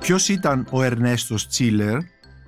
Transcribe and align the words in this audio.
ποιος 0.00 0.28
ήταν 0.28 0.66
ο 0.70 0.82
Ερνέστος 0.82 1.48
Τσίλερ, 1.48 1.98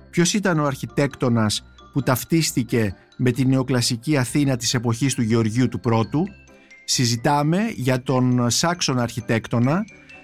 ποιος 0.09 0.33
ήταν 0.33 0.59
ο 0.59 0.65
αρχιτέκτονας 0.65 1.63
που 1.93 2.01
ταυτίστηκε 2.01 2.95
με 3.17 3.31
την 3.31 3.49
νεοκλασική 3.49 4.17
Αθήνα 4.17 4.57
της 4.57 4.73
εποχής 4.73 5.13
του 5.13 5.21
Γεωργίου 5.21 5.67
του 5.67 5.79
Πρώτου; 5.79 6.23
Συζητάμε 6.85 7.59
για 7.75 8.01
τον 8.01 8.49
Σάξον 8.49 8.99
αρχιτέκτονα 8.99 9.83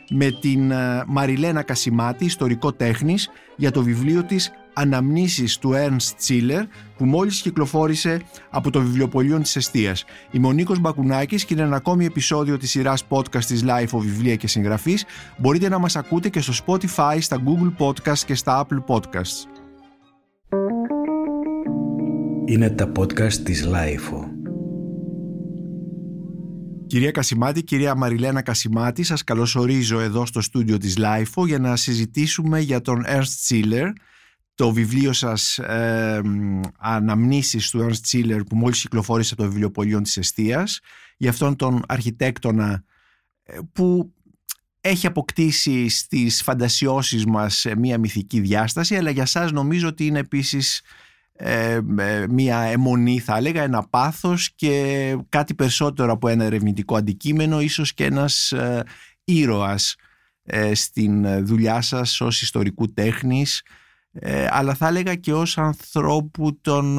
με 0.09 0.31
την 0.31 0.71
ε, 0.71 1.03
Μαριλένα 1.07 1.61
Κασιμάτη, 1.61 2.25
ιστορικό 2.25 2.73
τέχνης, 2.73 3.29
για 3.55 3.71
το 3.71 3.83
βιβλίο 3.83 4.23
της 4.23 4.51
«Αναμνήσεις 4.79 5.57
του 5.57 5.71
Ernst 5.73 6.27
Ziller» 6.27 6.63
που 6.97 7.05
μόλις 7.05 7.41
κυκλοφόρησε 7.41 8.21
από 8.49 8.71
το 8.71 8.81
βιβλιοπωλείο 8.81 9.39
της 9.39 9.55
Εστίας. 9.55 10.05
Είμαι 10.31 10.47
ο 10.47 10.51
Νίκος 10.51 10.79
Μπακουνάκης 10.79 11.45
και 11.45 11.53
είναι 11.53 11.63
ένα 11.63 11.75
ακόμη 11.75 12.05
επεισόδιο 12.05 12.57
της 12.57 12.69
σειράς 12.69 13.07
podcast 13.09 13.43
της 13.43 13.63
Life 13.65 13.97
of 13.97 13.99
Βιβλία 13.99 14.35
και 14.35 14.47
Συγγραφής. 14.47 15.05
Μπορείτε 15.37 15.69
να 15.69 15.79
μας 15.79 15.95
ακούτε 15.95 16.29
και 16.29 16.41
στο 16.41 16.53
Spotify, 16.65 17.17
στα 17.19 17.37
Google 17.45 17.85
Podcast 17.85 18.17
και 18.17 18.35
στα 18.35 18.67
Apple 18.67 18.95
Podcasts. 18.95 19.47
Είναι 22.45 22.69
τα 22.69 22.91
podcast 22.95 23.33
της 23.33 23.67
Life 23.67 24.29
Κυρία 26.89 27.11
Κασιμάτη, 27.11 27.63
κυρία 27.63 27.95
Μαριλένα 27.95 28.41
Κασιμάτη, 28.41 29.03
σας 29.03 29.23
καλωσορίζω 29.23 29.99
εδώ 29.99 30.25
στο 30.25 30.41
στούντιο 30.41 30.77
της 30.77 30.97
LIFO 30.99 31.45
για 31.45 31.59
να 31.59 31.75
συζητήσουμε 31.75 32.59
για 32.59 32.81
τον 32.81 33.03
Ernst 33.07 33.49
Ziller, 33.49 33.91
το 34.59 34.71
βιβλίο 34.73 35.13
σας 35.13 35.57
ε, 35.57 36.21
«Αναμνήσεις» 36.77 37.69
του 37.69 37.89
Ernst 37.89 38.11
Ziller 38.11 38.39
που 38.49 38.55
μόλις 38.55 38.81
κυκλοφόρησε 38.81 39.33
από 39.33 39.43
το 39.43 39.49
βιβλιοπωλείο 39.49 40.01
της 40.01 40.17
Εστίας, 40.17 40.79
για 41.17 41.29
αυτόν 41.29 41.55
τον 41.55 41.83
αρχιτέκτονα 41.87 42.83
ε, 43.43 43.57
που 43.73 44.13
έχει 44.81 45.07
αποκτήσει 45.07 45.89
στις 45.89 46.41
φαντασιώσεις 46.41 47.25
μας 47.25 47.65
μία 47.77 47.97
μυθική 47.97 48.39
διάσταση, 48.39 48.95
αλλά 48.95 49.09
για 49.09 49.25
σας 49.25 49.51
νομίζω 49.51 49.87
ότι 49.87 50.05
είναι 50.05 50.19
επίσης 50.19 50.81
ε, 51.33 51.79
μια 52.29 52.59
αιμονή 52.59 53.19
θα 53.19 53.37
έλεγα, 53.37 53.63
ένα 53.63 53.83
πάθος 53.83 54.51
και 54.55 55.15
κάτι 55.29 55.53
περισσότερο 55.53 56.11
από 56.11 56.27
ένα 56.27 56.43
ερευνητικό 56.43 56.95
αντικείμενο, 56.95 57.61
ίσως 57.61 57.93
και 57.93 58.05
ένας 58.05 58.51
ε, 58.51 58.83
ήρωας 59.23 59.95
ε, 60.43 60.73
στην 60.73 61.45
δουλειά 61.45 61.81
σας 61.81 62.21
ως 62.21 62.41
ιστορικού 62.41 62.93
τέχνης, 62.93 63.61
ε, 64.11 64.47
αλλά 64.49 64.73
θα 64.73 64.87
έλεγα 64.87 65.15
και 65.15 65.33
ως 65.33 65.57
ανθρώπου 65.57 66.59
των, 66.61 66.95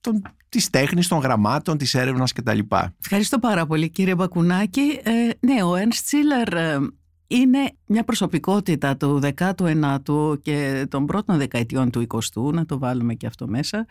των, 0.00 0.22
της 0.48 0.70
τέχνης, 0.70 1.08
των 1.08 1.18
γραμμάτων, 1.18 1.78
της 1.78 1.94
έρευνας 1.94 2.32
κτλ. 2.32 2.58
Ευχαριστώ 3.00 3.38
πάρα 3.38 3.66
πολύ 3.66 3.90
κύριε 3.90 4.14
Μπακουνάκη. 4.14 5.00
ναι, 5.40 5.62
ο 5.62 5.72
Ernst 5.72 6.10
Ziller 6.10 6.78
είναι 7.26 7.72
μια 7.86 8.04
προσωπικότητα 8.04 8.96
του 8.96 9.20
19ου 9.36 10.42
και 10.42 10.86
των 10.88 11.06
πρώτων 11.06 11.38
δεκαετιών 11.38 11.90
του 11.90 12.06
20ου, 12.08 12.52
να 12.52 12.66
το 12.66 12.78
βάλουμε 12.78 13.14
και 13.14 13.26
αυτό 13.26 13.48
μέσα, 13.48 13.86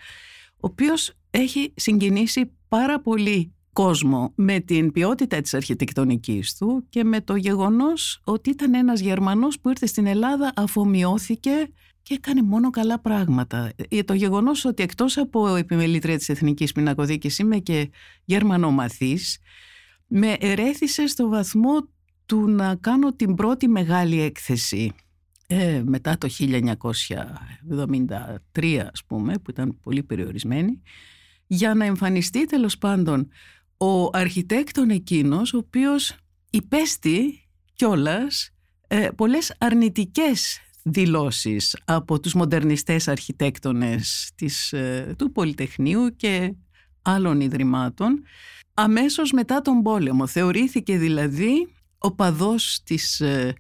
ο 0.53 0.67
οποίος 0.67 1.13
έχει 1.29 1.73
συγκινήσει 1.75 2.51
πάρα 2.67 2.99
πολύ 3.01 3.53
κόσμο 3.73 4.31
με 4.35 4.59
την 4.59 4.91
ποιότητα 4.91 5.41
της 5.41 5.53
αρχιτεκτονικής 5.53 6.57
του 6.57 6.85
και 6.89 7.03
με 7.03 7.21
το 7.21 7.35
γεγονός 7.35 8.21
ότι 8.23 8.49
ήταν 8.49 8.73
ένας 8.73 8.99
Γερμανός 8.99 9.59
που 9.59 9.69
ήρθε 9.69 9.85
στην 9.85 10.05
Ελλάδα, 10.05 10.53
αφομοιώθηκε 10.55 11.69
και 12.01 12.13
έκανε 12.13 12.41
μόνο 12.41 12.69
καλά 12.69 12.99
πράγματα. 12.99 13.71
Ε, 13.89 14.03
το 14.03 14.13
γεγονός 14.13 14.65
ότι 14.65 14.83
εκτός 14.83 15.17
από 15.17 15.55
επιμελήτρια 15.55 16.17
της 16.17 16.29
Εθνικής 16.29 16.71
Πινακοδίκης 16.71 17.39
είμαι 17.39 17.57
και 17.57 17.91
Γερμανομαθής, 18.25 19.39
με 20.07 20.35
ερέθησε 20.39 21.07
στο 21.07 21.27
βαθμό 21.27 21.89
του 22.25 22.47
να 22.47 22.75
κάνω 22.75 23.13
την 23.13 23.35
πρώτη 23.35 23.67
μεγάλη 23.67 24.21
έκθεση 24.21 24.91
ε, 25.47 25.81
μετά 25.85 26.17
το 26.17 26.27
1973 26.39 28.87
ας 28.91 29.03
πούμε 29.07 29.33
που 29.33 29.51
ήταν 29.51 29.79
πολύ 29.81 30.03
περιορισμένη 30.03 30.81
για 31.47 31.73
να 31.73 31.85
εμφανιστεί 31.85 32.45
τέλος 32.45 32.77
πάντων 32.77 33.27
ο 33.81 34.09
αρχιτέκτον 34.11 34.89
εκείνος 34.89 35.53
ο 35.53 35.57
οποίος 35.57 36.15
υπέστη 36.49 37.47
κιόλας 37.73 38.49
ε, 38.87 39.09
πολλές 39.15 39.55
αρνητικές 39.57 40.59
δηλώσεις 40.83 41.77
από 41.85 42.19
τους 42.19 42.33
μοντερνιστές 42.33 43.07
αρχιτέκτονες 43.07 44.31
της, 44.35 44.73
ε, 44.73 45.15
του 45.17 45.31
Πολυτεχνείου 45.31 46.15
και 46.15 46.53
άλλων 47.01 47.41
ιδρυμάτων 47.41 48.23
αμέσως 48.73 49.31
μετά 49.31 49.61
τον 49.61 49.81
πόλεμο. 49.81 50.27
Θεωρήθηκε 50.27 50.97
δηλαδή 50.97 51.67
ο 51.97 52.11
παδός 52.15 52.81
της 52.83 53.19
ε, 53.19 53.53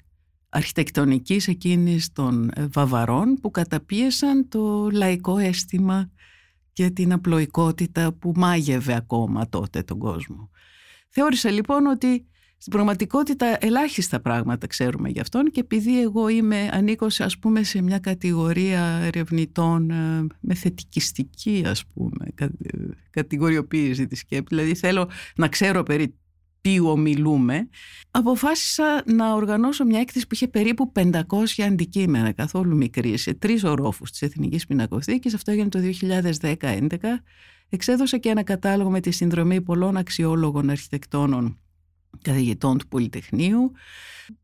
αρχιτεκτονικής 0.49 1.47
εκείνης 1.47 2.11
των 2.11 2.51
ε, 2.55 2.67
Βαβαρών 2.71 3.33
που 3.41 3.51
καταπίεσαν 3.51 4.47
το 4.49 4.89
λαϊκό 4.89 5.37
αίσθημα 5.37 6.09
και 6.73 6.89
την 6.89 7.13
απλοϊκότητα 7.13 8.13
που 8.13 8.31
μάγευε 8.35 8.93
ακόμα 8.95 9.49
τότε 9.49 9.83
τον 9.83 9.97
κόσμο. 9.97 10.49
Θεώρησα 11.09 11.49
λοιπόν 11.51 11.85
ότι 11.85 12.25
στην 12.57 12.73
πραγματικότητα 12.73 13.57
ελάχιστα 13.59 14.19
πράγματα 14.19 14.67
ξέρουμε 14.67 15.09
γι' 15.09 15.19
αυτόν 15.19 15.51
και 15.51 15.59
επειδή 15.59 16.01
εγώ 16.01 16.27
είμαι, 16.27 16.69
ανήκω 16.71 17.09
σε, 17.09 17.23
ας 17.23 17.37
πούμε 17.37 17.63
σε 17.63 17.81
μια 17.81 17.99
κατηγορία 17.99 18.81
ερευνητών 18.81 19.89
ε, 19.91 20.27
με 20.39 20.53
θετικιστική 20.53 21.63
ας 21.65 21.85
πούμε 21.85 22.25
κατηγοριοποίηση 23.09 24.07
της 24.07 24.19
σκέψης, 24.19 24.57
δηλαδή 24.57 24.75
θέλω 24.75 25.09
να 25.35 25.47
ξέρω 25.47 25.83
περί 25.83 26.15
οποίου 26.61 26.87
ομιλούμε, 26.87 27.69
αποφάσισα 28.11 29.03
να 29.05 29.33
οργανώσω 29.33 29.85
μια 29.85 29.99
έκθεση 29.99 30.27
που 30.27 30.33
είχε 30.33 30.47
περίπου 30.47 30.91
500 30.95 31.21
αντικείμενα, 31.65 32.31
καθόλου 32.31 32.75
μικρή, 32.75 33.17
σε 33.17 33.33
τρεις 33.33 33.63
ορόφους 33.63 34.11
της 34.11 34.21
Εθνικής 34.21 34.65
Πινακοθήκης. 34.65 35.33
Αυτό 35.33 35.51
έγινε 35.51 35.69
το 35.69 35.79
2010-2011. 35.79 37.23
Εξέδωσα 37.69 38.17
και 38.17 38.29
ένα 38.29 38.43
κατάλογο 38.43 38.89
με 38.89 38.99
τη 38.99 39.11
συνδρομή 39.11 39.61
πολλών 39.61 39.97
αξιόλογων 39.97 40.69
αρχιτεκτόνων 40.69 41.59
καθηγητών 42.21 42.77
του 42.77 42.87
Πολυτεχνείου. 42.87 43.71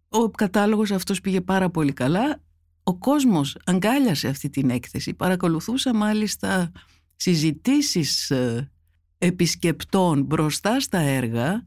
Ο 0.10 0.30
κατάλογος 0.30 0.92
αυτός 0.92 1.22
πήγε 1.22 1.42
πάρα 1.42 1.70
πολύ 1.70 1.94
καλά. 1.94 2.42
Ο 2.84 2.98
κόσμος 2.98 3.58
αγκάλιασε 3.66 4.28
αυτή 4.28 4.50
την 4.50 4.70
έκθεση. 4.70 5.14
Παρακολουθούσα 5.14 5.94
μάλιστα 5.94 6.72
συζητήσεις 7.16 8.32
ε, 8.32 8.72
επισκεπτών 9.18 10.24
μπροστά 10.24 10.80
στα 10.80 11.00
έργα 11.00 11.66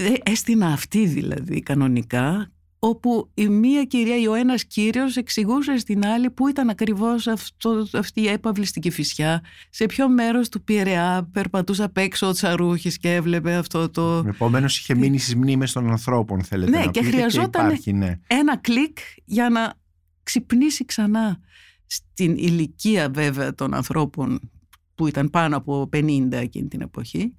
ε, 0.00 0.12
έστεινα 0.22 0.66
αυτή 0.66 1.06
δηλαδή 1.06 1.60
κανονικά 1.60 2.52
όπου 2.82 3.30
η 3.34 3.48
μία 3.48 3.84
κυρία 3.84 4.20
ή 4.20 4.26
ο 4.26 4.34
ένας 4.34 4.64
κύριος 4.64 5.16
εξηγούσε 5.16 5.78
στην 5.78 6.06
άλλη 6.06 6.30
που 6.30 6.48
ήταν 6.48 6.70
ακριβώς 6.70 7.26
αυτό, 7.26 7.86
αυτή 7.92 8.20
η 8.20 8.28
έπαυλη 8.28 8.64
στην 8.64 8.82
Κηφισιά, 8.82 9.42
σε 9.70 9.86
ποιο 9.86 10.08
μέρος 10.08 10.48
του 10.48 10.62
Πειραιά 10.62 11.28
περπατούσε 11.32 11.82
απ' 11.82 11.96
έξω 11.96 12.28
ο 12.28 12.32
Τσαρούχης 12.32 12.98
και 12.98 13.14
έβλεπε 13.14 13.54
αυτό 13.54 13.88
το... 13.90 14.24
Επομένως 14.26 14.78
είχε 14.78 14.94
μείνει 14.94 15.18
στις 15.18 15.34
μνήμες 15.34 15.72
των 15.72 15.90
ανθρώπων 15.90 16.44
θέλετε 16.44 16.70
ναι, 16.70 16.84
να 16.84 16.90
και 16.90 17.02
χρειαζόταν 17.02 17.78
ναι. 17.92 18.18
ένα 18.26 18.56
κλικ 18.56 18.98
για 19.24 19.48
να 19.48 19.74
ξυπνήσει 20.22 20.84
ξανά 20.84 21.40
στην 21.86 22.36
ηλικία 22.36 23.08
βέβαια 23.10 23.54
των 23.54 23.74
ανθρώπων 23.74 24.50
που 24.94 25.06
ήταν 25.06 25.30
πάνω 25.30 25.56
από 25.56 25.88
50 25.92 26.28
εκείνη 26.32 26.68
την 26.68 26.80
εποχή 26.80 27.36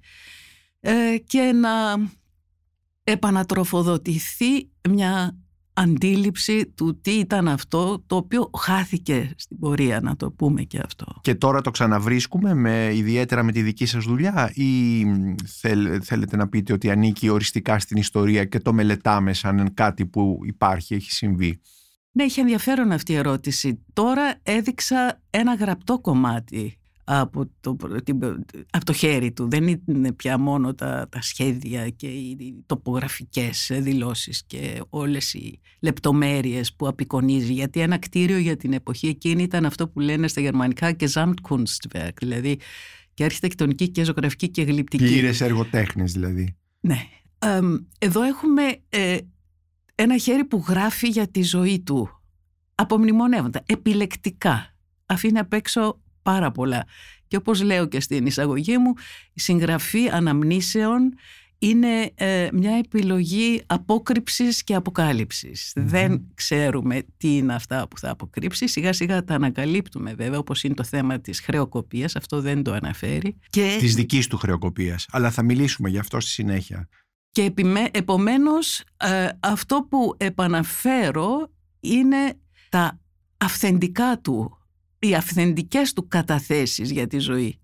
ε, 0.80 1.16
και 1.26 1.40
να 1.40 1.70
επανατροφοδοτηθεί 3.04 4.70
μια 4.90 5.36
αντίληψη 5.74 6.66
του 6.66 7.00
τι 7.00 7.10
ήταν 7.10 7.48
αυτό 7.48 8.02
το 8.06 8.16
οποίο 8.16 8.50
χάθηκε 8.58 9.30
στην 9.36 9.58
πορεία 9.58 10.00
να 10.00 10.16
το 10.16 10.30
πούμε 10.30 10.62
και 10.62 10.80
αυτό. 10.84 11.06
Και 11.20 11.34
τώρα 11.34 11.60
το 11.60 11.70
ξαναβρίσκουμε 11.70 12.54
με, 12.54 12.90
ιδιαίτερα 12.94 13.42
με 13.42 13.52
τη 13.52 13.62
δική 13.62 13.86
σας 13.86 14.04
δουλειά 14.04 14.52
ή 14.54 15.04
θέλετε 16.02 16.36
να 16.36 16.48
πείτε 16.48 16.72
ότι 16.72 16.90
ανήκει 16.90 17.28
οριστικά 17.28 17.78
στην 17.78 17.96
ιστορία 17.96 18.44
και 18.44 18.58
το 18.58 18.72
μελετάμε 18.72 19.32
σαν 19.32 19.74
κάτι 19.74 20.06
που 20.06 20.40
υπάρχει, 20.44 20.94
έχει 20.94 21.12
συμβεί; 21.12 21.60
Ναι, 22.12 22.24
έχει 22.24 22.40
ενδιαφέρον 22.40 22.92
αυτή 22.92 23.12
η 23.12 23.16
ερώτηση. 23.16 23.84
Τώρα 23.92 24.34
έδειξα 24.42 25.22
ένα 25.30 25.54
γραπτό 25.54 25.98
κομμάτι 25.98 26.76
από 27.04 27.50
το, 27.60 27.76
από 28.70 28.84
το 28.84 28.92
χέρι 28.92 29.32
του. 29.32 29.48
Δεν 29.48 29.80
είναι 29.86 30.12
πια 30.12 30.38
μόνο 30.38 30.74
τα, 30.74 31.06
τα 31.10 31.22
σχέδια 31.22 31.88
και 31.88 32.06
οι 32.06 32.62
τοπογραφικές 32.66 33.70
δηλώσεις 33.74 34.42
και 34.46 34.80
όλες 34.90 35.34
οι 35.34 35.60
λεπτομέρειες 35.80 36.74
που 36.74 36.86
απεικονίζει. 36.86 37.52
Γιατί 37.52 37.80
ένα 37.80 37.98
κτίριο 37.98 38.38
για 38.38 38.56
την 38.56 38.72
εποχή 38.72 39.06
εκείνη 39.06 39.42
ήταν 39.42 39.64
αυτό 39.64 39.88
που 39.88 40.00
λένε 40.00 40.28
στα 40.28 40.40
γερμανικά 40.40 40.92
και 40.92 41.10
Gesamtkunstwerk, 41.14 42.16
δηλαδή 42.20 42.58
και 43.14 43.24
αρχιτεκτονική 43.24 43.88
και 43.88 44.04
ζωγραφική 44.04 44.48
και 44.48 44.62
γλυπτική. 44.62 45.04
Πλήρες 45.04 45.40
εργοτέχνες 45.40 46.12
δηλαδή. 46.12 46.56
Ναι. 46.80 46.98
Εδώ 47.98 48.22
έχουμε 48.22 48.62
ε, 48.88 49.18
ένα 49.94 50.18
χέρι 50.18 50.44
που 50.44 50.64
γράφει 50.68 51.08
για 51.08 51.28
τη 51.28 51.42
ζωή 51.42 51.80
του. 51.80 52.08
Απομνημονεύοντα, 52.74 53.62
επιλεκτικά. 53.66 54.74
Αφήνει 55.06 55.38
απ' 55.38 55.52
έξω 55.52 56.00
πάρα 56.22 56.50
πολλά. 56.50 56.86
Και 57.28 57.36
όπως 57.36 57.62
λέω 57.62 57.86
και 57.86 58.00
στην 58.00 58.26
εισαγωγή 58.26 58.78
μου, 58.78 58.92
η 59.32 59.40
συγγραφή 59.40 60.08
αναμνήσεων 60.08 61.14
είναι 61.62 62.10
ε, 62.14 62.48
μια 62.52 62.76
επιλογή 62.76 63.62
απόκρυψης 63.66 64.64
και 64.64 64.74
αποκαλυψης 64.74 65.72
Δεν 65.76 66.22
ξέρουμε 66.34 67.02
τι 67.16 67.36
είναι 67.36 67.54
αυτά 67.54 67.88
που 67.88 67.98
θα 67.98 68.10
αποκρύψει. 68.10 68.68
Σιγά 68.68 68.92
σιγά 68.92 69.24
τα 69.24 69.34
ανακαλύπτουμε 69.34 70.14
βέβαια, 70.14 70.38
όπως 70.38 70.62
είναι 70.62 70.74
το 70.74 70.84
θέμα 70.84 71.20
της 71.20 71.40
χρεοκοπίας. 71.40 72.16
Αυτό 72.16 72.40
δεν 72.40 72.62
το 72.62 72.72
αναφέρει. 72.72 73.36
Και... 73.50 73.76
Της 73.78 73.94
δικής 73.94 74.26
του 74.26 74.36
χρεοκοπίας. 74.36 75.06
Αλλά 75.10 75.30
θα 75.30 75.42
μιλήσουμε 75.42 75.88
γι' 75.88 75.98
αυτό 75.98 76.20
στη 76.20 76.30
συνέχεια. 76.30 76.88
Και 77.30 77.42
επιμέ... 77.42 77.88
επομένως 77.90 78.82
ε, 78.96 79.28
αυτό 79.40 79.86
που 79.90 80.14
επαναφέρω 80.16 81.50
είναι 81.80 82.38
τα 82.68 83.00
αυθεντικά 83.36 84.18
του, 84.18 84.58
οι 85.02 85.14
αυθεντικές 85.14 85.92
του 85.92 86.08
καταθέσεις 86.08 86.90
για 86.90 87.06
τη 87.06 87.18
ζωή 87.18 87.56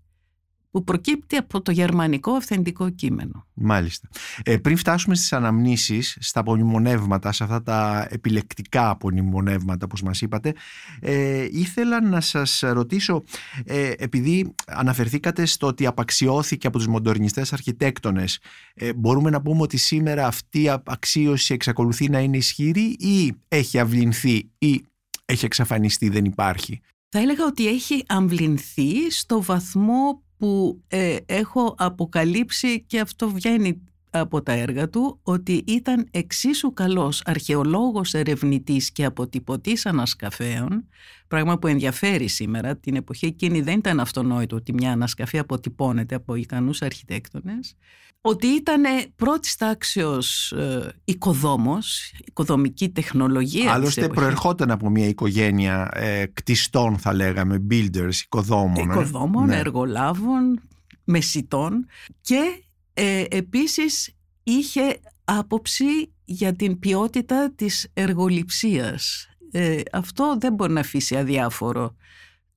που 0.71 0.83
προκύπτει 0.83 1.35
από 1.35 1.61
το 1.61 1.71
γερμανικό 1.71 2.31
αυθεντικό 2.31 2.89
κείμενο. 2.89 3.45
Μάλιστα. 3.53 4.07
Ε, 4.43 4.57
πριν 4.57 4.77
φτάσουμε 4.77 5.15
στις 5.15 5.33
αναμνήσεις, 5.33 6.17
στα 6.19 6.39
απονημονεύματα, 6.39 7.31
σε 7.31 7.43
αυτά 7.43 7.63
τα 7.63 8.07
επιλεκτικά 8.09 8.89
απονημονεύματα 8.89 9.87
που 9.87 9.95
μας 10.03 10.21
είπατε, 10.21 10.53
ε, 10.99 11.47
ήθελα 11.51 12.01
να 12.01 12.21
σας 12.21 12.59
ρωτήσω, 12.63 13.23
ε, 13.65 13.91
επειδή 13.97 14.55
αναφερθήκατε 14.67 15.45
στο 15.45 15.67
ότι 15.67 15.85
απαξιώθηκε 15.85 16.67
από 16.67 16.77
τους 16.77 16.87
μοντερνιστές 16.87 17.53
αρχιτέκτονες, 17.53 18.39
ε, 18.73 18.93
μπορούμε 18.93 19.29
να 19.29 19.41
πούμε 19.41 19.61
ότι 19.61 19.77
σήμερα 19.77 20.27
αυτή 20.27 20.61
η 20.61 20.69
αξίωση 20.85 21.53
εξακολουθεί 21.53 22.09
να 22.09 22.19
είναι 22.19 22.37
ισχυρή 22.37 22.95
ή 22.99 23.33
έχει 23.47 23.79
αυλυνθεί 23.79 24.49
ή 24.57 24.83
έχει 25.25 25.45
εξαφανιστεί, 25.45 26.09
δεν 26.09 26.25
υπάρχει; 26.25 26.81
Θα 27.09 27.19
έλεγα 27.19 27.45
ότι 27.45 27.67
έχει 27.67 28.03
αμβληνθεί 28.07 29.11
στο 29.11 29.41
βαθμό 29.43 30.23
που 30.37 30.83
ε, 30.87 31.17
έχω 31.25 31.75
αποκαλύψει 31.77 32.83
και 32.83 32.99
αυτό 32.99 33.29
βγαίνει 33.29 33.83
από 34.09 34.41
τα 34.41 34.51
έργα 34.51 34.89
του 34.89 35.19
ότι 35.23 35.63
ήταν 35.67 36.07
εξίσου 36.11 36.73
καλός 36.73 37.21
αρχαιολόγος 37.25 38.13
ερευνητής 38.13 38.91
και 38.91 39.05
αποτυπωτής 39.05 39.85
ανασκαφέων 39.85 40.87
πράγμα 41.27 41.57
που 41.59 41.67
ενδιαφέρει 41.67 42.27
σήμερα 42.27 42.75
την 42.75 42.95
εποχή 42.95 43.25
εκείνη 43.25 43.61
δεν 43.61 43.77
ήταν 43.77 43.99
αυτονόητο 43.99 44.55
ότι 44.55 44.73
μια 44.73 44.91
ανασκαφή 44.91 45.37
αποτυπώνεται 45.37 46.15
από 46.15 46.35
ικανούς 46.35 46.81
αρχιτέκτονες 46.81 47.75
ότι 48.21 48.47
ήταν 48.47 48.81
πρώτης 49.15 49.55
τάξεως 49.55 50.51
ε, 50.51 50.93
οικοδόμος, 51.05 52.13
οικοδομική 52.25 52.89
τεχνολογία. 52.89 53.73
Άλλωστε 53.73 54.07
προερχόταν 54.07 54.71
από 54.71 54.89
μια 54.89 55.07
οικογένεια 55.07 55.89
ε, 55.93 56.25
κτιστών 56.25 56.97
θα 56.97 57.13
λέγαμε, 57.13 57.65
builders, 57.71 58.15
οικοδόμων. 58.23 58.77
Ε. 58.77 58.81
Οικοδόμων, 58.81 59.45
ναι. 59.45 59.57
εργολάβων, 59.57 60.61
μεσητών 61.03 61.85
και 62.21 62.63
ε, 63.01 63.25
επίσης 63.29 64.15
είχε 64.43 64.99
άποψη 65.23 66.13
για 66.25 66.55
την 66.55 66.79
ποιότητα 66.79 67.51
της 67.55 67.89
εργοληψίας. 67.93 69.29
Ε, 69.51 69.81
αυτό 69.91 70.37
δεν 70.39 70.53
μπορεί 70.53 70.73
να 70.73 70.79
αφήσει 70.79 71.17
αδιάφορο 71.17 71.95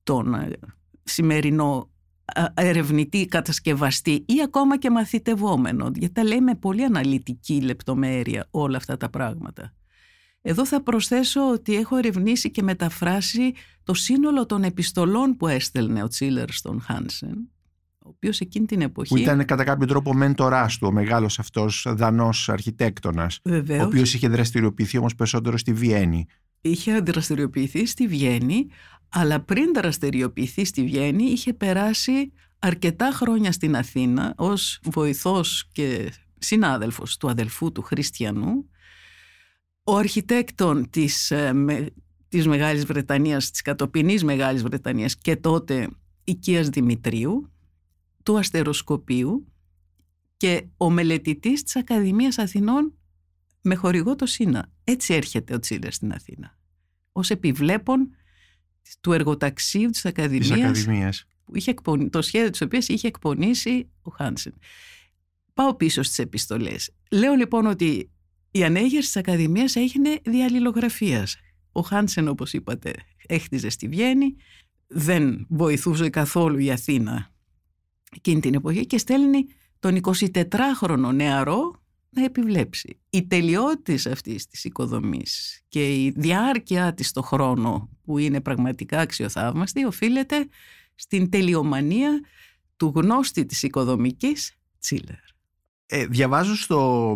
τον 0.03 0.33
ε, 0.33 0.49
σημερινό 1.03 1.89
ερευνητή, 2.53 3.25
κατασκευαστή 3.25 4.23
ή 4.27 4.41
ακόμα 4.43 4.77
και 4.77 4.89
μαθητευόμενο, 4.89 5.91
γιατί 5.95 6.13
τα 6.13 6.23
λέει 6.23 6.41
με 6.41 6.55
πολύ 6.55 6.83
αναλυτική 6.83 7.61
λεπτομέρεια 7.61 8.47
όλα 8.51 8.77
αυτά 8.77 8.97
τα 8.97 9.09
πράγματα. 9.09 9.73
Εδώ 10.41 10.65
θα 10.65 10.83
προσθέσω 10.83 11.49
ότι 11.49 11.75
έχω 11.75 11.95
ερευνήσει 11.95 12.51
και 12.51 12.63
μεταφράσει 12.63 13.53
το 13.83 13.93
σύνολο 13.93 14.45
των 14.45 14.63
επιστολών 14.63 15.37
που 15.37 15.47
έστελνε 15.47 16.03
ο 16.03 16.07
Τσίλερ 16.07 16.51
στον 16.51 16.81
Χάνσεν, 16.81 17.49
ο 18.05 18.09
οποίος 18.09 18.39
εκείνη 18.39 18.65
την 18.65 18.81
εποχή... 18.81 19.09
Που 19.09 19.17
ήταν 19.17 19.45
κατά 19.45 19.63
κάποιο 19.63 19.87
τρόπο 19.87 20.13
μέντοράς 20.13 20.77
του, 20.77 20.87
ο 20.87 20.91
μεγάλος 20.91 21.39
αυτός 21.39 21.85
δανός 21.87 22.49
αρχιτέκτονας, 22.49 23.39
Βεβαίως. 23.43 23.83
ο 23.83 23.85
οποίος 23.85 24.13
είχε 24.13 24.27
δραστηριοποιηθεί 24.27 24.97
όμως 24.97 25.15
περισσότερο 25.15 25.57
στη 25.57 25.73
Βιέννη. 25.73 26.25
Είχε 26.61 26.99
δραστηριοποιηθεί 26.99 27.85
στη 27.85 28.07
Βιέννη, 28.07 28.67
αλλά 29.09 29.39
πριν 29.39 29.73
δραστηριοποιηθεί 29.73 30.65
στη 30.65 30.83
Βιέννη 30.83 31.23
είχε 31.23 31.53
περάσει 31.53 32.31
αρκετά 32.59 33.11
χρόνια 33.13 33.51
στην 33.51 33.75
Αθήνα 33.75 34.33
ως 34.37 34.79
βοηθός 34.83 35.69
και 35.71 36.11
συνάδελφος 36.37 37.17
του 37.17 37.29
αδελφού 37.29 37.71
του 37.71 37.81
Χριστιανού. 37.81 38.69
Ο 39.83 39.97
αρχιτέκτον 39.97 40.89
της, 40.89 41.31
ε, 41.31 41.53
της 42.27 42.47
Μεγάλης 42.47 42.85
Βρετανίας, 42.85 43.51
της 43.51 43.61
κατοπινής 43.61 44.23
Μεγάλης 44.23 44.63
Βρετανίας 44.63 45.17
και 45.17 45.35
τότε 45.35 45.87
οικίας 46.23 46.69
Δημητρίου, 46.69 47.52
του 48.23 48.37
αστεροσκοπίου 48.37 49.53
και 50.37 50.65
ο 50.77 50.89
μελετητής 50.89 51.63
της 51.63 51.75
Ακαδημίας 51.75 52.37
Αθηνών 52.37 52.93
με 53.61 53.75
χορηγό 53.75 54.15
το 54.15 54.25
Σίνα. 54.25 54.71
Έτσι 54.83 55.13
έρχεται 55.13 55.53
ο 55.53 55.59
Τσίλερ 55.59 55.93
στην 55.93 56.11
Αθήνα. 56.11 56.57
Ως 57.11 57.29
επιβλέπων 57.29 58.15
του 59.01 59.11
εργοταξίου 59.11 59.89
της 59.89 60.05
Ακαδημίας, 60.05 60.47
της 60.47 60.61
Ακαδημίας. 60.61 61.25
Που 61.43 61.57
είχε 61.57 61.73
το 62.09 62.21
σχέδιο 62.21 62.49
της 62.49 62.61
οποίας 62.61 62.87
είχε 62.87 63.07
εκπονήσει 63.07 63.89
ο 64.01 64.11
Χάνσεν. 64.11 64.53
Πάω 65.53 65.75
πίσω 65.75 66.03
στις 66.03 66.19
επιστολές. 66.19 66.95
Λέω 67.11 67.33
λοιπόν 67.33 67.65
ότι 67.65 68.11
η 68.51 68.63
ανέγερση 68.63 69.07
της 69.07 69.15
Ακαδημίας 69.15 69.75
έγινε 69.75 70.19
διαλληλογραφίας. 70.23 71.37
Ο 71.71 71.81
Χάνσεν 71.81 72.27
όπως 72.27 72.53
είπατε 72.53 72.93
έχτιζε 73.27 73.69
στη 73.69 73.87
Βιέννη, 73.87 74.35
δεν 74.87 75.45
βοηθούσε 75.49 76.09
καθόλου 76.09 76.57
η 76.57 76.71
Αθήνα 76.71 77.32
εκείνη 78.15 78.39
την 78.39 78.53
εποχή 78.53 78.85
και 78.85 78.97
στέλνει 78.97 79.45
τον 79.79 79.99
24χρονο 80.01 81.13
νεαρό 81.13 81.81
να 82.09 82.23
επιβλέψει. 82.23 82.99
Η 83.09 83.27
τελειότης 83.27 84.05
αυτής 84.05 84.47
της 84.47 84.63
οικοδομής 84.63 85.61
και 85.67 86.03
η 86.03 86.13
διάρκεια 86.15 86.93
της 86.93 87.07
στο 87.07 87.21
χρόνο 87.21 87.89
που 88.03 88.17
είναι 88.17 88.41
πραγματικά 88.41 88.99
αξιοθαύμαστη 88.99 89.85
οφείλεται 89.85 90.47
στην 90.95 91.29
τελειομανία 91.29 92.21
του 92.77 92.91
γνώστη 92.95 93.45
της 93.45 93.63
οικοδομικής 93.63 94.53
Τσίλερ. 94.79 95.32
Ε, 95.95 96.05
διαβάζω 96.05 96.55
στο, 96.55 97.13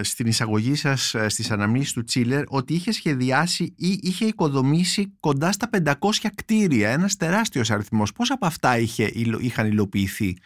στην 0.00 0.26
εισαγωγή 0.26 0.74
σας 0.74 1.14
στις 1.26 1.50
αναμνήσεις 1.50 1.92
του 1.92 2.04
Τσίλερ 2.04 2.42
ότι 2.46 2.74
είχε 2.74 2.92
σχεδιάσει 2.92 3.74
ή 3.76 3.98
είχε 4.02 4.24
οικοδομήσει 4.24 5.16
κοντά 5.20 5.52
στα 5.52 5.68
500 5.84 5.92
κτίρια, 6.34 6.90
ένας 6.90 7.16
τεράστιος 7.16 7.70
αριθμός. 7.70 8.12
Πώς 8.12 8.30
από 8.30 8.46
αυτά 8.46 8.78
είχε, 8.78 9.10
είχαν 9.40 9.66
υλοποιηθεί 9.66 10.36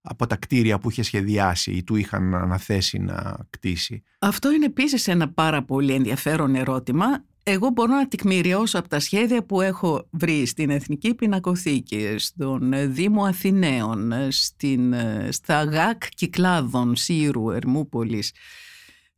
από 0.00 0.26
τα 0.26 0.36
κτίρια 0.36 0.78
που 0.78 0.90
είχε 0.90 1.02
σχεδιάσει 1.02 1.70
ή 1.70 1.82
του 1.84 1.96
είχαν 1.96 2.34
αναθέσει 2.34 2.98
να 2.98 3.36
κτίσει; 3.50 4.02
Αυτό 4.18 4.52
είναι 4.52 4.64
επίσης 4.64 5.08
ένα 5.08 5.28
πάρα 5.28 5.62
πολύ 5.62 5.92
ενδιαφέρον 5.92 6.54
ερώτημα. 6.54 7.24
Εγώ 7.42 7.68
μπορώ 7.68 7.94
να 7.94 8.08
τεκμηριώσω 8.08 8.78
από 8.78 8.88
τα 8.88 9.00
σχέδια 9.00 9.44
που 9.44 9.60
έχω 9.60 10.08
βρει 10.10 10.46
στην 10.46 10.70
Εθνική 10.70 11.14
Πινακοθήκη, 11.14 12.14
στον 12.18 12.72
Δήμο 12.92 13.24
Αθηναίων, 13.24 14.12
στην, 14.28 14.94
στα 15.28 15.62
ΓΑΚ 15.62 16.08
Κυκλάδων, 16.08 16.96
Σύρου, 16.96 17.50
Ερμούπολης, 17.50 18.32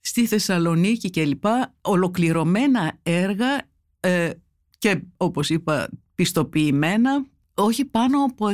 στη 0.01 0.27
Θεσσαλονίκη 0.27 1.11
κλπ. 1.11 1.45
Ολοκληρωμένα 1.81 2.99
έργα 3.03 3.69
ε, 4.01 4.31
και 4.79 5.03
όπως 5.17 5.51
είπα 5.51 5.89
πιστοποιημένα 6.15 7.27
όχι 7.55 7.85
πάνω 7.85 8.25
από 8.25 8.51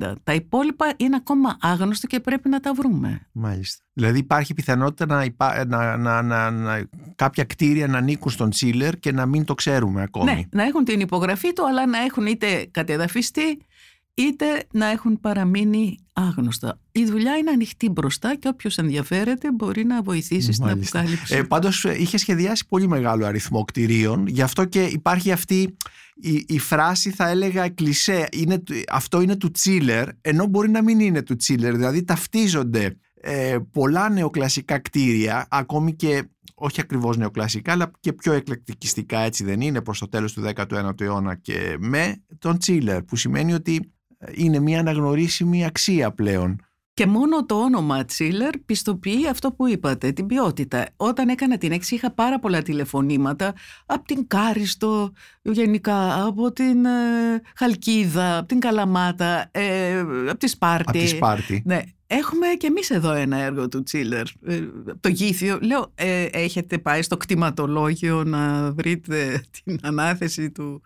100-150. 0.00 0.14
Τα 0.24 0.34
υπόλοιπα 0.34 0.92
είναι 0.96 1.16
ακόμα 1.16 1.56
άγνωστο 1.60 2.06
και 2.06 2.20
πρέπει 2.20 2.48
να 2.48 2.60
τα 2.60 2.74
βρούμε. 2.74 3.28
Μάλιστα. 3.32 3.84
Δηλαδή 3.92 4.18
υπάρχει 4.18 4.54
πιθανότητα 4.54 5.06
να, 5.06 5.24
υπά... 5.24 5.64
να, 5.66 5.96
να, 5.96 6.22
να, 6.22 6.50
να, 6.50 6.88
κάποια 7.14 7.44
κτίρια 7.44 7.86
να 7.86 7.98
ανήκουν 7.98 8.30
στον 8.30 8.50
Τσίλερ 8.50 8.98
και 8.98 9.12
να 9.12 9.26
μην 9.26 9.44
το 9.44 9.54
ξέρουμε 9.54 10.02
ακόμη. 10.02 10.32
Ναι, 10.32 10.40
να 10.50 10.62
έχουν 10.62 10.84
την 10.84 11.00
υπογραφή 11.00 11.52
του 11.52 11.66
αλλά 11.66 11.86
να 11.86 11.98
έχουν 11.98 12.26
είτε 12.26 12.68
κατεδαφιστεί 12.70 13.58
είτε 14.14 14.66
να 14.72 14.86
έχουν 14.86 15.20
παραμείνει 15.20 15.98
άγνωστα. 16.12 16.80
Η 16.92 17.04
δουλειά 17.04 17.36
είναι 17.36 17.50
ανοιχτή 17.50 17.88
μπροστά 17.88 18.36
και 18.36 18.48
όποιος 18.48 18.78
ενδιαφέρεται 18.78 19.52
μπορεί 19.52 19.84
να 19.84 20.02
βοηθήσει 20.02 20.52
στην 20.52 20.68
αποκάλυψη. 20.68 21.34
Ε, 21.34 21.42
Πάντως 21.42 21.84
είχε 21.84 22.18
σχεδιάσει 22.18 22.66
πολύ 22.68 22.88
μεγάλο 22.88 23.26
αριθμό 23.26 23.64
κτηρίων, 23.64 24.26
γι' 24.26 24.42
αυτό 24.42 24.64
και 24.64 24.82
υπάρχει 24.82 25.32
αυτή 25.32 25.76
η, 26.14 26.44
η 26.48 26.58
φράση 26.58 27.10
θα 27.10 27.28
έλεγα 27.28 27.68
κλισέ, 27.68 28.28
είναι, 28.32 28.62
αυτό 28.88 29.20
είναι 29.20 29.36
του 29.36 29.50
Τσίλερ, 29.50 30.08
ενώ 30.20 30.46
μπορεί 30.46 30.70
να 30.70 30.82
μην 30.82 31.00
είναι 31.00 31.22
του 31.22 31.36
Τσίλερ, 31.36 31.76
δηλαδή 31.76 32.04
ταυτίζονται 32.04 32.96
ε, 33.20 33.56
πολλά 33.70 34.08
νεοκλασικά 34.08 34.78
κτίρια, 34.78 35.46
ακόμη 35.50 35.94
και 35.94 36.28
όχι 36.54 36.80
ακριβώς 36.80 37.16
νεοκλασικά, 37.16 37.72
αλλά 37.72 37.90
και 38.00 38.12
πιο 38.12 38.32
εκλεκτικιστικά 38.32 39.18
έτσι 39.18 39.44
δεν 39.44 39.60
είναι 39.60 39.80
προς 39.80 39.98
το 39.98 40.08
τέλος 40.08 40.32
του 40.32 40.42
19ου 40.54 41.00
αιώνα 41.00 41.34
και 41.34 41.76
με 41.78 42.22
τον 42.38 42.58
Τσίλερ, 42.58 43.02
που 43.02 43.16
σημαίνει 43.16 43.52
ότι 43.52 43.93
είναι 44.32 44.58
μια 44.58 44.80
αναγνωρίσιμη 44.80 45.64
αξία 45.64 46.10
πλέον. 46.10 46.60
Και 46.94 47.06
μόνο 47.06 47.46
το 47.46 47.54
όνομα 47.54 48.04
Τσίλερ 48.04 48.58
πιστοποιεί 48.58 49.28
αυτό 49.28 49.52
που 49.52 49.68
είπατε, 49.68 50.12
την 50.12 50.26
ποιότητα. 50.26 50.86
Όταν 50.96 51.28
έκανα 51.28 51.58
την 51.58 51.72
έξι 51.72 51.94
είχα 51.94 52.10
πάρα 52.10 52.38
πολλά 52.38 52.62
τηλεφωνήματα 52.62 53.54
από 53.86 54.04
την 54.04 54.26
Κάριστο 54.26 55.12
γενικά, 55.42 56.24
από 56.26 56.52
την 56.52 56.84
ε, 56.84 56.90
Χαλκίδα, 57.56 58.38
από 58.38 58.46
την 58.48 58.60
Καλαμάτα, 58.60 59.48
ε, 59.50 59.98
από 60.28 60.38
τη 60.38 60.46
Σπάρτη. 60.46 60.88
Από 60.88 60.98
τη 60.98 61.06
Σπάρτη. 61.06 61.62
Ναι. 61.64 61.80
Έχουμε 62.06 62.46
και 62.58 62.66
εμείς 62.66 62.90
εδώ 62.90 63.12
ένα 63.12 63.36
έργο 63.36 63.68
του 63.68 63.82
Τσίλερ. 63.82 64.26
Ε, 64.46 64.60
το 65.00 65.08
Γήθιο. 65.08 65.58
Λέω, 65.62 65.92
ε, 65.94 66.24
έχετε 66.24 66.78
πάει 66.78 67.02
στο 67.02 67.16
κτηματολόγιο 67.16 68.24
να 68.24 68.72
βρείτε 68.72 69.44
την 69.64 69.78
ανάθεση 69.82 70.50
του 70.50 70.82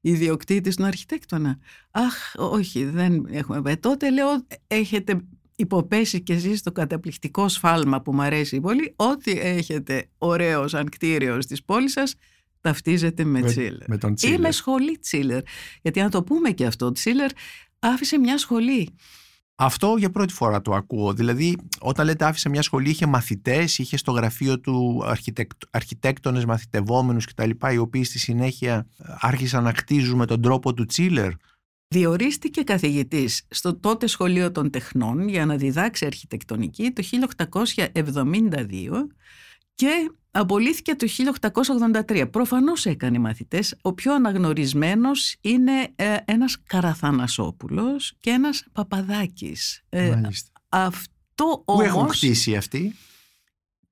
ιδιοκτήτης 0.00 0.74
στον 0.74 0.86
αρχιτέκτονα. 0.86 1.58
Αχ, 1.90 2.34
όχι, 2.36 2.84
δεν 2.84 3.26
έχουμε 3.30 3.62
πάει. 3.62 3.76
Τότε 3.76 4.10
λέω, 4.10 4.46
έχετε 4.66 5.20
υποπέσει 5.56 6.20
κι 6.20 6.32
εσείς 6.32 6.62
το 6.62 6.72
καταπληκτικό 6.72 7.48
σφάλμα 7.48 8.02
που 8.02 8.12
μου 8.12 8.22
αρέσει 8.22 8.60
πολύ, 8.60 8.92
ότι 8.96 9.38
έχετε 9.38 10.08
ωραίος 10.18 10.70
σαν 10.70 10.88
κτίριος 10.88 11.44
στις 11.44 11.64
πόλεις 11.64 11.92
σας, 11.92 12.14
ταυτίζεται 12.60 13.24
με, 13.24 13.40
με 13.40 13.46
Τσίλερ. 13.46 13.88
Με 13.88 13.98
τον 13.98 14.14
Τσίλερ. 14.14 14.38
Είμαι 14.38 14.50
σχολή 14.50 14.98
Τσίλερ. 14.98 15.42
Γιατί 15.82 16.00
να 16.00 16.10
το 16.10 16.22
πούμε 16.22 16.50
και 16.50 16.66
αυτό, 16.66 16.92
Τσίλερ 16.92 17.30
άφησε 17.78 18.18
μια 18.18 18.38
σχολή. 18.38 18.94
Αυτό 19.60 19.94
για 19.98 20.10
πρώτη 20.10 20.32
φορά 20.32 20.62
το 20.62 20.74
ακούω. 20.74 21.12
Δηλαδή, 21.12 21.56
όταν 21.80 22.06
λέτε 22.06 22.24
άφησε 22.24 22.48
μια 22.48 22.62
σχολή, 22.62 22.90
είχε 22.90 23.06
μαθητές, 23.06 23.78
είχε 23.78 23.96
στο 23.96 24.12
γραφείο 24.12 24.60
του 24.60 25.02
αρχιτεκ... 25.04 25.50
αρχιτέκτονες, 25.70 26.44
μαθητευόμενους 26.44 27.26
κτλ. 27.26 27.50
Οι 27.72 27.78
οποίοι 27.78 28.04
στη 28.04 28.18
συνέχεια 28.18 28.86
άρχισαν 29.20 29.62
να 29.62 29.72
κτίζουν 29.72 30.16
με 30.16 30.26
τον 30.26 30.42
τρόπο 30.42 30.74
του 30.74 30.84
Τσίλερ; 30.84 31.30
Διορίστηκε 31.88 32.62
καθηγητής 32.62 33.46
στο 33.50 33.78
τότε 33.78 34.06
Σχολείο 34.06 34.52
των 34.52 34.70
Τεχνών 34.70 35.28
για 35.28 35.46
να 35.46 35.56
διδάξει 35.56 36.06
αρχιτεκτονική 36.06 36.90
το 36.90 37.02
1872 37.02 39.06
και 39.74 40.10
απολύθηκε 40.40 40.94
το 40.94 41.06
1883. 42.06 42.30
Προφανώς 42.30 42.86
έκανε 42.86 43.18
μαθητές. 43.18 43.76
Ο 43.82 43.92
πιο 43.92 44.14
αναγνωρισμένος 44.14 45.36
είναι 45.40 45.88
ε, 45.96 46.16
ένας 46.24 46.62
Καραθανασόπουλος 46.66 48.14
και 48.20 48.30
ένας 48.30 48.64
Παπαδάκης. 48.72 49.82
Ε, 49.88 50.20
αυτό 50.68 51.62
Πού 51.64 51.80
έχουν 51.80 52.08
χτίσει 52.08 52.56
αυτοί; 52.56 52.94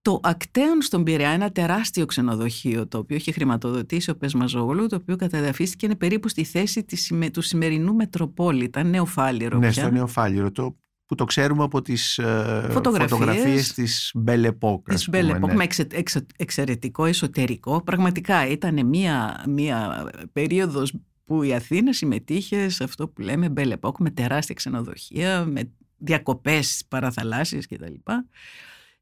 Το 0.03 0.21
Ακτέον 0.23 0.83
στον 0.83 1.05
Πειραιά, 1.05 1.31
ένα 1.31 1.53
τεράστιο 1.53 2.07
ξενοδοχείο 2.07 2.87
το 2.87 2.99
οποίο 2.99 3.17
είχε 3.17 3.33
χρηματοδοτήσει 3.33 4.11
ο 4.11 4.17
Πεσμαζόγλου, 4.17 4.87
το 4.87 4.97
οποίο 4.97 5.17
καταδαφίστηκε 5.17 5.87
είναι 5.87 5.95
περίπου 5.95 6.29
στη 6.29 6.45
θέση 6.45 6.85
της, 6.85 7.12
του 7.33 7.41
σημερινού 7.41 7.95
Μετροπόλιτα, 7.95 8.83
Νεοφάλιρο. 8.83 9.59
Ναι, 9.59 9.71
στο 9.71 9.91
Νεοφάλιρο, 9.91 10.50
το, 10.50 10.76
που 11.07 11.15
το 11.15 11.25
ξέρουμε 11.25 11.63
από 11.63 11.83
τις 11.83 12.19
ε, 12.19 12.69
φωτογραφίες, 12.71 13.11
φωτογραφίες 13.11 13.73
της 13.73 14.15
Belle 14.27 14.47
Époque. 14.47 14.83
Της 14.85 15.09
Belle 15.13 15.37
Époque, 15.37 15.47
ναι. 15.47 15.55
με 15.55 15.65
εξε, 15.65 15.87
εξε, 15.93 16.27
εξαιρετικό 16.37 17.05
εσωτερικό. 17.05 17.83
Πραγματικά 17.83 18.47
ήταν 18.47 18.87
μία, 18.87 19.45
μία 19.49 20.11
περίοδος 20.33 20.95
που 21.25 21.43
η 21.43 21.55
Αθήνα 21.55 21.93
συμμετείχε 21.93 22.69
σε 22.69 22.85
αυτό 22.85 23.09
που 23.09 23.21
λέμε 23.21 23.53
Belle 23.57 23.73
Époque, 23.81 23.99
με 23.99 24.11
τεράστια 24.11 24.55
ξενοδοχεία, 24.55 25.45
με 25.45 25.71
διακοπές 25.97 26.85
παραθαλάσσιες 26.89 27.67
κτλ. 27.67 27.95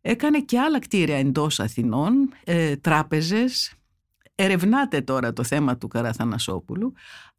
Έκανε 0.00 0.40
και 0.40 0.58
άλλα 0.58 0.78
κτίρια 0.78 1.16
εντός 1.16 1.60
Αθηνών, 1.60 2.32
ε, 2.44 2.76
τράπεζες. 2.76 3.72
Ερευνάται 4.34 5.00
τώρα 5.00 5.32
το 5.32 5.44
θέμα 5.44 5.76
του 5.76 5.88
Καραθανασόπουλου, 5.88 6.92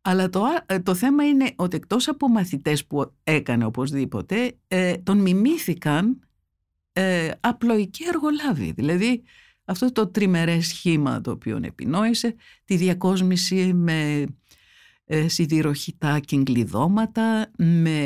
αλλά 0.07 0.29
το, 0.29 0.43
ε, 0.65 0.79
το 0.79 0.95
θέμα 0.95 1.27
είναι 1.27 1.51
ότι 1.55 1.75
εκτός 1.75 2.07
από 2.07 2.27
μαθητές 2.27 2.85
που 2.85 3.13
έκανε 3.23 3.65
οπωσδήποτε, 3.65 4.57
ε, 4.67 4.97
τον 4.97 5.17
μιμήθηκαν 5.17 6.19
ε, 6.93 7.31
απλοϊκοί 7.39 8.03
εργολάβοι. 8.07 8.71
Δηλαδή 8.71 9.23
αυτό 9.65 9.91
το 9.91 10.07
τριμερές 10.07 10.67
σχήμα 10.67 11.21
το 11.21 11.31
οποίο 11.31 11.59
επινόησε, 11.61 12.35
τη 12.63 12.75
διακόσμηση 12.75 13.73
με 13.73 14.25
ε, 15.05 15.27
σιδηροχητά 15.27 16.19
κυγκλειδώματα, 16.19 17.51
με 17.57 17.99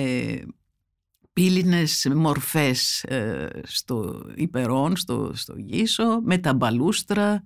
πύληνες 1.34 2.08
μορφές 2.16 3.04
ε, 3.04 3.50
στο 3.64 4.26
υπερόν, 4.36 4.96
στο, 4.96 5.32
στο 5.34 5.54
γύσο, 5.58 6.22
με 6.24 6.38
τα 6.38 6.54
μπαλούστρα, 6.54 7.44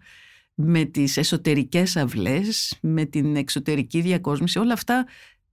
με 0.53 0.83
τις 0.83 1.17
εσωτερικές 1.17 1.95
αυλές, 1.95 2.77
με 2.81 3.05
την 3.05 3.36
εξωτερική 3.36 4.01
διακόσμηση, 4.01 4.60
όλα 4.60 4.74
αυτά 4.74 5.05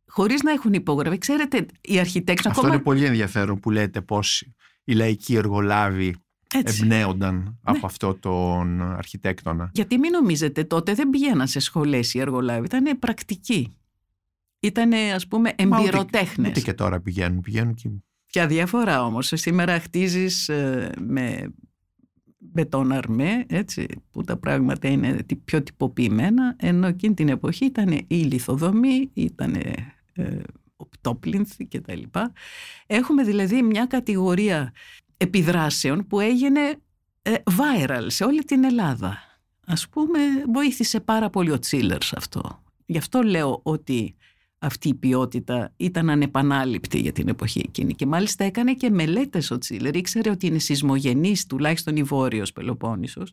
χωρίς 0.06 0.42
να 0.42 0.50
έχουν 0.50 0.72
υπόγραφη. 0.72 1.18
Ξέρετε, 1.18 1.66
οι 1.80 1.98
αρχιτέκτονες... 1.98 2.58
Αυτό 2.58 2.68
είναι 2.68 2.82
πολύ 2.82 3.04
ενδιαφέρον 3.04 3.60
που 3.60 3.70
λέτε 3.70 4.00
πώς 4.00 4.46
οι 4.84 4.92
λαϊκοί 4.92 5.34
εργολάβοι 5.34 6.14
έτσι. 6.54 6.80
εμπνέονταν 6.82 7.34
ναι. 7.34 7.50
από 7.62 7.86
αυτό 7.86 8.14
τον 8.14 8.82
αρχιτέκτονα. 8.82 9.70
Γιατί 9.74 9.98
μην 9.98 10.10
νομίζετε 10.10 10.64
τότε 10.64 10.94
δεν 10.94 11.10
πηγαίναν 11.10 11.46
σε 11.46 11.60
σχολές 11.60 12.14
οι 12.14 12.20
εργολάβοι, 12.20 12.64
ήταν 12.64 12.98
πρακτικοί. 12.98 13.74
Ήταν 14.60 14.92
ας 14.92 15.26
πούμε 15.26 15.52
εμπειροτέχνες. 15.56 16.50
Ούτε, 16.50 16.60
και 16.60 16.72
τώρα 16.74 17.00
πηγαίνουν, 17.00 17.40
πηγαίνουν 17.40 17.74
και 17.74 17.90
Ποια 18.26 18.46
διαφορά 18.46 19.04
όμως. 19.04 19.32
Σήμερα 19.34 19.80
χτίζεις 19.80 20.48
ε, 20.48 20.92
με 20.98 21.52
μπετόν 22.40 22.92
αρμέ, 22.92 23.44
έτσι, 23.48 23.86
που 24.10 24.22
τα 24.22 24.36
πράγματα 24.36 24.88
είναι 24.88 25.16
πιο 25.44 25.62
τυποποιημένα, 25.62 26.54
ενώ 26.58 26.86
εκείνη 26.86 27.14
την 27.14 27.28
εποχή 27.28 27.64
ήταν 27.64 27.88
η 28.06 28.14
λιθοδομή, 28.14 29.10
ήταν 29.12 29.54
ε, 29.54 30.42
οπτόπλυνθη 30.76 31.66
κτλ. 31.66 32.02
Έχουμε 32.86 33.22
δηλαδή 33.22 33.62
μια 33.62 33.86
κατηγορία 33.86 34.72
επιδράσεων 35.16 36.06
που 36.06 36.20
έγινε 36.20 36.60
ε, 37.22 37.34
viral 37.44 38.04
σε 38.06 38.24
όλη 38.24 38.44
την 38.44 38.64
Ελλάδα. 38.64 39.18
Ας 39.66 39.88
πούμε, 39.88 40.18
βοήθησε 40.52 41.00
πάρα 41.00 41.30
πολύ 41.30 41.50
ο 41.50 41.58
Τσίλερς 41.58 42.12
αυτό. 42.12 42.62
Γι' 42.86 42.98
αυτό 42.98 43.22
λέω 43.22 43.60
ότι 43.62 44.16
αυτή 44.62 44.88
η 44.88 44.94
ποιότητα 44.94 45.72
ήταν 45.76 46.10
ανεπανάληπτη 46.10 46.98
για 46.98 47.12
την 47.12 47.28
εποχή 47.28 47.62
εκείνη. 47.64 47.94
Και 47.94 48.06
μάλιστα 48.06 48.44
έκανε 48.44 48.74
και 48.74 48.90
μελέτες 48.90 49.50
ο 49.50 49.58
Τσίλερ. 49.58 49.96
Ήξερε 49.96 50.30
ότι 50.30 50.46
είναι 50.46 50.58
σεισμογενής, 50.58 51.46
τουλάχιστον 51.46 51.96
η 51.96 52.02
Βόρειος 52.02 52.52
Πελοπόννησος. 52.52 53.32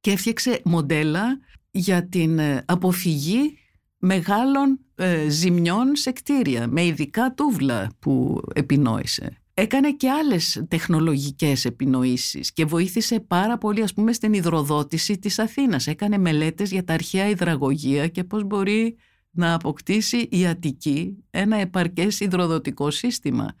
Και 0.00 0.10
έφτιαξε 0.10 0.60
μοντέλα 0.64 1.38
για 1.70 2.08
την 2.08 2.38
ε, 2.38 2.62
αποφυγή 2.66 3.58
μεγάλων 3.98 4.78
ε, 4.94 5.28
ζημιών 5.28 5.96
σε 5.96 6.12
κτίρια, 6.12 6.68
με 6.68 6.84
ειδικά 6.84 7.34
τούβλα 7.34 7.90
που 7.98 8.42
επινόησε. 8.54 9.38
Έκανε 9.54 9.92
και 9.92 10.10
άλλες 10.10 10.64
τεχνολογικές 10.68 11.64
επινοήσεις 11.64 12.52
και 12.52 12.64
βοήθησε 12.64 13.20
πάρα 13.20 13.58
πολύ 13.58 13.82
ας 13.82 13.94
πούμε 13.94 14.12
στην 14.12 14.32
υδροδότηση 14.32 15.18
της 15.18 15.38
Αθήνας. 15.38 15.86
Έκανε 15.86 16.18
μελέτες 16.18 16.70
για 16.70 16.84
τα 16.84 16.94
αρχαία 16.94 17.28
υδραγωγεία 17.28 18.08
και 18.08 18.24
πώς 18.24 18.44
μπορεί 18.44 18.96
να 19.34 19.54
αποκτήσει 19.54 20.28
η 20.30 20.46
Αττική 20.46 21.16
ένα 21.30 21.56
επαρκές 21.56 22.20
υδροδοτικό 22.20 22.90
σύστημα. 22.90 23.54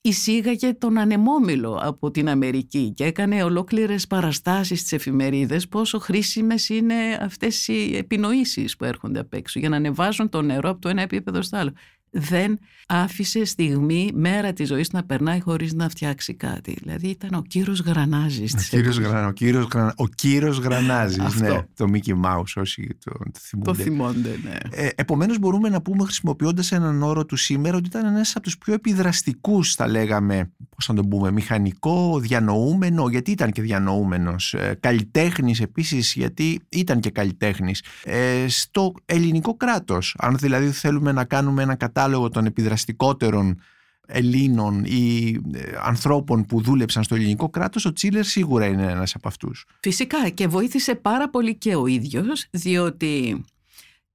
Εισήγαγε 0.00 0.74
τον 0.74 0.98
ανεμόμυλο 0.98 1.78
από 1.82 2.10
την 2.10 2.28
Αμερική 2.28 2.92
και 2.96 3.04
έκανε 3.04 3.42
ολόκληρες 3.42 4.06
παραστάσεις 4.06 4.78
στις 4.80 4.92
εφημερίδες 4.92 5.68
πόσο 5.68 5.98
χρήσιμες 5.98 6.68
είναι 6.68 6.94
αυτές 7.20 7.68
οι 7.68 7.96
επινοήσεις 7.96 8.76
που 8.76 8.84
έρχονται 8.84 9.18
απ' 9.18 9.34
έξω 9.34 9.58
για 9.58 9.68
να 9.68 9.76
ανεβάζουν 9.76 10.28
το 10.28 10.42
νερό 10.42 10.70
από 10.70 10.80
το 10.80 10.88
ένα 10.88 11.02
επίπεδο 11.02 11.42
στο 11.42 11.56
άλλο 11.56 11.72
δεν 12.10 12.58
άφησε 12.86 13.44
στιγμή, 13.44 14.10
μέρα 14.14 14.52
της 14.52 14.68
ζωής 14.68 14.92
να 14.92 15.04
περνάει 15.04 15.40
χωρίς 15.40 15.72
να 15.72 15.88
φτιάξει 15.88 16.34
κάτι. 16.34 16.76
Δηλαδή 16.80 17.08
ήταν 17.08 17.34
ο 17.34 17.42
κύρος 17.42 17.80
Γρανάζης. 17.80 18.54
Ο 18.54 18.58
κύρος, 18.68 18.98
γρα, 18.98 19.26
ο 19.26 19.32
κύρος, 19.32 19.66
γρα, 19.72 19.94
ο 19.96 20.06
κύρος 20.06 20.58
Γρανάζης, 20.58 21.40
ναι. 21.40 21.62
Το 21.74 21.90
Mickey 21.92 22.24
Mouse 22.24 22.52
όσοι 22.56 22.96
το, 23.04 23.10
το 23.10 23.40
θυμούνται. 23.40 23.70
Το 23.70 23.74
θυμόνται, 23.74 24.38
ναι. 24.44 24.56
Ε, 24.70 24.88
επομένως 24.94 25.38
μπορούμε 25.38 25.68
να 25.68 25.82
πούμε 25.82 26.04
χρησιμοποιώντας 26.04 26.72
έναν 26.72 27.02
όρο 27.02 27.24
του 27.24 27.36
σήμερα 27.36 27.76
ότι 27.76 27.86
ήταν 27.86 28.06
ένας 28.06 28.30
από 28.34 28.44
τους 28.44 28.58
πιο 28.58 28.74
επιδραστικούς 28.74 29.74
θα 29.74 29.88
λέγαμε, 29.88 30.50
πώς 30.76 30.88
να 30.88 30.94
το 30.94 31.02
πούμε, 31.02 31.30
μηχανικό, 31.30 32.18
διανοούμενο, 32.20 33.08
γιατί 33.08 33.30
ήταν 33.30 33.50
και 33.50 33.62
διανοούμενος, 33.62 34.54
ε, 34.54 34.76
καλλιτέχνης 34.80 35.60
επίσης 35.60 36.12
γιατί 36.14 36.60
ήταν 36.68 37.00
και 37.00 37.10
καλλιτέχνης, 37.10 37.82
ε, 38.04 38.44
στο 38.48 38.94
ελληνικό 39.04 39.56
κράτος. 39.56 40.16
Αν 40.18 40.36
δηλαδή 40.36 40.70
θέλουμε 40.70 41.12
να 41.12 41.24
κάνουμε 41.24 41.62
ένα 41.62 41.74
κατάλογο 41.98 42.28
των 42.28 42.46
επιδραστικότερων 42.46 43.60
Ελλήνων 44.06 44.84
ή 44.84 45.36
ε, 45.52 45.60
ανθρώπων 45.82 46.44
που 46.44 46.60
δούλεψαν 46.62 47.02
στο 47.02 47.14
ελληνικό 47.14 47.50
κράτος, 47.50 47.84
ο 47.84 47.92
Τσίλερ 47.92 48.24
σίγουρα 48.24 48.66
είναι 48.66 48.90
ένας 48.90 49.14
από 49.14 49.28
αυτούς. 49.28 49.66
Φυσικά 49.80 50.28
και 50.28 50.46
βοήθησε 50.46 50.94
πάρα 50.94 51.30
πολύ 51.30 51.56
και 51.56 51.74
ο 51.74 51.86
ίδιος, 51.86 52.46
διότι 52.50 53.44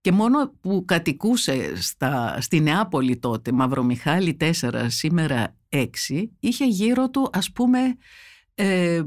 και 0.01 0.11
μόνο 0.11 0.53
που 0.61 0.83
κατοικούσε 0.87 1.81
στα, 1.81 2.37
στη 2.41 2.59
Νεάπολη 2.59 3.17
τότε, 3.17 3.51
Μαυρομιχάλη 3.51 4.37
4, 4.39 4.51
σήμερα 4.87 5.55
6, 5.69 5.85
είχε 6.39 6.65
γύρω 6.65 7.09
του 7.09 7.29
ας 7.33 7.51
πούμε 7.51 7.79
ε, 8.55 9.01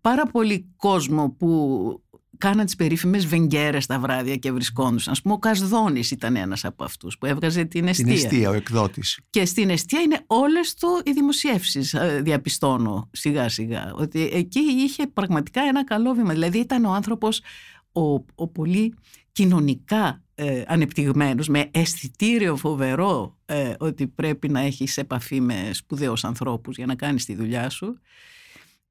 πάρα 0.00 0.26
πολύ 0.26 0.72
κόσμο 0.76 1.30
που 1.30 2.02
κάναν 2.42 2.64
τις 2.64 2.76
περίφημες 2.76 3.26
βεγγέρε 3.26 3.78
τα 3.86 3.98
βράδια 3.98 4.36
και 4.36 4.52
βρισκόντουσαν. 4.52 5.14
Α 5.14 5.16
πούμε, 5.22 5.34
ο 5.34 5.38
Κασδόνης 5.38 6.10
ήταν 6.10 6.36
ένας 6.36 6.64
από 6.64 6.84
αυτούς 6.84 7.18
που 7.18 7.26
έβγαζε 7.26 7.64
την 7.64 7.86
αιστεία. 7.86 8.04
Την 8.04 8.14
αιστεία, 8.14 8.50
ο 8.50 8.52
εκδότης. 8.52 9.20
Και 9.30 9.44
στην 9.44 9.70
αιστεία 9.70 10.00
είναι 10.00 10.20
όλες 10.26 10.74
του 10.74 11.02
οι 11.04 11.12
δημοσιεύσεις, 11.12 11.94
ε, 11.94 12.20
διαπιστώνω 12.24 13.08
σιγά 13.12 13.48
σιγά. 13.48 13.92
Ότι 13.94 14.30
εκεί 14.32 14.58
είχε 14.58 15.06
πραγματικά 15.06 15.62
ένα 15.62 15.84
καλό 15.84 16.12
βήμα. 16.12 16.32
Δηλαδή 16.32 16.58
ήταν 16.58 16.84
ο 16.84 16.92
άνθρωπος 16.92 17.40
ο, 17.92 18.02
ο 18.34 18.48
πολύ 18.48 18.94
κοινωνικά 19.32 20.22
ε, 20.34 20.62
ανεπτυγμένους, 20.66 21.48
με 21.48 21.68
αισθητήριο 21.70 22.56
φοβερό 22.56 23.38
ε, 23.46 23.74
ότι 23.78 24.06
πρέπει 24.06 24.48
να 24.48 24.60
έχεις 24.60 24.96
επαφή 24.96 25.40
με 25.40 25.70
σπουδαίους 25.72 26.24
ανθρώπους 26.24 26.76
για 26.76 26.86
να 26.86 26.94
κάνεις 26.94 27.24
τη 27.24 27.34
δουλειά 27.34 27.70
σου. 27.70 27.98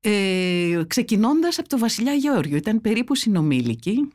Ε, 0.04 0.82
ξεκινώντας 0.88 1.60
από 1.60 1.70
το 1.70 1.78
βασιλιά 1.78 2.14
Γεώργιο, 2.14 2.58
ήταν 2.58 2.82
περίπου 2.82 3.16
συνομήλικοι, 3.16 4.08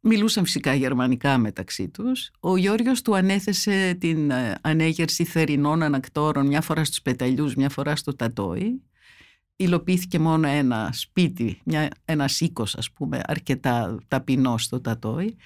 μιλούσαν 0.00 0.44
φυσικά 0.44 0.74
γερμανικά 0.74 1.38
μεταξύ 1.38 1.88
τους. 1.88 2.30
Ο 2.40 2.56
Γεώργιος 2.56 3.02
του 3.02 3.16
ανέθεσε 3.16 3.96
την 4.00 4.30
ε, 4.30 4.58
ανέγερση 4.60 5.24
θερινών 5.24 5.82
ανακτόρων 5.82 6.46
μια 6.46 6.60
φορά 6.60 6.84
στους 6.84 7.02
πεταλιούς, 7.02 7.54
μια 7.54 7.68
φορά 7.68 7.96
στο 7.96 8.16
τατόι. 8.16 8.82
Υλοποιήθηκε 9.56 10.18
μόνο 10.18 10.48
ένα 10.48 10.90
σπίτι, 10.92 11.60
μια, 11.64 11.88
ένας 12.04 12.40
οίκος 12.40 12.74
ας 12.74 12.92
πούμε, 12.92 13.20
αρκετά 13.24 13.98
ταπεινός 14.08 14.62
στο 14.62 14.80
τατόι 14.80 15.36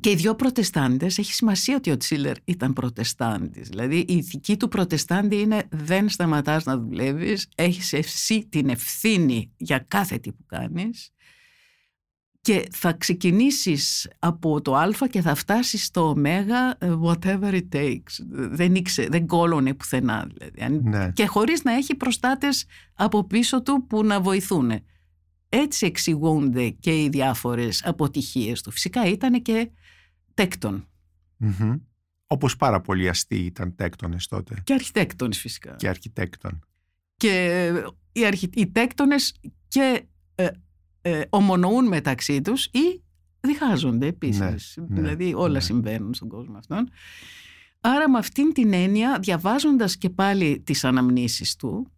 και 0.00 0.10
οι 0.10 0.14
δυο 0.14 0.34
προτεστάντες, 0.34 1.18
έχει 1.18 1.32
σημασία 1.32 1.76
ότι 1.76 1.90
ο 1.90 1.96
Τσίλερ 1.96 2.36
ήταν 2.44 2.72
προτεστάντης. 2.72 3.68
Δηλαδή 3.68 3.96
η 3.96 4.16
ηθική 4.16 4.56
του 4.56 4.68
προτεστάντη 4.68 5.36
είναι 5.36 5.62
δεν 5.70 6.08
σταματάς 6.08 6.64
να 6.64 6.78
δουλεύεις, 6.78 7.48
έχεις 7.54 7.92
εσύ 7.92 8.46
την 8.48 8.68
ευθύνη 8.68 9.50
για 9.56 9.84
κάθε 9.88 10.18
τι 10.18 10.32
που 10.32 10.44
κάνεις 10.46 11.12
και 12.40 12.68
θα 12.72 12.92
ξεκινήσεις 12.92 14.10
από 14.18 14.60
το 14.60 14.76
α 14.76 14.90
και 15.10 15.20
θα 15.20 15.34
φτάσεις 15.34 15.84
στο 15.84 16.08
ω 16.08 16.14
whatever 17.02 17.52
it 17.52 17.68
takes. 17.72 18.24
Δεν, 18.30 18.74
ήξε, 18.74 19.06
δεν 19.10 19.26
κόλωνε 19.26 19.74
πουθενά. 19.74 20.30
Δηλαδή. 20.32 20.88
Ναι. 20.88 21.10
Και 21.12 21.26
χωρίς 21.26 21.62
να 21.62 21.72
έχει 21.72 21.94
προστάτες 21.94 22.64
από 22.94 23.24
πίσω 23.24 23.62
του 23.62 23.86
που 23.86 24.04
να 24.04 24.20
βοηθούν. 24.20 24.70
Έτσι 25.48 25.86
εξηγούνται 25.86 26.68
και 26.68 27.02
οι 27.02 27.08
διάφορες 27.08 27.84
αποτυχίες 27.84 28.62
του. 28.62 28.70
Φυσικά 28.70 29.06
ήταν 29.06 29.42
και 29.42 29.70
τέκτον. 30.40 30.88
Mm-hmm. 31.40 31.80
Όπως 32.26 32.56
πάρα 32.56 32.80
πολλοί 32.80 33.08
αστεί 33.08 33.36
ήταν 33.36 33.74
τέκτονες 33.74 34.26
τότε. 34.26 34.60
Και 34.64 34.72
αρχιτέκτονες 34.72 35.38
φυσικά. 35.38 35.76
Και 35.76 35.88
αρχιτέκτον. 35.88 36.64
Και 37.16 37.66
οι, 38.12 38.26
αρχι... 38.26 38.50
οι 38.54 38.70
τέκτονες 38.70 39.34
και 39.68 40.02
ε, 40.34 40.48
ε, 41.02 41.22
ομονοούν 41.28 41.86
μεταξύ 41.86 42.40
τους 42.40 42.64
ή 42.64 43.02
διχάζονται 43.40 44.06
επίσης. 44.06 44.40
Ναι, 44.76 44.84
ναι, 44.88 44.94
δηλαδή 44.94 45.34
όλα 45.34 45.52
ναι. 45.52 45.60
συμβαίνουν 45.60 46.14
στον 46.14 46.28
κόσμο 46.28 46.56
αυτόν. 46.56 46.90
Άρα 47.80 48.10
με 48.10 48.18
αυτήν 48.18 48.52
την 48.52 48.72
έννοια 48.72 49.18
διαβάζοντας 49.18 49.96
και 49.96 50.10
πάλι 50.10 50.60
τις 50.60 50.84
αναμνήσεις 50.84 51.56
του 51.56 51.92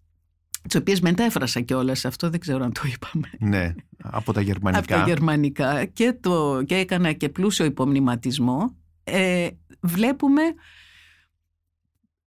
τις 0.62 0.74
οποίες 0.74 1.00
μετέφρασα 1.00 1.60
κιόλας, 1.60 2.04
αυτό 2.04 2.30
δεν 2.30 2.40
ξέρω 2.40 2.64
αν 2.64 2.72
το 2.72 2.80
είπαμε. 2.84 3.30
Ναι, 3.38 3.74
από 4.02 4.32
τα 4.32 4.40
γερμανικά. 4.40 4.78
από 4.78 4.88
τα 4.88 5.08
γερμανικά 5.08 5.84
και, 5.84 6.16
το, 6.20 6.62
και 6.62 6.74
έκανα 6.74 7.12
και 7.12 7.28
πλούσιο 7.28 7.64
υπομνηματισμό. 7.64 8.76
Ε, 9.04 9.48
βλέπουμε 9.80 10.42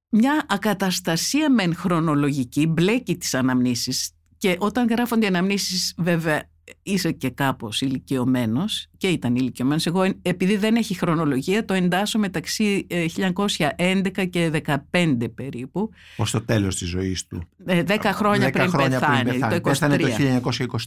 μια 0.09 0.45
ακαταστασία 0.47 1.51
μεν 1.51 1.75
χρονολογική, 1.75 2.67
μπλέκει 2.67 3.17
τις 3.17 3.33
αναμνήσεις 3.33 4.11
και 4.37 4.55
όταν 4.59 4.87
γράφονται 4.87 5.25
οι 5.25 5.27
αναμνήσεις 5.27 5.93
βέβαια 5.97 6.49
είσαι 6.83 7.11
και 7.11 7.29
κάπως 7.29 7.81
ηλικιωμένος 7.81 8.87
και 8.97 9.07
ήταν 9.07 9.35
ηλικιωμένος. 9.35 9.85
Εγώ 9.85 10.03
επειδή 10.21 10.57
δεν 10.57 10.75
έχει 10.75 10.93
χρονολογία 10.93 11.65
το 11.65 11.73
εντάσσω 11.73 12.19
μεταξύ 12.19 12.87
1911 12.89 13.67
ε, 14.15 14.25
και 14.25 14.63
15 14.91 15.27
περίπου. 15.35 15.89
Ως 16.17 16.31
το 16.31 16.41
τέλος 16.41 16.75
της 16.75 16.87
ζωής 16.87 17.27
του. 17.27 17.43
10 17.67 17.89
ε, 18.03 18.11
χρόνια, 18.11 18.47
10 18.47 18.51
πριν, 18.51 18.69
χρόνια 18.69 18.99
πεθάνει, 18.99 19.23
πριν 19.23 19.39
πεθάνει. 19.39 19.61
Το, 19.61 19.69
πέθανε 19.69 19.97
το 19.97 20.07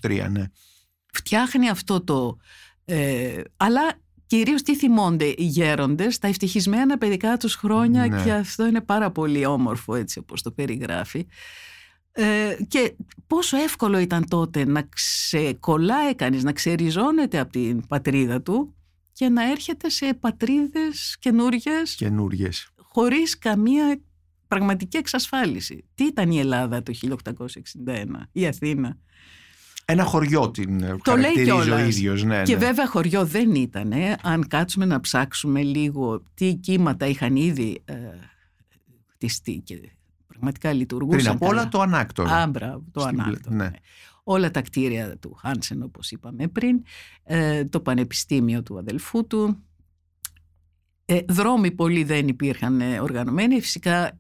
1923, 0.02 0.26
ναι. 0.30 0.44
Φτιάχνει 1.12 1.68
αυτό 1.68 2.04
το... 2.04 2.38
Ε, 2.84 3.40
αλλά 3.56 3.92
κυρίως 4.26 4.62
τι 4.62 4.76
θυμώνται 4.76 5.24
οι 5.24 5.44
γέροντες, 5.44 6.18
τα 6.18 6.28
ευτυχισμένα 6.28 6.98
παιδικά 6.98 7.36
τους 7.36 7.54
χρόνια 7.54 8.06
ναι. 8.06 8.22
και 8.22 8.32
αυτό 8.32 8.66
είναι 8.66 8.80
πάρα 8.80 9.10
πολύ 9.10 9.46
όμορφο 9.46 9.94
έτσι 9.94 10.18
όπως 10.18 10.42
το 10.42 10.50
περιγράφει. 10.50 11.26
Ε, 12.20 12.56
και 12.68 12.94
πόσο 13.26 13.56
εύκολο 13.56 13.98
ήταν 13.98 14.28
τότε 14.28 14.64
να 14.64 14.82
ξεκολλάει 14.82 16.14
κανείς, 16.14 16.42
να 16.42 16.52
ξεριζώνεται 16.52 17.38
από 17.38 17.52
την 17.52 17.86
πατρίδα 17.86 18.42
του 18.42 18.74
και 19.12 19.28
να 19.28 19.50
έρχεται 19.50 19.90
σε 19.90 20.14
πατρίδες 20.20 21.16
καινούργιες, 21.20 21.94
καινούργιες. 21.94 22.70
χωρίς 22.76 23.38
καμία 23.38 24.00
πραγματική 24.48 24.96
εξασφάλιση. 24.96 25.84
Τι 25.94 26.04
ήταν 26.04 26.30
η 26.30 26.38
Ελλάδα 26.38 26.82
το 26.82 26.92
1861, 26.92 28.28
η 28.32 28.46
Αθήνα; 28.46 28.96
Ένα 29.84 30.04
χωριό 30.04 30.50
την 30.50 30.80
το 30.80 30.98
χαρακτηρίζει 31.04 31.70
ο 31.70 31.78
ίδιος. 31.78 32.24
Ναι, 32.24 32.42
και 32.42 32.52
ναι. 32.52 32.58
βέβαια 32.58 32.86
χωριό 32.86 33.24
δεν 33.26 33.54
ήταν. 33.54 33.92
Αν 34.22 34.48
κάτσουμε 34.48 34.84
να 34.84 35.00
ψάξουμε 35.00 35.62
λίγο 35.62 36.22
τι 36.34 36.54
κύματα 36.54 37.06
είχαν 37.06 37.36
ήδη 37.36 37.82
ε, 37.84 37.94
χτιστεί 39.06 39.62
και 39.64 39.74
πραγματικά 40.38 40.72
λειτουργούσαν. 40.72 41.18
Πριν 41.18 41.30
από 41.30 41.46
όλα 41.46 41.68
το 41.68 41.80
ανάκτορο. 41.80 42.30
Άμπρα, 42.32 42.82
το 42.92 43.02
ανάκτορο. 43.02 43.56
Ναι. 43.56 43.64
ναι. 43.64 43.70
Όλα 44.24 44.50
τα 44.50 44.62
κτίρια 44.62 45.16
του 45.16 45.34
Χάνσεν 45.34 45.82
όπως 45.82 46.10
είπαμε 46.10 46.48
πριν, 46.48 46.82
ε, 47.22 47.64
το 47.64 47.80
πανεπιστήμιο 47.80 48.62
του 48.62 48.78
αδελφού 48.78 49.26
του, 49.26 49.62
ε, 51.04 51.20
δρόμοι 51.28 51.70
πολλοί 51.70 52.04
δεν 52.04 52.28
υπήρχαν 52.28 52.80
ε, 52.80 53.00
οργανωμένοι. 53.00 53.60
Φυσικά 53.60 54.16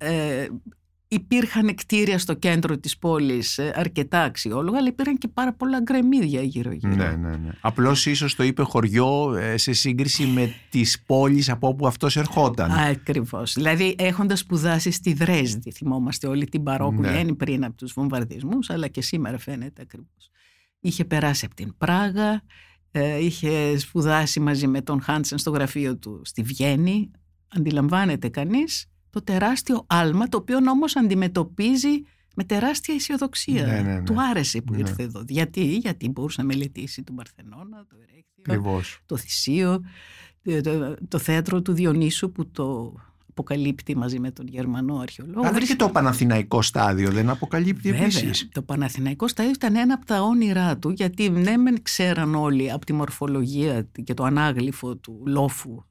υπήρχαν 1.08 1.74
κτίρια 1.74 2.18
στο 2.18 2.34
κέντρο 2.34 2.78
της 2.78 2.98
πόλης 2.98 3.58
ε, 3.58 3.72
αρκετά 3.74 4.22
αξιόλογα, 4.22 4.78
αλλά 4.78 4.88
υπήρχαν 4.88 5.18
και 5.18 5.28
πάρα 5.28 5.52
πολλά 5.52 5.80
γκρεμίδια 5.80 6.42
γύρω-γύρω. 6.42 6.94
Ναι, 6.94 7.10
ναι, 7.10 7.36
ναι. 7.36 7.50
Απλώς 7.60 8.06
ίσως 8.06 8.34
το 8.34 8.42
είπε 8.42 8.62
χωριό 8.62 9.34
ε, 9.34 9.56
σε 9.56 9.72
σύγκριση 9.72 10.26
με 10.26 10.54
τις 10.70 11.02
πόλεις 11.06 11.48
από 11.48 11.68
όπου 11.68 11.86
αυτός 11.86 12.16
ερχόταν. 12.16 12.70
Ακριβώς. 12.70 13.52
Δηλαδή 13.52 13.94
έχοντας 13.98 14.38
σπουδάσει 14.38 14.90
στη 14.90 15.12
Δρέσδη, 15.12 15.70
θυμόμαστε 15.70 16.26
όλη 16.26 16.44
την 16.44 16.62
παρόκου 16.62 17.00
ναι. 17.00 17.34
πριν 17.34 17.64
από 17.64 17.76
τους 17.76 17.92
βομβαρδισμούς, 17.92 18.70
αλλά 18.70 18.88
και 18.88 19.02
σήμερα 19.02 19.38
φαίνεται 19.38 19.82
ακριβώς. 19.82 20.30
Είχε 20.80 21.04
περάσει 21.04 21.44
από 21.44 21.54
την 21.54 21.76
Πράγα, 21.78 22.42
ε, 22.90 23.24
είχε 23.24 23.78
σπουδάσει 23.78 24.40
μαζί 24.40 24.66
με 24.66 24.82
τον 24.82 25.02
Χάντσεν 25.02 25.38
στο 25.38 25.50
γραφείο 25.50 25.96
του 25.96 26.20
στη 26.24 26.42
Βιέννη. 26.42 27.10
Αντιλαμβάνεται 27.48 28.28
κανείς 28.28 28.86
το 29.10 29.22
τεράστιο 29.22 29.84
άλμα 29.86 30.28
το 30.28 30.36
οποίο 30.36 30.56
όμως 30.68 30.96
αντιμετωπίζει 30.96 32.02
με 32.34 32.44
τεράστια 32.44 32.94
αισιοδοξία. 32.94 33.66
Ναι, 33.66 33.80
ναι, 33.80 33.92
ναι. 33.92 34.02
Του 34.02 34.22
άρεσε 34.30 34.60
που 34.60 34.74
ήρθε 34.74 35.02
εδώ. 35.02 35.24
Γιατί, 35.28 35.76
γιατί 35.76 36.08
μπορούσε 36.08 36.40
να 36.40 36.46
μελετήσει 36.46 37.02
τον 37.02 37.14
Παρθενώνα, 37.14 37.86
το 37.88 37.96
Ερέκτιο, 38.02 38.80
το 39.06 39.16
Θησίο, 39.16 39.84
το, 40.62 40.94
το, 41.08 41.18
θέατρο 41.18 41.62
του 41.62 41.72
Διονύσου 41.72 42.32
που 42.32 42.50
το 42.50 42.94
αποκαλύπτει 43.28 43.96
μαζί 43.96 44.18
με 44.18 44.30
τον 44.30 44.46
Γερμανό 44.46 44.98
αρχαιολόγο. 44.98 45.46
Αλλά 45.46 45.58
και 45.58 45.76
το 45.76 45.88
Παναθηναϊκό 45.88 46.62
στάδιο 46.62 47.10
δεν 47.10 47.30
αποκαλύπτει 47.30 47.88
επίσης. 47.88 48.48
Το 48.52 48.62
Παναθηναϊκό 48.62 49.28
στάδιο 49.28 49.52
ήταν 49.52 49.76
ένα 49.76 49.94
από 49.94 50.06
τα 50.06 50.22
όνειρά 50.22 50.78
του, 50.78 50.90
γιατί 50.90 51.30
ναι, 51.30 51.56
μεν 51.56 51.82
ξέραν 51.82 52.34
όλοι 52.34 52.72
από 52.72 52.84
τη 52.84 52.92
μορφολογία 52.92 53.88
και 54.04 54.14
το 54.14 54.24
ανάγλυφο 54.24 54.96
του 54.96 55.22
λόφου 55.26 55.84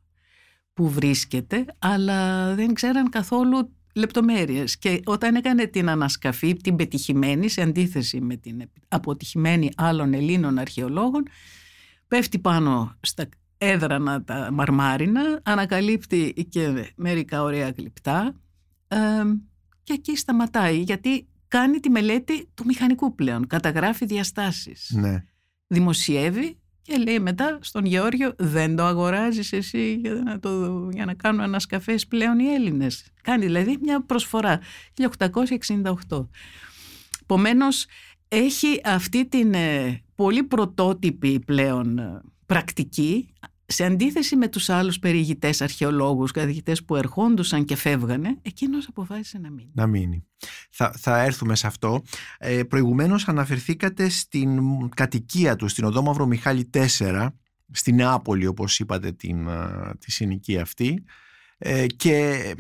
που 0.78 0.90
βρίσκεται, 0.90 1.66
αλλά 1.80 2.54
δεν 2.56 2.74
ξέραν 2.74 3.10
καθόλου 3.10 3.72
λεπτομέρειες. 3.94 4.78
Και 4.78 5.02
όταν 5.06 5.36
έκανε 5.36 5.66
την 5.66 5.90
ανασκαφή, 5.90 6.54
την 6.54 6.76
πετυχημένη, 6.76 7.50
σε 7.50 7.62
αντίθεση 7.62 8.22
με 8.22 8.36
την 8.36 8.70
αποτυχημένη 8.88 9.72
άλλων 9.76 10.14
Ελλήνων 10.14 10.58
αρχαιολόγων, 10.58 11.24
πέφτει 12.08 12.40
πάνω 12.40 12.98
στα 13.00 13.30
έδρανα 13.58 14.24
τα 14.24 14.50
μαρμάρινα, 14.52 15.40
ανακαλύπτει 15.44 16.48
και 16.50 16.94
μερικά 16.96 17.44
ωραία 17.44 17.74
γλυπτά 17.78 18.36
και 19.84 19.94
εκεί 19.94 20.18
σταματάει, 20.18 20.80
γιατί 20.80 21.28
κάνει 21.48 21.80
τη 21.80 21.90
μελέτη 21.90 22.50
του 22.54 22.66
μηχανικού 22.66 23.16
πλέον, 23.16 23.48
καταγράφει 23.48 24.06
διαστάσεις. 24.06 24.92
Ναι. 24.94 25.24
Δημοσιεύει 25.68 26.58
και 26.88 26.98
λέει 26.98 27.20
μετά 27.20 27.60
στον 27.62 27.86
Γεώργιο 27.86 28.34
δεν 28.38 28.76
το 28.76 28.84
αγοράζεις 28.84 29.54
εσύ 29.54 29.94
για 29.94 30.14
να, 30.14 30.40
το, 30.40 30.90
για 30.94 31.06
να 31.06 31.14
κάνουν 31.14 31.42
ανασκαφές 31.42 32.08
πλέον 32.08 32.40
οι 32.40 32.54
Έλληνες. 32.54 33.06
Κάνει 33.22 33.46
δηλαδή 33.46 33.78
μια 33.82 34.02
προσφορά 34.02 34.60
1868. 36.08 36.28
Επομένως, 37.22 37.86
έχει 38.28 38.82
αυτή 38.84 39.26
την 39.26 39.54
ε, 39.54 40.02
πολύ 40.16 40.44
πρωτότυπη 40.44 41.40
πλέον 41.40 41.98
ε, 41.98 42.22
πρακτική 42.46 43.34
σε 43.68 43.86
αντίθεση 43.86 44.36
με 44.36 44.48
τους 44.48 44.70
άλλους 44.70 45.00
περιηγητές 45.00 45.62
αρχαιολόγους, 45.62 46.32
καθηγητές 46.32 46.84
που 46.84 46.96
ερχόντουσαν 46.96 47.66
και 47.66 47.76
φεύγανε, 47.76 48.38
εκείνος 48.42 48.88
αποφάσισε 48.88 49.38
να 49.38 49.50
μείνει. 49.50 49.72
Να 49.74 49.88
μείνει. 49.88 50.26
Θα, 50.70 50.92
θα 50.98 51.24
έρθουμε 51.24 51.56
σε 51.56 51.68
αυτό. 51.68 52.02
Ε, 52.38 52.64
προηγουμένως 52.64 53.28
αναφερθήκατε 53.28 54.10
στην 54.10 54.60
κατοικία 54.90 55.56
του, 55.56 55.68
στην 55.68 55.84
οδό 55.84 56.02
Μαύρο 56.02 56.26
Μιχάλη 56.26 56.70
4, 56.98 57.28
στην 57.72 57.96
Νεάπολη 57.96 58.46
όπως 58.46 58.80
είπατε 58.80 59.12
την, 59.12 59.48
τη 60.00 60.12
συνοικία 60.12 60.62
αυτή 60.62 61.04
ε, 61.58 61.86
και 61.86 62.54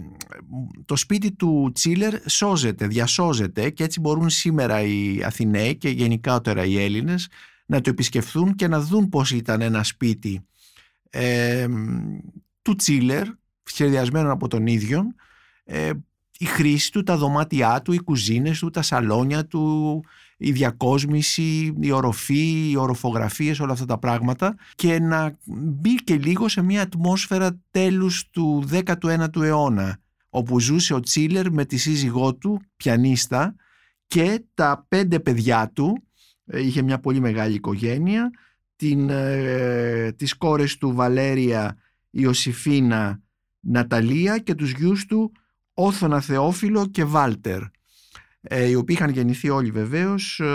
το 0.85 0.95
σπίτι 0.95 1.31
του 1.31 1.71
Τσίλερ 1.73 2.29
σώζεται, 2.29 2.87
διασώζεται 2.87 3.69
και 3.69 3.83
έτσι 3.83 3.99
μπορούν 3.99 4.29
σήμερα 4.29 4.81
οι 4.81 5.23
Αθηναίοι 5.23 5.75
και 5.75 5.89
γενικότερα 5.89 6.65
οι 6.65 6.83
Έλληνες 6.83 7.27
να 7.65 7.81
το 7.81 7.89
επισκεφθούν 7.89 8.55
και 8.55 8.67
να 8.67 8.81
δουν 8.81 9.09
πώς 9.09 9.31
ήταν 9.31 9.61
ένα 9.61 9.83
σπίτι 9.83 10.47
ε, 11.19 11.67
του 12.61 12.75
Τσίλερ, 12.75 13.27
σχεδιασμένο 13.63 14.31
από 14.31 14.47
τον 14.47 14.67
ίδιο, 14.67 15.03
ε, 15.63 15.91
η 16.37 16.45
χρήση 16.45 16.91
του, 16.91 17.03
τα 17.03 17.17
δωμάτια 17.17 17.81
του, 17.81 17.93
οι 17.93 17.99
κουζίνες 17.99 18.59
του, 18.59 18.69
τα 18.69 18.81
σαλόνια 18.81 19.45
του, 19.45 20.03
η 20.37 20.51
διακόσμηση, 20.51 21.75
η 21.79 21.91
οροφή, 21.91 22.69
οι 22.69 22.75
οροφογραφίες, 22.77 23.59
όλα 23.59 23.73
αυτά 23.73 23.99
τα 23.99 24.55
και 24.75 24.99
να 24.99 25.37
μπει 25.45 25.95
και 25.95 26.17
λίγο 26.17 26.47
σε 26.47 26.61
μια 26.61 26.81
ατμόσφαιρα 26.81 27.61
τέλους 27.71 28.29
του 28.29 28.63
19ου 28.71 29.41
αιώνα 29.41 29.99
όπου 30.29 30.59
ζούσε 30.59 30.93
ο 30.93 30.99
Τσίλερ 30.99 31.51
με 31.51 31.65
τη 31.65 31.77
σύζυγό 31.77 32.35
του, 32.35 32.61
πιανίστα 32.75 33.55
και 34.07 34.43
τα 34.53 34.85
πέντε 34.87 35.19
παιδιά 35.19 35.71
του, 35.73 36.03
ε, 36.45 36.65
είχε 36.65 36.81
μια 36.81 36.99
πολύ 36.99 37.19
μεγάλη 37.19 37.55
οικογένεια, 37.55 38.31
την, 38.77 39.09
ε, 39.09 40.11
τις 40.11 40.33
κόρες 40.33 40.77
του 40.77 40.93
Βαλέρια, 40.93 41.77
Ιωσήφίνα, 42.09 43.21
Ναταλία 43.59 44.37
και 44.37 44.55
τους 44.55 44.71
γιους 44.71 45.05
του 45.05 45.31
Όθωνα 45.73 46.21
Θεόφιλο 46.21 46.87
και 46.87 47.03
Βάλτερ 47.03 47.61
ε, 48.49 48.67
οι 48.67 48.75
οποίοι 48.75 48.95
είχαν 48.99 49.13
γεννηθεί 49.13 49.49
όλοι 49.49 49.71
βεβαίως 49.71 50.39
ε, 50.39 50.45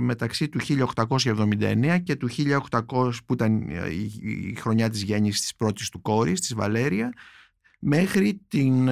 μεταξύ 0.00 0.48
του 0.48 0.60
1879 1.06 1.98
και 2.02 2.16
του 2.16 2.28
1800 2.70 3.10
που 3.26 3.32
ήταν 3.32 3.68
ε, 3.68 3.88
η 4.20 4.54
χρονιά 4.58 4.90
της 4.90 5.02
γέννησης 5.02 5.40
της 5.40 5.54
πρώτης 5.54 5.88
του 5.88 6.02
κόρης, 6.02 6.40
της 6.40 6.54
Βαλέρια 6.54 7.12
μέχρι 7.78 8.40
την 8.48 8.88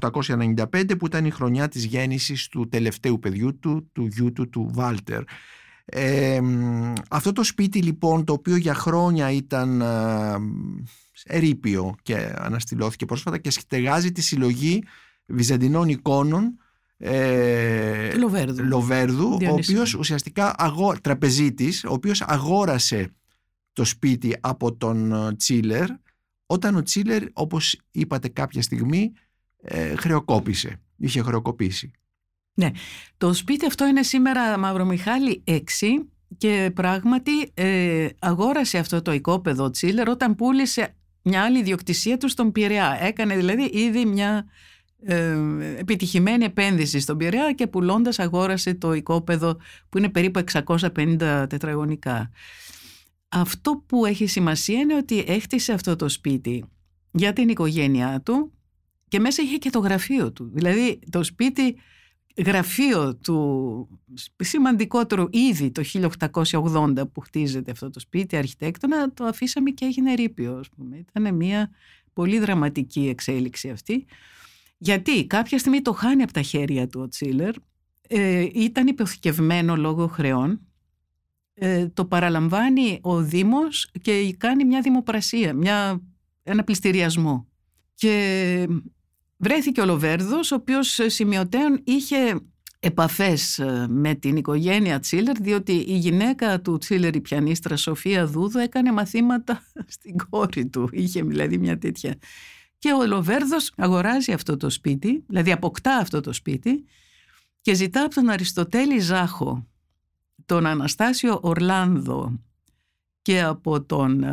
1895 0.00 0.98
που 0.98 1.06
ήταν 1.06 1.24
η 1.24 1.30
χρονιά 1.30 1.68
της 1.68 1.84
γέννησης 1.84 2.48
του 2.48 2.68
τελευταίου 2.68 3.18
παιδιού 3.18 3.58
του, 3.58 3.90
του 3.92 4.06
γιού 4.06 4.32
του, 4.32 4.48
του 4.48 4.70
Βάλτερ. 4.72 5.22
Αυτό 7.08 7.32
το 7.32 7.42
σπίτι 7.42 7.82
λοιπόν 7.82 8.24
το 8.24 8.32
οποίο 8.32 8.56
για 8.56 8.74
χρόνια 8.74 9.30
ήταν 9.30 9.82
ερείπιο 11.24 11.94
και 12.02 12.32
αναστηλώθηκε 12.36 13.04
πρόσφατα 13.04 13.38
και 13.38 13.50
στεγάζει 13.50 14.12
τη 14.12 14.22
συλλογή 14.22 14.84
βυζαντινών 15.26 15.88
εικόνων 15.88 16.58
ε, 16.96 18.16
Λοβέρδου, 18.16 18.64
Λοβέρδου 18.64 19.38
ο 19.42 19.52
οποίος 19.52 19.94
ουσιαστικά 19.94 20.54
αγο, 20.58 20.94
τραπεζίτης, 21.00 21.84
ο 21.84 21.92
οποίος 21.92 22.22
αγόρασε 22.22 23.12
το 23.72 23.84
σπίτι 23.84 24.36
από 24.40 24.74
τον 24.74 25.12
ε, 25.12 25.34
Τσίλερ 25.36 25.88
όταν 26.46 26.76
ο 26.76 26.82
Τσίλερ 26.82 27.22
όπως 27.32 27.80
είπατε 27.90 28.28
κάποια 28.28 28.62
στιγμή 28.62 29.12
ε, 29.62 29.96
χρεοκόπησε, 29.96 30.80
είχε 30.96 31.22
χρεοκοπήσει. 31.22 31.90
Ναι, 32.54 32.70
το 33.16 33.32
σπίτι 33.32 33.66
αυτό 33.66 33.86
είναι 33.86 34.02
σήμερα 34.02 34.58
Μαυρομιχάλη 34.58 35.44
6 35.46 35.60
και 36.38 36.70
πράγματι 36.74 37.50
ε, 37.54 38.08
αγόρασε 38.18 38.78
αυτό 38.78 39.02
το 39.02 39.12
οικόπεδο 39.12 39.70
Τσίλερ 39.70 40.08
όταν 40.08 40.34
πούλησε 40.34 40.94
μια 41.22 41.42
άλλη 41.42 41.58
ιδιοκτησία 41.58 42.16
του 42.16 42.28
στον 42.28 42.52
Πειραιά. 42.52 42.98
Έκανε 43.00 43.36
δηλαδή 43.36 43.62
ήδη 43.62 44.04
μια 44.04 44.46
ε, 45.02 45.38
επιτυχημένη 45.78 46.44
επένδυση 46.44 47.00
στον 47.00 47.16
Πειραιά 47.16 47.52
και 47.52 47.66
πουλώντας 47.66 48.18
αγόρασε 48.18 48.74
το 48.74 48.92
οικόπεδο 48.92 49.56
που 49.88 49.98
είναι 49.98 50.08
περίπου 50.08 50.44
650 50.52 51.46
τετραγωνικά. 51.48 52.30
Αυτό 53.28 53.82
που 53.86 54.06
έχει 54.06 54.26
σημασία 54.26 54.78
είναι 54.78 54.96
ότι 54.96 55.24
έχτισε 55.26 55.72
αυτό 55.72 55.96
το 55.96 56.08
σπίτι 56.08 56.64
για 57.10 57.32
την 57.32 57.48
οικογένειά 57.48 58.20
του 58.24 58.52
και 59.08 59.18
μέσα 59.20 59.42
είχε 59.42 59.56
και 59.56 59.70
το 59.70 59.78
γραφείο 59.78 60.32
του. 60.32 60.50
Δηλαδή 60.54 60.98
το 61.10 61.22
σπίτι 61.22 61.76
γραφείο 62.36 63.16
του 63.16 63.88
σημαντικότερο 64.36 65.28
ήδη 65.30 65.70
το 65.70 65.82
1880 66.30 67.02
που 67.12 67.20
χτίζεται 67.20 67.70
αυτό 67.70 67.90
το 67.90 68.00
σπίτι 68.00 68.36
αρχιτέκτονα 68.36 69.12
το 69.12 69.24
αφήσαμε 69.24 69.70
και 69.70 69.84
έγινε 69.84 70.14
ρήπιο. 70.14 70.64
Ήταν 70.94 71.34
μια 71.34 71.70
πολύ 72.12 72.38
δραματική 72.38 73.08
εξέλιξη 73.08 73.70
αυτή 73.70 74.06
γιατί 74.84 75.26
κάποια 75.26 75.58
στιγμή 75.58 75.82
το 75.82 75.92
χάνει 75.92 76.22
από 76.22 76.32
τα 76.32 76.42
χέρια 76.42 76.88
του 76.88 77.00
ο 77.00 77.08
Τσίλερ, 77.08 77.54
ε, 78.08 78.46
ήταν 78.54 78.86
υποθηκευμένο 78.86 79.76
λόγω 79.76 80.06
χρεών, 80.06 80.60
ε, 81.54 81.88
το 81.88 82.04
παραλαμβάνει 82.04 82.98
ο 83.02 83.20
Δήμος 83.22 83.90
και 84.02 84.34
κάνει 84.38 84.64
μια 84.64 84.80
δημοπρασία, 84.80 85.54
μια, 85.54 86.00
ένα 86.42 86.64
πληστηριασμό. 86.64 87.48
Και 87.94 88.68
βρέθηκε 89.44 89.80
ο 89.80 89.84
Λοβέρδος, 89.84 90.52
ο 90.52 90.54
οποίος 90.54 91.00
σημειωτέων 91.06 91.80
είχε 91.84 92.40
επαφές 92.80 93.58
ε, 93.58 93.86
με 93.88 94.14
την 94.14 94.36
οικογένεια 94.36 95.00
Τσίλερ, 95.00 95.40
διότι 95.40 95.72
η 95.72 95.96
γυναίκα 95.96 96.60
του 96.60 96.78
Τσίλερ, 96.78 97.14
η 97.14 97.20
πιανίστρα 97.20 97.76
Σοφία 97.76 98.26
Δούδου, 98.26 98.58
έκανε 98.58 98.92
μαθήματα 98.92 99.62
στην 99.96 100.16
κόρη 100.30 100.66
του. 100.66 100.88
Είχε 100.92 101.22
δηλαδή 101.22 101.58
μια 101.58 101.78
τέτοια 101.78 102.14
και 102.78 102.92
ο 102.92 103.06
Λοβέρδος 103.06 103.72
αγοράζει 103.76 104.32
αυτό 104.32 104.56
το 104.56 104.70
σπίτι, 104.70 105.24
δηλαδή 105.26 105.52
αποκτά 105.52 105.96
αυτό 105.96 106.20
το 106.20 106.32
σπίτι 106.32 106.84
και 107.60 107.74
ζητά 107.74 108.04
από 108.04 108.14
τον 108.14 108.28
Αριστοτέλη 108.28 108.98
Ζάχο, 108.98 109.66
τον 110.46 110.66
Αναστάσιο 110.66 111.38
Ορλάνδο 111.42 112.40
και 113.22 113.42
από 113.42 113.82
τον 113.82 114.24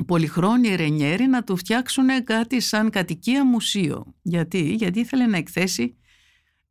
ε, 0.00 0.04
Πολυχρόνη 0.06 0.74
Ρενιέρη 0.74 1.26
να 1.26 1.44
του 1.44 1.56
φτιάξουν 1.56 2.24
κάτι 2.24 2.60
σαν 2.60 2.90
κατοικία 2.90 3.44
μουσείο. 3.44 4.14
Γιατί, 4.22 4.74
Γιατί 4.74 5.00
ήθελε 5.00 5.26
να 5.26 5.36
εκθέσει 5.36 5.94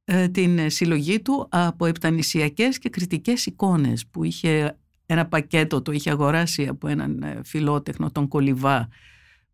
ε, 0.04 0.28
την 0.28 0.70
συλλογή 0.70 1.22
του 1.22 1.48
από 1.52 1.86
επτανησιακές 1.86 2.78
και 2.78 2.90
κριτικές 2.90 3.46
εικόνες 3.46 4.08
που 4.08 4.24
είχε 4.24 4.78
ένα 5.06 5.28
πακέτο, 5.28 5.82
το 5.82 5.92
είχε 5.92 6.10
αγοράσει 6.10 6.68
από 6.68 6.88
έναν 6.88 7.24
ε, 7.24 7.40
φιλότεχνο, 7.44 8.12
τον 8.12 8.28
Κολυβά, 8.28 8.90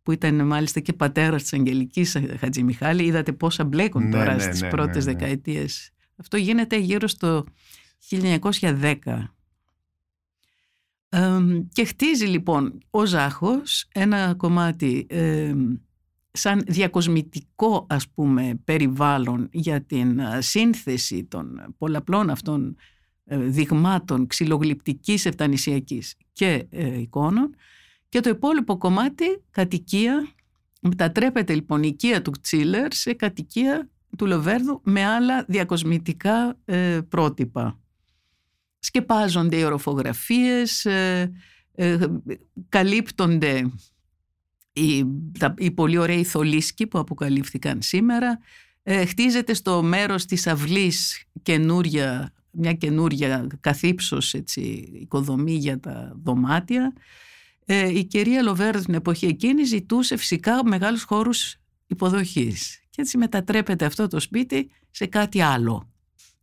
που 0.04 0.12
ήταν 0.12 0.48
μάλιστα 0.48 0.80
και 0.80 0.94
πατέρας 0.94 1.42
της 1.42 1.54
Αγγελικής 1.54 2.18
Χατζημιχάλη. 2.40 3.04
Είδατε 3.04 3.32
πόσα 3.32 3.64
μπλέκουν 3.64 4.04
ναι, 4.04 4.10
τώρα 4.10 4.34
ναι, 4.34 4.42
στις 4.42 4.62
ναι, 4.62 4.70
πρώτες 4.70 5.06
ναι, 5.06 5.12
ναι. 5.12 5.18
δεκαετίες. 5.18 5.92
Αυτό 6.16 6.38
γίνεται 6.38 6.78
γύρω 6.78 7.08
στο 7.08 7.46
1910. 8.10 9.00
Και 11.74 11.86
χτίζει 11.86 12.26
λοιπόν 12.26 12.78
ο 12.90 13.06
Ζάχος 13.06 13.88
ένα 13.94 14.34
κομμάτι 14.38 15.08
σαν 16.32 16.64
διακοσμητικό 16.68 17.86
ας 17.90 18.10
πούμε 18.10 18.60
περιβάλλον 18.64 19.50
για 19.52 19.82
την 19.82 20.20
σύνθεση 20.40 21.24
των 21.24 21.76
πολλαπλών 21.78 22.30
αυτών 22.30 22.76
ε, 23.28 23.38
δειγμάτων 23.38 24.28
ξυλογλυπτικής 24.28 25.26
ευτανησιακής 25.26 26.16
και 26.34 26.66
ε, 26.70 27.00
εικόνων 27.00 27.56
και 28.10 28.20
το 28.20 28.30
υπόλοιπο 28.30 28.78
κομμάτι, 28.78 29.44
κατοικία, 29.52 30.28
μετατρέπεται 30.82 31.54
λοιπόν 31.54 31.84
η 31.84 31.88
οικία 31.92 32.22
του 32.22 32.32
Τσίλερ 32.42 32.94
σε 32.94 33.14
κατοικία 33.14 33.90
του 34.18 34.26
Λοβέρδου 34.26 34.82
με 34.84 35.06
άλλα 35.06 35.46
διακοσμητικά 35.48 36.58
ε, 36.66 37.00
πρότυπα. 37.10 37.80
Σκεπάζονται 38.86 39.58
οι 39.58 39.64
οροφογραφίες, 39.64 40.86
ε, 40.86 41.32
ε, 41.76 41.98
καλύπτονται 42.70 43.72
οι, 44.74 45.06
οι 45.58 45.72
πολύ 45.72 45.98
ωραίοι 45.98 46.24
θολίσκοι 46.24 46.88
που 46.88 47.00
αποκαλύφθηκαν 47.00 47.82
σήμερα, 47.82 48.40
χτίζεται 49.08 49.54
στο 49.54 49.84
μέρος 49.84 50.26
της 50.26 50.48
αυλής 50.48 51.24
καινούρια, 51.42 52.34
μια 52.52 52.74
καινούρια 52.74 53.48
καθύψος 53.60 54.34
έτσι, 54.34 54.62
οικοδομή 55.02 55.56
για 55.56 55.80
τα 55.80 56.16
δωμάτια. 56.24 56.94
Ε, 57.66 57.98
η 57.98 58.04
κυρία 58.04 58.42
Λοβέρ 58.42 58.84
την 58.84 58.94
εποχή 58.94 59.26
εκείνη 59.26 59.64
ζητούσε 59.64 60.18
φυσικά 60.18 60.66
μεγάλους 60.66 61.04
χώρους 61.04 61.56
υποδοχής. 61.88 62.80
Και 62.90 63.02
έτσι 63.02 63.18
μετατρέπεται 63.18 63.86
αυτό 63.86 64.08
το 64.08 64.20
σπίτι 64.20 64.72
σε 64.92 65.06
κάτι 65.06 65.42
άλλο. 65.42 65.90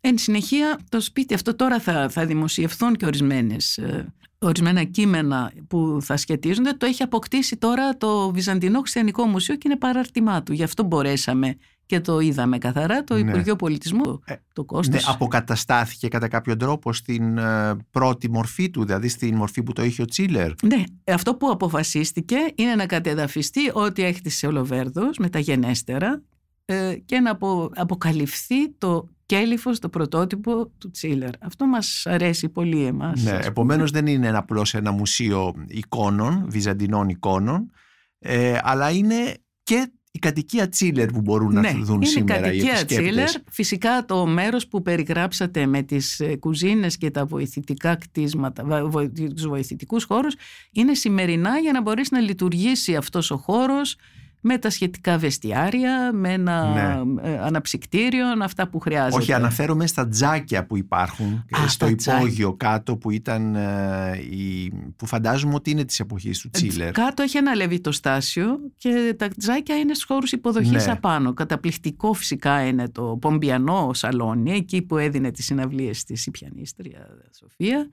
Εν 0.04 0.18
συνεχεία 0.18 0.78
το 0.88 1.00
σπίτι 1.00 1.34
αυτό 1.34 1.56
τώρα 1.56 1.80
θα, 1.80 2.08
θα 2.08 2.26
δημοσιευθούν 2.26 2.96
και 2.96 3.06
ορισμένες, 3.06 3.78
ε, 3.78 4.12
ορισμένα 4.38 4.84
κείμενα 4.84 5.52
που 5.68 5.98
θα 6.02 6.16
σχετίζονται. 6.16 6.72
Το 6.72 6.86
έχει 6.86 7.02
αποκτήσει 7.02 7.56
τώρα 7.56 7.96
το 7.96 8.30
Βυζαντινό 8.30 8.78
Χριστιανικό 8.78 9.24
Μουσείο 9.24 9.54
και 9.54 9.62
είναι 9.64 9.76
παραρτημά 9.76 10.42
του. 10.42 10.52
Γι' 10.52 10.62
αυτό 10.62 10.82
μπορέσαμε 10.82 11.56
και 11.86 12.00
το 12.00 12.20
είδαμε 12.20 12.58
καθαρά 12.58 13.04
το 13.04 13.14
ναι. 13.14 13.20
Υπουργείο 13.20 13.56
Πολιτισμού. 13.56 14.20
Ε, 14.24 14.34
το 14.52 14.64
κόστος. 14.64 14.94
Ναι, 14.94 15.12
αποκαταστάθηκε 15.12 16.08
κατά 16.08 16.28
κάποιο 16.28 16.56
τρόπο 16.56 16.92
στην 16.92 17.38
ε, 17.38 17.76
πρώτη 17.90 18.30
μορφή 18.30 18.70
του, 18.70 18.84
δηλαδή 18.84 19.08
στην 19.08 19.36
μορφή 19.36 19.62
που 19.62 19.72
το 19.72 19.82
είχε 19.82 20.02
ο 20.02 20.04
Τσίλερ. 20.04 20.52
Ναι, 20.62 20.82
αυτό 21.04 21.34
που 21.34 21.50
αποφασίστηκε 21.50 22.36
είναι 22.54 22.74
να 22.74 22.86
κατεδαφιστεί 22.86 23.70
ό,τι 23.72 24.02
έχτισε 24.02 24.46
ο 24.46 24.50
Λοβέρδος 24.50 25.18
μεταγενέστερα 25.18 26.22
ε, 26.64 26.94
και 27.04 27.20
να 27.20 27.30
απο, 27.30 27.70
αποκαλυφθεί 27.74 28.70
το 28.78 29.08
κέλυφος, 29.36 29.78
το 29.78 29.88
πρωτότυπο 29.88 30.66
του 30.78 30.90
Τσίλερ. 30.90 31.30
Αυτό 31.40 31.66
μας 31.66 32.06
αρέσει 32.06 32.48
πολύ 32.48 32.84
εμάς. 32.84 33.22
Ναι, 33.22 33.38
επομένως 33.42 33.90
δεν 33.90 34.06
είναι 34.06 34.28
απλώς 34.36 34.74
ένα 34.74 34.90
μουσείο 34.92 35.54
εικόνων, 35.66 36.44
βυζαντινών 36.48 37.08
εικόνων, 37.08 37.70
ε, 38.18 38.58
αλλά 38.62 38.90
είναι 38.90 39.34
και 39.62 39.92
η 40.12 40.18
κατοικία 40.18 40.68
Τσίλερ 40.68 41.06
που 41.10 41.20
μπορούν 41.20 41.54
να 41.54 41.60
ναι, 41.60 41.72
δουν 41.72 41.96
είναι 41.96 42.06
σήμερα 42.06 42.52
η 42.52 42.56
οι 42.56 42.60
κατοικία 42.60 42.84
Τσίλερ. 42.84 43.06
επισκέπτες. 43.06 43.42
Φυσικά 43.50 44.04
το 44.04 44.26
μέρος 44.26 44.68
που 44.68 44.82
περιγράψατε 44.82 45.66
με 45.66 45.82
τις 45.82 46.20
ε, 46.20 46.36
κουζίνες 46.36 46.96
και 46.96 47.10
τα 47.10 47.24
βοηθητικά 47.24 47.96
κτίσματα, 47.96 48.64
βα- 48.64 48.88
βοη- 48.88 49.32
τους 49.34 49.46
βοηθητικούς 49.46 50.04
χώρους, 50.04 50.34
είναι 50.72 50.94
σημερινά 50.94 51.58
για 51.58 51.72
να 51.72 51.82
μπορέσει 51.82 52.08
να 52.12 52.20
λειτουργήσει 52.20 52.96
αυτός 52.96 53.30
ο 53.30 53.36
χώρος 53.36 53.96
με 54.44 54.58
τα 54.58 54.70
σχετικά 54.70 55.18
βεστιάρια, 55.18 56.10
με 56.12 56.32
ένα 56.32 56.64
Ναι. 56.64 57.30
ε, 57.30 57.38
αναψυκτήριο, 57.38 58.26
αυτά 58.42 58.68
που 58.68 58.78
χρειάζεται. 58.78 59.16
Όχι, 59.22 59.32
αναφέρομαι 59.32 59.86
στα 59.86 60.08
τζάκια 60.08 60.66
που 60.66 60.76
υπάρχουν 60.76 61.26
Α, 61.26 61.62
ε, 61.64 61.68
στο 61.68 61.86
στα 61.86 61.94
τζάκια. 61.94 62.20
υπόγειο 62.22 62.54
κάτω 62.54 62.96
που 62.96 63.10
ήταν 63.10 63.54
ε, 63.54 64.18
η- 64.30 64.72
που 64.96 65.06
φαντάζομαι 65.06 65.54
ότι 65.54 65.70
είναι 65.70 65.84
της 65.84 66.00
εποχής 66.00 66.38
του 66.38 66.50
Τσίλερ. 66.50 66.90
Κάτω 66.90 67.22
έχει 67.22 67.36
ένα 67.36 67.54
λεβιτοστάσιο 67.54 68.58
και 68.76 69.14
τα 69.18 69.28
τζάκια 69.28 69.76
είναι 69.78 69.94
στους 69.94 70.04
χώρους 70.06 70.32
υποδοχής 70.32 70.86
Ναι. 70.86 70.92
απάνω. 70.92 71.32
Καταπληκτικό 71.34 72.12
φυσικά 72.12 72.66
είναι 72.66 72.88
το 72.88 73.16
πομπιανό 73.20 73.90
σαλόνι, 73.94 74.52
εκεί 74.52 74.82
που 74.82 74.96
έδινε 74.96 75.30
τις 75.30 75.44
συναυλίες 75.44 76.04
της 76.04 76.26
η 76.26 76.30
πιανίστρια 76.30 77.06
Σοφία. 77.38 77.88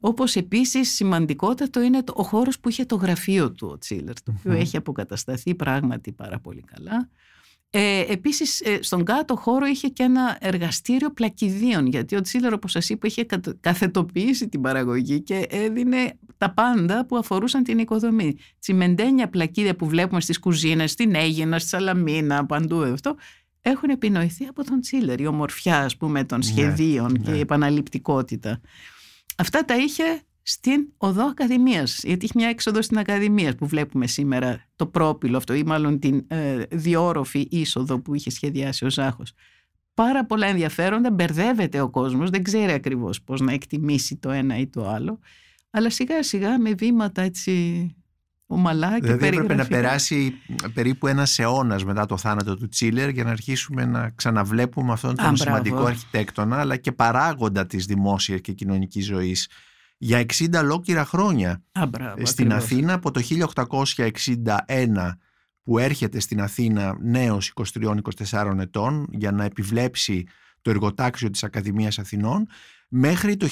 Όπως 0.00 0.36
επίσης 0.36 0.94
σημαντικότατο 0.94 1.82
είναι 1.82 2.02
το, 2.02 2.12
ο 2.16 2.22
χώρος 2.22 2.60
που 2.60 2.68
είχε 2.68 2.84
το 2.84 2.96
γραφείο 2.96 3.52
του 3.52 3.68
ο 3.72 3.78
Τσίλερ, 3.78 4.22
το 4.22 4.32
οποίο 4.38 4.52
Μμμ. 4.52 4.60
έχει 4.60 4.76
αποκατασταθεί 4.76 5.54
πράγματι 5.54 6.12
πάρα 6.12 6.38
πολύ 6.38 6.64
καλά. 6.74 7.08
Ε, 7.70 8.04
επίσης 8.08 8.60
ε, 8.60 8.78
στον 8.82 9.04
κάτω 9.04 9.36
χώρο 9.36 9.66
είχε 9.66 9.88
και 9.88 10.02
ένα 10.02 10.36
εργαστήριο 10.40 11.10
πλακιδίων 11.12 11.86
γιατί 11.86 12.16
ο 12.16 12.20
Τσίλερ 12.20 12.52
όπως 12.52 12.70
σας 12.72 12.88
είπα 12.88 13.06
είχε 13.06 13.24
κατ- 13.24 13.56
καθετοποιήσει 13.60 14.48
την 14.48 14.60
παραγωγή 14.60 15.20
και 15.20 15.46
έδινε 15.50 16.18
τα 16.38 16.50
πάντα 16.50 17.06
που 17.06 17.16
αφορούσαν 17.16 17.62
την 17.62 17.78
οικοδομή. 17.78 18.36
Τσιμεντένια 18.60 19.28
πλακίδια 19.28 19.76
που 19.76 19.86
βλέπουμε 19.86 20.20
στις 20.20 20.38
κουζίνες, 20.38 20.90
στην 20.90 21.14
Αίγινα, 21.14 21.58
στη 21.58 21.68
Σαλαμίνα, 21.68 22.46
παντού 22.46 22.82
αυτό 22.82 23.16
έχουν 23.62 23.90
επινοηθεί 23.90 24.44
από 24.44 24.64
τον 24.64 24.80
Τσίλερ. 24.80 25.20
Η 25.20 25.26
ομορφιά 25.26 25.78
ας 25.78 25.96
πούμε 25.96 26.24
των 26.24 26.38
Ναι, 26.38 26.44
σχεδίων 26.44 27.22
και 27.22 27.30
ναι. 27.30 27.36
η 27.36 27.40
επαναληπτικότητα. 27.40 28.60
Αυτά 29.40 29.64
τα 29.64 29.76
είχε 29.76 30.22
στην 30.42 30.88
οδό 30.96 31.24
Ακαδημίας, 31.24 32.02
γιατί 32.04 32.24
έχει 32.24 32.32
μια 32.36 32.48
έξοδο 32.48 32.82
στην 32.82 32.98
Ακαδημία 32.98 33.54
που 33.54 33.66
βλέπουμε 33.66 34.06
σήμερα 34.06 34.64
το 34.76 34.86
πρόπυλο 34.86 35.36
αυτό 35.36 35.54
ή 35.54 35.62
μάλλον 35.62 35.98
την 35.98 36.24
ε, 36.28 36.62
διόροφη 36.70 37.46
είσοδο 37.50 38.00
που 38.00 38.14
είχε 38.14 38.30
σχεδιάσει 38.30 38.84
ο 38.84 38.90
Ζάχος. 38.90 39.32
Πάρα 39.94 40.26
πολλά 40.26 40.46
ενδιαφέροντα, 40.46 41.10
μπερδεύεται 41.10 41.80
ο 41.80 41.90
κόσμος, 41.90 42.30
δεν 42.30 42.42
ξέρει 42.42 42.72
ακριβώς 42.72 43.22
πώς 43.22 43.40
να 43.40 43.52
εκτιμήσει 43.52 44.16
το 44.16 44.30
ένα 44.30 44.58
ή 44.58 44.66
το 44.66 44.88
άλλο, 44.88 45.18
αλλά 45.70 45.90
σιγά 45.90 46.22
σιγά 46.22 46.58
με 46.58 46.74
βήματα 46.74 47.22
έτσι 47.22 47.52
ομαλά 48.50 48.94
και 48.94 49.00
Δηλαδή 49.00 49.26
έπρεπε 49.26 49.42
να 49.42 49.46
περιγραφικά. 49.46 49.76
περάσει 49.80 50.34
περίπου 50.74 51.06
ένας 51.06 51.38
αιώνας 51.38 51.84
μετά 51.84 52.06
το 52.06 52.16
θάνατο 52.16 52.56
του 52.56 52.68
Τσίλερ 52.68 53.08
για 53.08 53.24
να 53.24 53.30
αρχίσουμε 53.30 53.84
να 53.84 54.10
ξαναβλέπουμε 54.10 54.92
αυτόν 54.92 55.16
τον 55.16 55.26
Α, 55.32 55.36
σημαντικό 55.36 55.74
μπράβο. 55.74 55.88
αρχιτέκτονα 55.90 56.60
αλλά 56.60 56.76
και 56.76 56.92
παράγοντα 56.92 57.66
της 57.66 57.86
δημόσιας 57.86 58.40
και 58.40 58.52
κοινωνικής 58.52 59.04
ζωής 59.06 59.48
για 59.98 60.24
60 60.38 60.46
ολόκληρα 60.58 61.04
χρόνια 61.04 61.62
Α, 61.72 61.86
μπράβο, 61.86 62.26
στην 62.26 62.52
ακριβώς. 62.52 62.72
Αθήνα 62.72 62.92
από 62.92 63.10
το 63.10 63.20
1861 63.20 65.18
που 65.62 65.78
έρχεται 65.78 66.20
στην 66.20 66.40
Αθήνα 66.40 66.96
νέος 67.00 67.52
23-24 68.30 68.58
ετών 68.58 69.06
για 69.10 69.32
να 69.32 69.44
επιβλέψει 69.44 70.26
το 70.62 70.70
εργοτάξιο 70.70 71.30
της 71.30 71.44
Ακαδημίας 71.44 71.98
Αθηνών 71.98 72.46
μέχρι 72.88 73.36
το 73.36 73.48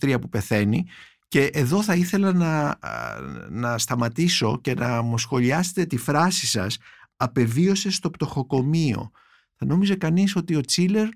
1923 0.00 0.16
που 0.20 0.28
πεθαίνει 0.28 0.86
και 1.30 1.44
εδώ 1.44 1.82
θα 1.82 1.94
ήθελα 1.94 2.32
να, 2.32 2.68
α, 2.68 3.20
να 3.50 3.78
σταματήσω 3.78 4.60
και 4.60 4.74
να 4.74 5.02
μου 5.02 5.18
σχολιάσετε 5.18 5.84
τη 5.84 5.96
φράση 5.96 6.46
σας 6.46 6.78
«απεβίωσε 7.16 7.90
στο 7.90 8.10
πτωχοκομείο». 8.10 9.10
Θα 9.54 9.66
νόμιζε 9.66 9.94
κανείς 9.94 10.36
ότι 10.36 10.54
ο 10.54 10.60
Τσίλερ 10.60 11.08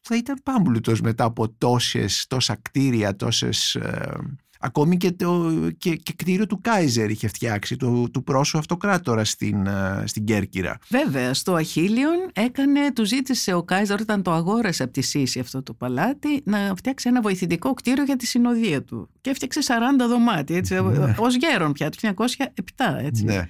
θα 0.00 0.16
ήταν 0.16 0.40
πάμπλουτος 0.42 1.00
μετά 1.00 1.24
από 1.24 1.48
τόσες, 1.48 2.26
τόσα 2.28 2.54
κτίρια, 2.62 3.16
τόσες... 3.16 3.74
ε, 3.74 4.18
ακόμη 4.62 4.96
και, 4.96 5.12
το, 5.12 5.50
και, 5.78 5.94
και 5.96 6.12
κτίριο 6.16 6.46
του 6.46 6.60
Κάιζερ 6.60 7.10
είχε 7.10 7.28
φτιάξει, 7.28 7.76
του, 7.76 8.08
του 8.12 8.22
πρόσου 8.24 8.58
αυτοκράτορα 8.58 9.24
στην, 9.24 9.66
ε, 9.66 10.02
στην 10.06 10.24
Κέρκυρα. 10.24 10.78
Βέβαια, 10.88 11.34
στο 11.34 11.54
Αχίλιον 11.54 12.30
έκανε, 12.32 12.92
του 12.92 13.04
ζήτησε 13.04 13.52
ο 13.52 13.62
Κάιζερ 13.62 14.00
όταν 14.00 14.22
το 14.22 14.32
αγόρασε 14.32 14.82
από 14.82 14.92
τη 14.92 15.00
Σύση 15.00 15.38
αυτό 15.40 15.62
το 15.62 15.74
παλάτι 15.74 16.42
να 16.44 16.72
φτιάξει 16.76 17.08
ένα 17.08 17.20
βοηθητικό 17.20 17.74
κτίριο 17.74 18.04
για 18.04 18.16
τη 18.16 18.26
συνοδεία 18.26 18.82
του. 18.82 19.08
Και 19.20 19.30
έφτιαξε 19.30 19.60
40 19.66 20.06
δωμάτια, 20.08 20.56
έτσι, 20.56 20.74
Ναι. 20.74 21.14
ως 21.18 21.36
γέρον 21.36 21.72
πια, 21.72 21.90
το 21.90 21.96
1907, 22.00 22.98
έτσι. 23.02 23.24
Ναι. 23.24 23.48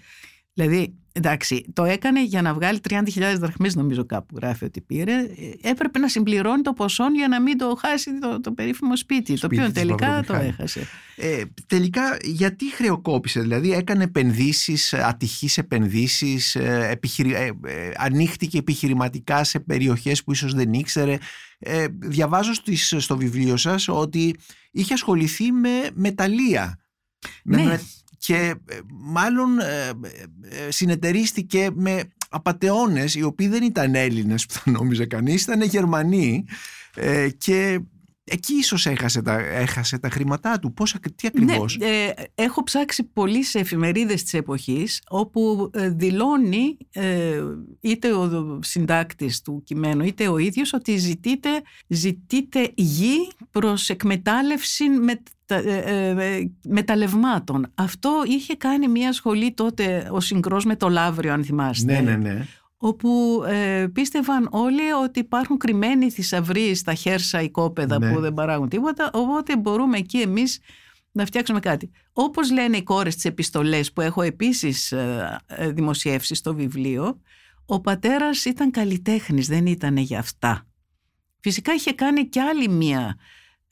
Δηλαδή, 0.52 0.94
εντάξει, 1.20 1.64
το 1.72 1.84
έκανε 1.84 2.24
για 2.24 2.42
να 2.42 2.54
βγάλει 2.54 2.80
30.000 2.88 3.00
δραχμές 3.38 3.74
νομίζω 3.74 4.04
κάπου 4.06 4.36
γράφει 4.36 4.64
ότι 4.64 4.80
πήρε. 4.80 5.12
Ε, 5.12 5.68
Έπρεπε 5.70 5.98
να 5.98 6.08
συμπληρώνει 6.08 6.62
το 6.62 6.72
ποσό 6.72 7.04
για 7.14 7.28
να 7.28 7.40
μην 7.42 7.58
το 7.58 7.78
χάσει 7.80 8.18
το, 8.18 8.40
το 8.40 8.52
περίφημο 8.52 8.96
σπίτι, 8.96 9.30
το 9.32 9.36
Σπίτι 9.36 9.54
οποίο 9.56 9.64
της 9.72 9.82
τελικά 9.82 10.06
το 10.06 10.12
Μαυρομηχάνη. 10.12 10.48
έχασε. 10.48 10.86
Ε, 11.16 11.42
τελικά 11.66 12.16
γιατί 12.22 12.72
χρεοκόπησε, 12.72 13.40
δηλαδή 13.40 13.72
έκανε 13.72 14.04
επενδύσεις, 14.04 14.92
ε, 14.92 15.02
ατυχείς 15.04 15.58
επενδύσεις, 15.58 16.54
ε, 16.54 16.88
επιχειρη... 16.90 17.34
ε, 17.34 17.50
ε, 17.66 17.90
ανοίχτηκε 17.96 18.58
επιχειρηματικά 18.58 19.44
σε 19.44 19.60
περιοχές 19.60 20.24
που 20.24 20.32
ίσως 20.32 20.54
δεν 20.54 20.72
ήξερε. 20.72 21.18
Ε, 21.58 21.86
διαβάζω 21.98 22.54
στις, 22.54 22.94
στο 22.98 23.16
βιβλίο 23.16 23.56
σας 23.56 23.88
ότι 23.88 24.34
είχε 24.70 24.94
ασχοληθεί 24.94 25.52
με 25.52 25.70
μεταλλεία. 25.94 26.78
Με 27.44 27.56
Ναι. 27.56 27.64
με- 27.64 27.80
και 28.20 28.54
ε, 28.68 28.78
μάλλον 28.88 29.58
ε, 29.58 29.88
ε, 29.88 30.66
ε, 30.66 30.70
συνεταιρίστηκε 30.70 31.68
με 31.74 32.02
απατεώνες 32.28 33.14
οι 33.14 33.22
οποίοι 33.22 33.48
δεν 33.48 33.62
ήταν 33.62 33.94
Έλληνες 33.94 34.46
που 34.46 34.54
θα 34.54 34.70
νόμιζε 34.70 35.06
κανείς, 35.06 35.42
ήταν 35.42 35.62
Γερμανοί 35.62 36.44
ε, 36.94 37.28
και 37.38 37.80
εκεί 38.24 38.54
ίσως 38.54 38.86
έχασε 38.86 39.22
τα, 39.22 39.38
έχασε 39.38 39.98
τα 39.98 40.10
χρήματά 40.10 40.58
του. 40.58 40.72
Πώς, 40.72 40.94
ακ- 40.94 41.14
τι 41.14 41.26
ακριβώς; 41.26 41.76
Ναι, 41.76 41.86
ε, 41.86 42.12
έχω 42.34 42.62
ψάξει 42.62 43.04
πολύ 43.04 43.42
σε 43.42 43.58
εφημερίδες 43.58 44.22
της 44.22 44.34
εποχής 44.34 45.02
όπου 45.08 45.70
ε, 45.74 45.88
δηλώνει 45.88 46.76
ε, 46.92 47.42
είτε 47.80 48.12
ο 48.12 48.58
συντάκτης 48.62 49.40
του 49.40 49.62
κειμένου 49.64 50.04
είτε 50.04 50.28
ο 50.28 50.38
ίδιος 50.38 50.72
ότι 50.72 50.96
ζητείτε, 50.96 51.48
ζητείτε 51.86 52.72
γη 52.74 53.30
προς 53.50 53.88
εκμετάλλευση 53.88 54.88
με, 54.88 55.12
ε, 55.12 55.16
ε, 55.16 55.20
μεταλλευμάτων. 56.64 57.66
Αυτό 57.74 58.22
είχε 58.26 58.54
κάνει 58.56 58.88
μια 58.88 59.12
σχολή 59.12 59.52
τότε 59.52 60.08
ο 60.10 60.20
συγκρός 60.20 60.64
με 60.64 60.76
το 60.76 60.88
Λαύριο 60.88 61.32
αν 61.32 61.44
θυμάστε 61.44 62.00
ναι, 62.00 62.10
ναι, 62.10 62.16
ναι. 62.16 62.46
όπου 62.76 63.42
ε, 63.48 63.86
πίστευαν 63.92 64.48
όλοι 64.50 64.92
ότι 65.04 65.18
υπάρχουν 65.18 65.56
κρυμμένοι 65.56 66.10
θησαυροί 66.10 66.74
στα 66.74 66.94
χέρσα 66.94 67.42
οικόπεδα 67.42 67.98
Ναι. 67.98 68.12
που 68.12 68.20
δεν 68.20 68.34
παράγουν 68.34 68.68
τίποτα, 68.68 69.10
οπότε 69.12 69.56
μπορούμε 69.56 69.98
εκεί 69.98 70.18
εμείς 70.18 70.60
να 71.12 71.24
φτιάξουμε 71.24 71.60
κάτι. 71.60 71.90
Όπως 72.12 72.50
λένε 72.50 72.76
οι 72.76 72.82
κόρες 72.82 73.14
της 73.14 73.24
επιστολές 73.24 73.92
που 73.92 74.00
έχω 74.00 74.22
επίσης 74.22 74.92
ε, 74.92 75.40
ε, 75.46 75.70
δημοσιεύσει 75.70 76.34
στο 76.34 76.54
βιβλίο, 76.54 77.20
ο 77.66 77.80
πατέρας 77.80 78.44
ήταν 78.44 78.70
καλλιτέχνης, 78.70 79.46
δεν 79.48 79.66
ήταν 79.66 79.96
για 79.96 80.18
αυτά. 80.18 80.66
Φυσικά 81.40 81.72
είχε 81.72 81.92
κάνει 81.92 82.28
και 82.28 82.40
άλλη 82.40 82.68
μία 82.68 83.16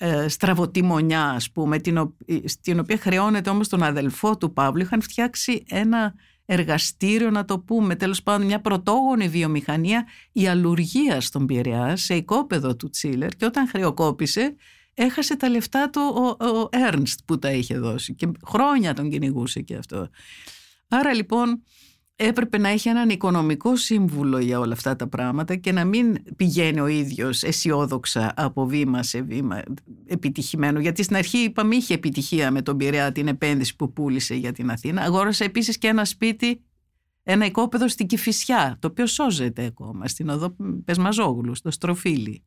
ε, 0.01 0.29
στραβοτημονιά, 0.29 1.25
ας 1.25 1.51
πούμε, 1.51 1.79
την, 1.79 1.97
ο- 1.99 2.15
στην 2.45 2.79
οποία 2.79 2.99
χρεώνεται 2.99 3.51
όμως 3.51 3.69
τον 3.69 3.83
αδελφό 3.83 4.37
του 4.37 4.53
Παύλου. 4.53 4.83
Είχαν 4.83 5.03
φτιάξει 5.03 5.65
ένα 5.69 6.15
εργαστήριο, 6.47 7.31
να 7.31 7.45
το 7.45 7.59
πούμε, 7.59 7.97
τέλος 7.97 8.23
πάντων 8.23 8.47
μια 8.47 8.61
πρωτόγονη 8.61 9.29
βιομηχανία 9.29 10.07
η 10.33 10.49
αλουργία 10.49 11.21
στον 11.21 11.47
Πειραιά, 11.47 11.97
σε 11.97 12.15
οικόπεδο 12.15 12.77
του 12.77 12.91
Τσίλερ 12.91 13.29
και 13.31 13.45
όταν 13.45 13.69
χρεοκόπησε 13.69 14.55
έχασε 14.95 15.37
τα 15.37 15.49
λεφτά 15.49 15.91
του 15.91 16.01
ο, 16.41 16.45
ο 16.47 16.69
Έρνστ 16.71 17.21
που 17.25 17.39
τα 17.39 17.51
είχε 17.53 17.79
δώσει 17.79 18.15
και 18.15 18.29
χρόνια 18.47 18.95
τον 18.95 19.11
κυνηγούσε 19.11 19.61
και 19.61 19.77
αυτό. 19.77 20.09
Άρα 20.89 21.15
λοιπόν 21.15 21.63
έπρεπε 22.21 22.59
να 22.59 22.69
έχει 22.69 22.89
έναν 22.89 23.09
οικονομικό 23.09 23.77
σύμβουλο 23.77 24.39
για 24.39 24.59
όλα 24.59 24.73
αυτά 24.73 24.97
τα 24.97 25.07
πράγματα 25.09 25.57
και 25.57 25.73
να 25.73 25.85
μην 25.85 26.17
πηγαίνει 26.37 26.81
ο 26.81 26.87
ίδιος 26.87 27.43
αισιόδοξα 27.43 28.33
από 28.37 28.67
βήμα 28.67 29.03
σε 29.03 29.23
βήμα 29.23 29.63
επιτυχημένο. 30.07 30.81
Γιατί 30.81 31.03
στην 31.03 31.17
αρχή 31.17 31.39
είπαμε 31.39 31.75
είχε 31.75 31.95
επιτυχία 31.95 32.51
με 32.51 32.63
τον 32.63 32.77
Πειραιά 32.77 33.13
την 33.13 33.29
επένδυση 33.29 33.77
που 33.77 33.93
πούλησε 33.93 34.35
για 34.35 34.53
την 34.53 34.71
Αθήνα. 34.71 35.03
Αγόρασε 35.03 35.45
επίσης 35.45 35.79
και 35.79 35.89
ένα 35.89 36.05
σπίτι, 36.05 36.63
ένα 37.23 37.45
οικόπεδο 37.45 37.89
στην 37.89 38.07
Κηφισιά, 38.07 38.77
το 38.79 38.89
οποίο 38.89 39.07
σώζεται 39.07 39.65
ακόμα, 39.65 40.09
στην 40.09 40.29
οδό 40.29 40.57
Πεσμαζόγλου, 40.85 41.55
στο 41.55 41.71
Στροφίλι. 41.71 42.43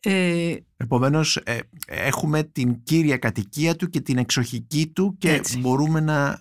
Ε, 0.00 0.56
Επομένως 0.76 1.36
ε, 1.36 1.58
έχουμε 1.86 2.42
την 2.42 2.82
κύρια 2.82 3.16
κατοικία 3.16 3.76
του 3.76 3.88
και 3.88 4.00
την 4.00 4.18
εξοχική 4.18 4.86
του 4.86 5.16
και 5.18 5.32
Έτσι. 5.32 5.58
μπορούμε 5.58 6.00
να 6.00 6.38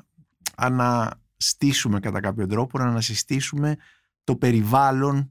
αναστήσουμε 1.38 2.00
κατά 2.00 2.20
κάποιο 2.20 2.48
τρόπο, 2.48 2.78
να 2.78 2.86
ανασυστήσουμε 2.86 3.76
το 4.24 4.36
περιβάλλον 4.36 5.30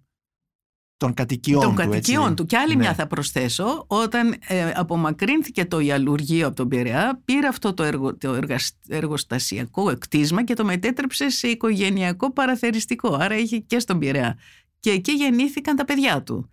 των 0.97 1.15
κατοικιών 1.15 1.61
των 1.61 1.71
του. 1.71 1.77
κατοικιών 1.77 2.23
έτσι. 2.23 2.35
του. 2.35 2.47
Και 2.47 2.57
άλλη 2.57 2.75
Ναι. 2.77 2.83
μια 2.83 2.95
θα 2.95 3.07
προσθέσω, 3.07 3.85
όταν 3.87 4.37
ε, 4.47 4.71
απομακρύνθηκε 4.75 5.65
το 5.65 5.79
ιαλουργείο 5.81 6.47
από 6.47 6.57
τον 6.57 6.69
Πειραιά, 6.69 7.21
πήρε 7.25 7.47
αυτό 7.47 7.75
το, 7.75 7.83
εργο, 7.83 8.17
το 8.17 8.35
εργασ- 8.35 8.77
εργοστασιακό 8.89 9.99
κτίσμα 9.99 10.45
και 10.45 10.55
το 10.55 10.65
μετέτρεψε 10.65 11.29
σε 11.29 11.49
οικογενειακό 11.49 12.33
παραθεριστικό. 12.33 13.15
Άρα 13.15 13.37
είχε 13.37 13.59
και 13.59 13.79
στον 13.79 13.99
Πειραιά. 13.99 14.39
Και 14.81 14.91
εκεί 14.91 15.13
γεννήθηκαν 15.13 15.77
τα 15.77 15.85
παιδιά 15.85 16.23
του. 16.23 16.51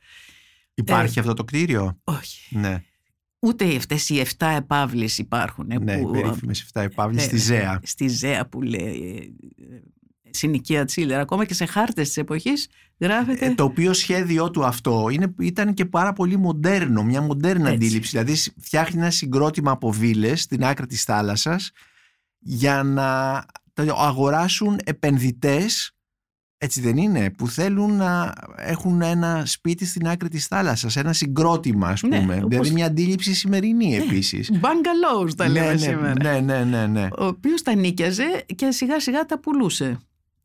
Υπάρχει 0.73 1.17
Ε, 1.19 1.21
αυτό 1.21 1.33
το 1.33 1.43
κτίριο; 1.43 1.99
Όχι. 2.03 2.57
Ναι, 2.57 2.83
Ούτε 3.43 3.75
αυτές 3.75 4.09
οι 4.09 4.23
7 4.37 4.47
επαύλεις 4.57 5.17
υπάρχουν. 5.17 5.71
ε, 5.71 5.77
ναι, 5.79 5.97
που, 5.97 6.11
περίφημες 6.11 6.69
7 6.73 6.81
επαύλεις 6.81 7.23
ε, 7.23 7.25
στη 7.25 7.37
ΖΕΑ. 7.37 7.79
Στη 7.83 8.07
ΖΕΑ 8.07 8.45
που 8.47 8.61
λέει 8.61 9.33
ε, 9.57 9.63
ε, 9.75 9.81
συνοικία 10.29 10.85
Τσίλερ. 10.85 11.19
Ακόμα 11.19 11.45
και 11.45 11.53
σε 11.53 11.65
χάρτες 11.65 12.07
της 12.07 12.17
εποχής 12.17 12.67
γράφεται... 12.99 13.45
Ε, 13.45 13.53
το 13.55 13.63
οποίο 13.63 13.93
σχέδιό 13.93 14.51
του 14.51 14.65
αυτό 14.65 15.09
είναι, 15.11 15.33
ήταν 15.39 15.73
και 15.73 15.85
πάρα 15.85 16.13
πολύ 16.13 16.37
μοντέρνο, 16.37 17.03
μια 17.03 17.21
μοντέρνα 17.21 17.69
Έτσι. 17.69 17.85
αντίληψη. 17.85 18.09
Δηλαδή 18.09 18.35
σ- 18.35 18.53
φτιάχνει 18.59 19.01
ένα 19.01 19.11
συγκρότημα 19.11 19.71
από 19.71 19.91
βίλες 19.91 20.41
στην 20.41 20.63
άκρη 20.63 20.85
της 20.85 21.03
θάλασσας 21.03 21.71
για 22.39 22.83
να 22.83 23.45
το 23.73 23.83
αγοράσουν 23.97 24.79
επενδυτές, 24.83 25.95
έτσι 26.63 26.81
δεν 26.81 26.97
είναι, 26.97 27.29
που 27.31 27.47
θέλουν 27.47 27.95
να 27.95 28.33
έχουν 28.55 29.01
ένα 29.01 29.43
σπίτι 29.45 29.85
στην 29.85 30.07
άκρη 30.07 30.29
της 30.29 30.47
θάλασσας, 30.47 30.95
ένα 30.95 31.13
συγκρότημα 31.13 31.87
ας 31.87 32.01
Ναι, 32.01 32.19
πούμε. 32.19 32.35
όπως- 32.35 32.47
Δηλαδή 32.49 32.71
μια 32.71 32.85
αντίληψη 32.85 33.33
σημερινή 33.33 33.95
επίσης. 33.95 34.51
Bungalows 34.63 35.35
τα 35.35 35.49
λέμε 35.49 35.71
ναι, 35.71 35.77
σήμερα. 35.77 36.13
ναι, 36.23 36.39
ναι, 36.39 36.63
ναι, 36.63 36.87
ναι. 36.87 37.07
ο 37.17 37.25
οποίος 37.25 37.61
τα 37.61 37.75
νίκιαζε 37.75 38.45
και 38.55 38.71
σιγά 38.71 38.99
σιγά 38.99 39.25
τα 39.25 39.39
πουλούσε. 39.39 39.97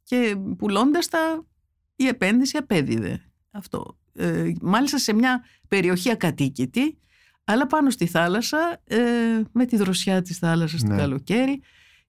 Και 0.03 0.37
πουλώντας 0.59 1.09
τα, 1.09 1.45
η 1.97 2.07
επένδυση 2.07 2.57
απέδιδε. 2.57 3.21
Αυτό. 3.51 3.99
Ε, 4.15 4.53
μάλιστα 4.63 4.99
σε 4.99 5.13
μια 5.13 5.45
περιοχή 5.69 6.11
ακατοίκητη, 6.11 6.99
αλλά 7.45 7.67
πάνω 7.67 7.91
στη 7.91 8.07
θάλασσα, 8.07 8.81
ε, 8.85 8.97
με 9.53 9.65
τη 9.65 9.77
δροσιά 9.77 10.23
της 10.23 10.39
θάλασσας 10.39 10.81
το 10.81 10.87
Ναι. 10.87 10.97
καλοκαίρι. 10.97 11.61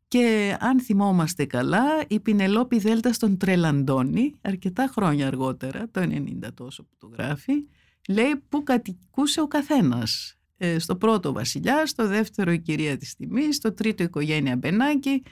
Και 0.08 0.58
αν 0.60 0.80
θυμόμαστε 0.80 1.46
καλά, 1.46 1.86
η 2.08 2.20
Πινελόπη 2.20 2.80
Δέλτα 2.80 3.14
στον 3.14 3.38
Τρελαντώνη, 3.38 4.34
αρκετά 4.42 4.88
χρόνια 4.92 5.28
αργότερα, 5.28 5.90
το 5.92 6.02
90 6.02 6.54
τόσο 6.54 6.84
που 6.84 6.96
το 6.98 7.08
γράφει, 7.08 7.54
λέει 8.10 8.36
που 8.50 8.64
κατοικούσε 8.64 9.42
ο 9.42 9.48
καθένας. 9.48 10.38
Ε, 10.58 10.80
στο 10.80 10.96
πρώτο 10.96 11.34
βασιλιά, 11.34 11.86
στο 11.86 12.08
δεύτερο 12.08 12.52
η 12.52 12.60
κυρία 12.60 12.98
της 12.98 13.16
τιμής, 13.16 13.56
στο 13.56 13.74
τρίτο 13.74 14.04
η 14.04 14.06
οικογένεια 14.06 14.56
Μπενάκη 14.56 15.24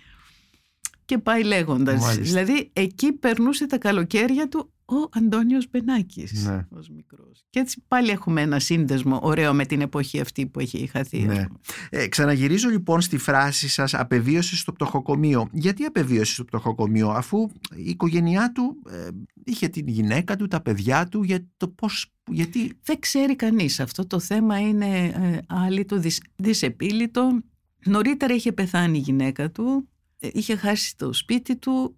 και 1.05 1.17
πάει 1.17 1.43
λέγοντας. 1.43 2.01
Μάλιστα. 2.01 2.21
Δηλαδή 2.21 2.69
εκεί 2.73 3.13
περνούσε 3.13 3.67
τα 3.67 3.77
καλοκαίρια 3.77 4.47
του 4.47 4.73
ο 4.88 5.10
Αντώνιος 5.12 5.69
Μπενάκης 5.69 6.45
Ναι. 6.45 6.65
ως 6.69 6.89
μικρός. 6.89 7.45
Και 7.50 7.60
έτσι 7.60 7.84
πάλι 7.88 8.10
έχουμε 8.10 8.41
ένα 8.41 8.60
σύνδεσμο 8.60 9.19
ωραίο 9.21 9.54
με 9.54 9.65
την 9.65 9.82
εποχή 9.82 10.19
αυτή 10.19 10.45
που 10.45 10.60
έχει 10.60 10.88
χαθεί. 10.88 11.17
ας 11.17 11.26
Ναι. 11.38 11.45
πούμε. 11.48 11.60
Ε, 11.89 12.08
ξαναγυρίζω 12.08 12.69
λοιπόν 12.69 13.02
στη 13.02 13.17
φράση 13.17 13.67
σας 13.67 13.93
απεβίωσες 13.93 14.60
στο 14.60 14.71
πτωχοκομείο. 14.74 15.50
Γιατί 15.52 15.84
απεβίωσες 15.84 16.34
στο 16.34 16.43
πτωχοκομείο 16.45 17.10
αφού 17.10 17.50
η 17.76 17.89
οικογένειά 17.89 18.52
του 18.52 18.82
ε, 18.91 19.08
είχε 19.45 19.67
την 19.67 19.88
γυναίκα 19.88 20.36
του, 20.36 20.48
τα 20.48 20.62
παιδιά 20.62 21.08
του, 21.08 21.24
για 21.24 21.45
το 21.58 21.67
πώς, 21.67 22.12
γιατί... 22.32 22.74
Δεν 22.84 23.00
ξέρει 23.00 23.36
κανείς. 23.36 23.80
Αυτό 23.80 24.08
το 24.08 24.19
θέμα 24.19 24.60
είναι 24.60 25.06
ε, 25.06 25.39
άλυτο, 25.48 26.00
δυσ, 26.00 26.19
δυσεπίλητο. 26.36 27.41
Νωρίτερα 27.86 28.34
είχε 28.34 28.52
πεθάνει 28.52 28.98
η 28.98 29.02
γυναίκα 29.02 29.52
του, 29.52 29.89
ε, 30.19 30.30
είχε 30.34 30.56
χάσει 30.56 30.98
το 30.98 31.13
σπίτι 31.13 31.56
του. 31.56 31.98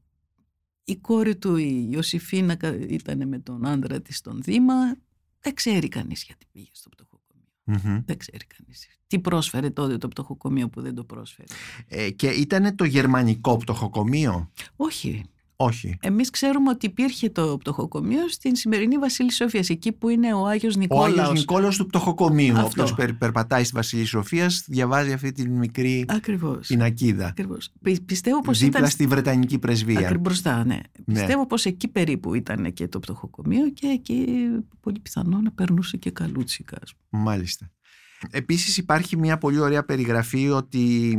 Η 0.89 0.95
κόρη 0.95 1.35
του, 1.35 1.55
η 1.55 1.87
Ιωσήφίνα, 1.91 2.55
κα- 2.55 2.75
ήταν 2.87 3.27
με 3.27 3.39
τον 3.39 3.65
άντρα 3.65 4.01
της 4.01 4.17
στον 4.17 4.41
Δήμα. 4.41 4.73
Δεν 5.39 5.53
ξέρει 5.53 5.87
κανείς 5.87 6.23
γιατί 6.23 6.45
πήγε 6.51 6.69
στο 6.71 6.89
πτωχοκομείο. 6.89 7.47
Μμμ. 7.63 8.01
Δεν 8.05 8.17
ξέρει 8.17 8.45
κανείς. 8.57 8.87
Τι 9.07 9.19
πρόσφερε 9.19 9.69
τότε 9.69 9.97
το 9.97 10.07
πτωχοκομείο 10.07 10.69
που 10.69 10.81
δεν 10.81 10.95
το 10.95 11.03
πρόσφερε. 11.03 11.47
Ε, 11.87 12.09
και 12.09 12.27
ήταν 12.27 12.75
το 12.75 12.83
γερμανικό 12.83 13.57
πτωχοκομείο; 13.57 14.51
Όχι. 14.75 15.23
Όχι. 15.59 15.97
Εμείς 16.01 16.29
ξέρουμε 16.29 16.69
ότι 16.69 16.85
υπήρχε 16.85 17.29
το 17.29 17.57
πτωχοκομείο 17.57 18.27
στην 18.29 18.55
σημερινή 18.55 18.97
Βασίλη 18.97 19.31
Σοφίας, 19.31 19.69
εκεί 19.69 19.91
που 19.91 20.09
είναι 20.09 20.33
ο 20.33 20.45
Άγιος 20.47 20.75
Ο 20.75 20.79
Νικόλαος. 20.79 21.17
Άγιος 21.17 21.39
Νικόλαος 21.39 21.77
του 21.77 21.85
πτωχοκομείου. 21.85 22.53
Αυτό. 22.53 22.65
Όποιος 22.67 22.93
περ, 22.93 23.13
περπατάει 23.13 23.63
στη 23.63 23.75
Βασιλή 23.75 24.05
Σοφίας 24.05 24.63
διαβάζει 24.67 25.11
αυτή 25.13 25.31
τη 25.31 25.49
μικρή 25.49 26.05
Ακριβώς. 26.07 26.67
πινακίδα. 26.67 27.25
Ακριβώς. 27.27 27.69
Πι- 27.81 28.01
Πιστεύω 28.01 28.41
πως 28.41 28.59
Δίπλα 28.59 28.77
ήταν 28.79 28.89
στη 28.91 29.07
Βρετανική 29.07 29.59
πρεσβεία. 29.59 29.99
Ακρι- 29.99 30.19
μπροστά, 30.19 30.65
ναι. 30.65 30.79
Πιστεύω 31.05 31.47
πως 31.47 31.65
εκεί 31.65 31.87
περίπου 31.87 32.33
ήταν 32.33 32.73
και 32.73 32.87
το 32.87 32.99
πτωχοκομείο 32.99 33.69
και 33.69 33.87
εκεί 33.87 34.25
πολύ 34.79 34.99
πιθανό 34.99 35.41
να 35.41 35.51
περνούσε 35.51 35.97
και 35.97 36.11
καλούτσικα. 36.11 36.77
ας 36.83 36.93
πούμε. 37.09 37.23
Μάλιστα. 37.23 37.69
Επίσης 38.31 38.77
υπάρχει 38.77 39.17
μια 39.17 39.37
πολύ 39.37 39.59
ωραία 39.59 39.83
περιγραφή 39.83 40.49
ότι 40.49 41.17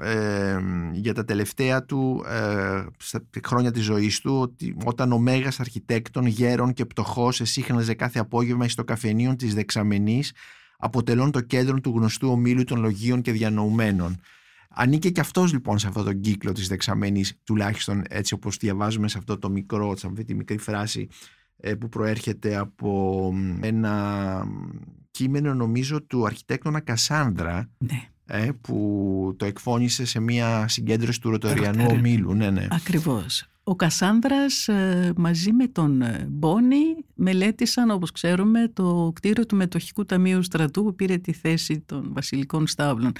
ε, 0.00 0.58
για 0.92 1.14
τα 1.14 1.24
τελευταία 1.24 1.84
του 1.84 2.24
ε, 2.28 2.84
στα 2.98 3.22
χρόνια 3.46 3.70
της 3.70 3.84
ζωής 3.84 4.20
του 4.20 4.40
ότι 4.40 4.76
όταν 4.84 5.12
ο 5.12 5.18
μέγας 5.18 5.60
αρχιτέκτον 5.60 6.26
γέρον 6.26 6.72
και 6.72 6.84
πτωχός 6.84 7.40
εσύχναζε 7.40 7.94
κάθε 7.94 8.18
απόγευμα 8.18 8.68
στο 8.68 8.84
καφενείο 8.84 9.36
της 9.36 9.54
Δεξαμενής 9.54 10.32
αποτελών 10.78 11.30
το 11.30 11.40
κέντρο 11.40 11.80
του 11.80 11.92
γνωστού 11.96 12.28
ομίλου 12.28 12.64
των 12.64 12.80
λογίων 12.80 13.22
και 13.22 13.32
διανοουμένων. 13.32 14.20
Ανήκε 14.70 15.10
και 15.10 15.20
αυτός 15.20 15.52
λοιπόν 15.52 15.78
σε 15.78 15.86
αυτόν 15.86 16.04
τον 16.04 16.20
κύκλο 16.20 16.52
της 16.52 16.68
Δεξαμένης 16.68 17.38
τουλάχιστον 17.44 18.02
έτσι 18.08 18.34
όπως 18.34 18.56
διαβάζουμε 18.56 19.08
σε 19.08 19.18
αυτό 19.18 19.38
το 19.38 19.50
μικρό, 19.50 19.96
σε 19.96 20.06
αυτή 20.06 20.24
τη 20.24 20.34
μικρή 20.34 20.58
φράση 20.58 21.08
ε, 21.56 21.74
που 21.74 21.88
προέρχεται 21.88 22.56
από 22.56 23.32
ένα 23.60 24.44
κείμενο 25.18 25.54
νομίζω 25.54 26.02
του 26.02 26.26
αρχιτέκτονα 26.26 26.80
Κασάνδρα 26.80 27.70
Ναι, 27.78 28.08
ε, 28.26 28.48
που 28.60 29.34
το 29.38 29.44
εκφώνησε 29.44 30.04
σε 30.04 30.20
μια 30.20 30.68
συγκέντρωση 30.68 31.20
του 31.20 31.30
Ρωτοριανού 31.30 31.82
Ρωτα- 31.82 31.94
Ομίλου. 31.94 32.34
Ναι, 32.34 32.50
ναι. 32.50 32.66
ακριβώς. 32.70 33.46
Ο 33.64 33.76
Κασάνδρας 33.76 34.68
ε, 34.68 35.12
μαζί 35.16 35.52
με 35.52 35.66
τον 35.66 36.02
ε, 36.02 36.26
Μπόνι 36.30 36.82
μελέτησαν 37.14 37.90
όπως 37.90 38.12
ξέρουμε 38.12 38.70
το 38.72 39.10
κτίριο 39.14 39.46
του 39.46 39.56
Μετοχικού 39.56 40.04
Ταμείου 40.04 40.42
Στρατού 40.42 40.82
που 40.84 40.94
πήρε 40.94 41.16
τη 41.16 41.32
θέση 41.32 41.82
των 41.86 42.10
βασιλικών 42.12 42.66
στάβλων. 42.66 43.12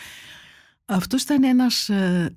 Αυτός 0.90 1.22
ήταν 1.22 1.44
ένας 1.44 1.88
ε, 1.88 2.34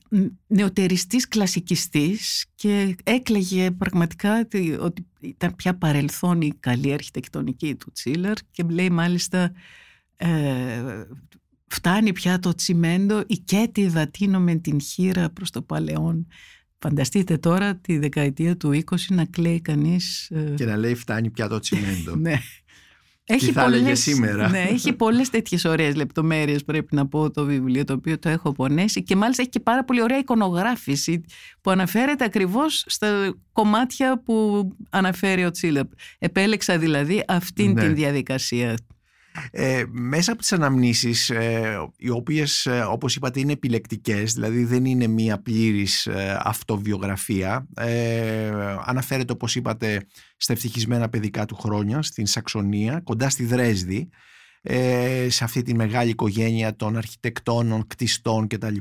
νεοτεριστής 0.47 1.27
κλασικιστής 1.27 2.45
και 2.55 2.95
έκλαιγε 3.03 3.71
πραγματικά 3.71 4.39
ότι- 4.39 4.77
ότι 4.79 5.05
ήταν 5.19 5.55
πια 5.55 5.77
παρελθόν 5.77 6.41
η 6.41 6.51
καλή 6.59 6.93
αρχιτεκτονική 6.93 7.75
του 7.75 7.91
Τσίλερ 7.91 8.33
και 8.51 8.63
λέει 8.69 8.89
μάλιστα 8.89 9.51
ε, 10.15 11.03
φτάνει 11.67 12.13
πια 12.13 12.39
το 12.39 12.55
τσιμέντο 12.55 13.23
η 13.27 13.37
κέτη 13.37 13.87
δατίνο 13.87 14.39
με 14.39 14.55
την 14.55 14.81
χείρα 14.81 15.29
προς 15.29 15.49
το 15.49 15.61
παλαιόν. 15.61 16.27
Φανταστείτε 16.79 17.37
τώρα 17.37 17.75
τη 17.75 17.97
δεκαετία 17.97 18.57
του 18.57 18.81
20 18.85 18.95
να 19.09 19.25
κλαίει 19.25 19.61
κανείς 19.61 20.29
ε, 20.29 20.53
Και 20.57 20.65
να 20.65 20.77
λέει 20.77 20.95
φτάνει 20.95 21.29
πια 21.29 21.47
το 21.47 21.59
τσιμέντο. 21.59 22.15
ναι. 22.25 22.39
Έχει 23.34 23.52
θα 23.52 23.63
έλεγε 23.63 23.96
σήμερα. 23.96 24.50
Ναι, 24.50 24.60
έχει 24.70 24.94
πολλές 24.94 25.30
τέτοιες 25.30 25.65
ωραίες 25.65 25.96
λεπτομέρειες 25.96 26.63
πρέπει 26.63 26.96
να 26.96 27.08
πω 27.08 27.32
το 27.32 27.46
βιβλίο 27.46 27.84
το 27.84 27.94
οποίο 27.94 28.20
το 28.20 28.30
έχω 28.30 28.52
πονέσει 28.52 29.04
και 29.04 29.15
μάλιστα 29.15 29.41
έχει 29.41 29.52
και 29.52 29.60
πάρα 29.60 29.84
πολύ 29.84 30.02
ωραία 30.02 30.17
εικονογράφηση 30.17 31.22
που 31.62 31.72
αναφέρεται 31.72 32.24
ακριβώς 32.24 32.84
στα 32.88 33.34
κομμάτια 33.52 34.22
που 34.24 34.67
αναφέρει 34.89 35.46
ο 35.46 35.52
Τσίλερ. 35.52 35.84
Επέλεξα 36.20 36.78
δηλαδή 36.78 37.24
αυτήν 37.28 37.72
Ναι. 37.72 37.82
την 37.82 37.96
διαδικασία. 37.96 38.78
Ε, 39.52 39.84
μέσα 39.91 40.32
από 40.32 40.41
τις 40.41 40.54
αναμνήσεις, 40.54 41.30
ε, 41.30 41.78
οι 41.98 42.10
οποίες 42.10 42.65
ε, 42.65 42.82
όπως 42.82 43.15
είπατε 43.15 43.39
είναι 43.39 43.52
επιλεκτικές, 43.52 44.34
δηλαδή 44.34 44.63
δεν 44.63 44.86
είναι 44.86 45.08
μία 45.08 45.41
πλήρης 45.41 46.06
ε, 46.06 46.39
αυτοβιογραφία, 46.44 47.67
ε, 47.76 48.52
αναφέρεται 48.86 49.34
όπως 49.34 49.56
είπατε 49.56 50.06
στα 50.38 50.54
ευτυχισμένα 50.54 51.10
παιδικά 51.10 51.46
του 51.46 51.56
χρόνια 51.56 52.02
στην 52.02 52.26
Σαξονία, 52.26 53.02
κοντά 53.04 53.30
στη 53.30 53.46
Δρέσδη, 53.46 54.10
ε, 54.62 55.28
σε 55.30 55.44
αυτή 55.44 55.62
τη 55.62 55.76
μεγάλη 55.76 56.10
οικογένεια 56.10 56.76
των 56.76 56.98
αρχιτεκτόνων, 56.98 57.88
κτιστών 57.88 58.48
κτλ. 58.48 58.78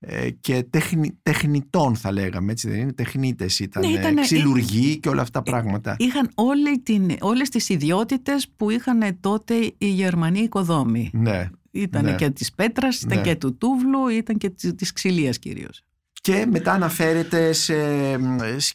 Ε, 0.00 0.30
και 0.30 0.66
τεχνη, 0.70 1.18
τεχνητών 1.22 1.96
θα 1.96 2.12
λέγαμε, 2.12 2.52
έτσι 2.52 2.68
δεν 2.68 2.78
είναι, 2.78 2.92
τεχνίτες 2.92 3.58
ήταν, 3.58 3.82
Ναι, 3.82 3.88
ναι, 3.92 3.98
ήτανε- 3.98 4.20
ξυλουργοί 4.20 4.98
και 4.98 5.08
όλα 5.08 5.22
αυτά 5.22 5.42
τα 5.42 5.50
πράγματα. 5.50 5.96
Είχαν 5.98 6.30
όλη 6.34 6.78
την, 6.80 7.16
όλες 7.20 7.48
τις 7.48 7.68
ιδιότητες 7.68 8.48
που 8.56 8.70
είχαν 8.70 9.16
τότε 9.20 9.54
οι 9.78 9.86
Γερμανοί 9.88 10.38
οικοδόμοι. 10.40 11.10
ναι. 11.12 11.48
Ήταν 11.70 12.04
Ναι. 12.04 12.14
και 12.14 12.30
της 12.30 12.52
πέτρας, 12.52 13.00
ήταν 13.00 13.16
Ναι. 13.18 13.24
και 13.24 13.34
του 13.36 13.56
τούβλου, 13.56 14.08
ήταν 14.08 14.36
και 14.36 14.50
της, 14.50 14.74
της 14.76 14.92
ξυλίας 14.92 15.38
κυρίως. 15.38 15.82
Και 16.20 16.46
μετά 16.50 16.72
αναφέρεται 16.72 17.52
σε, 17.52 17.74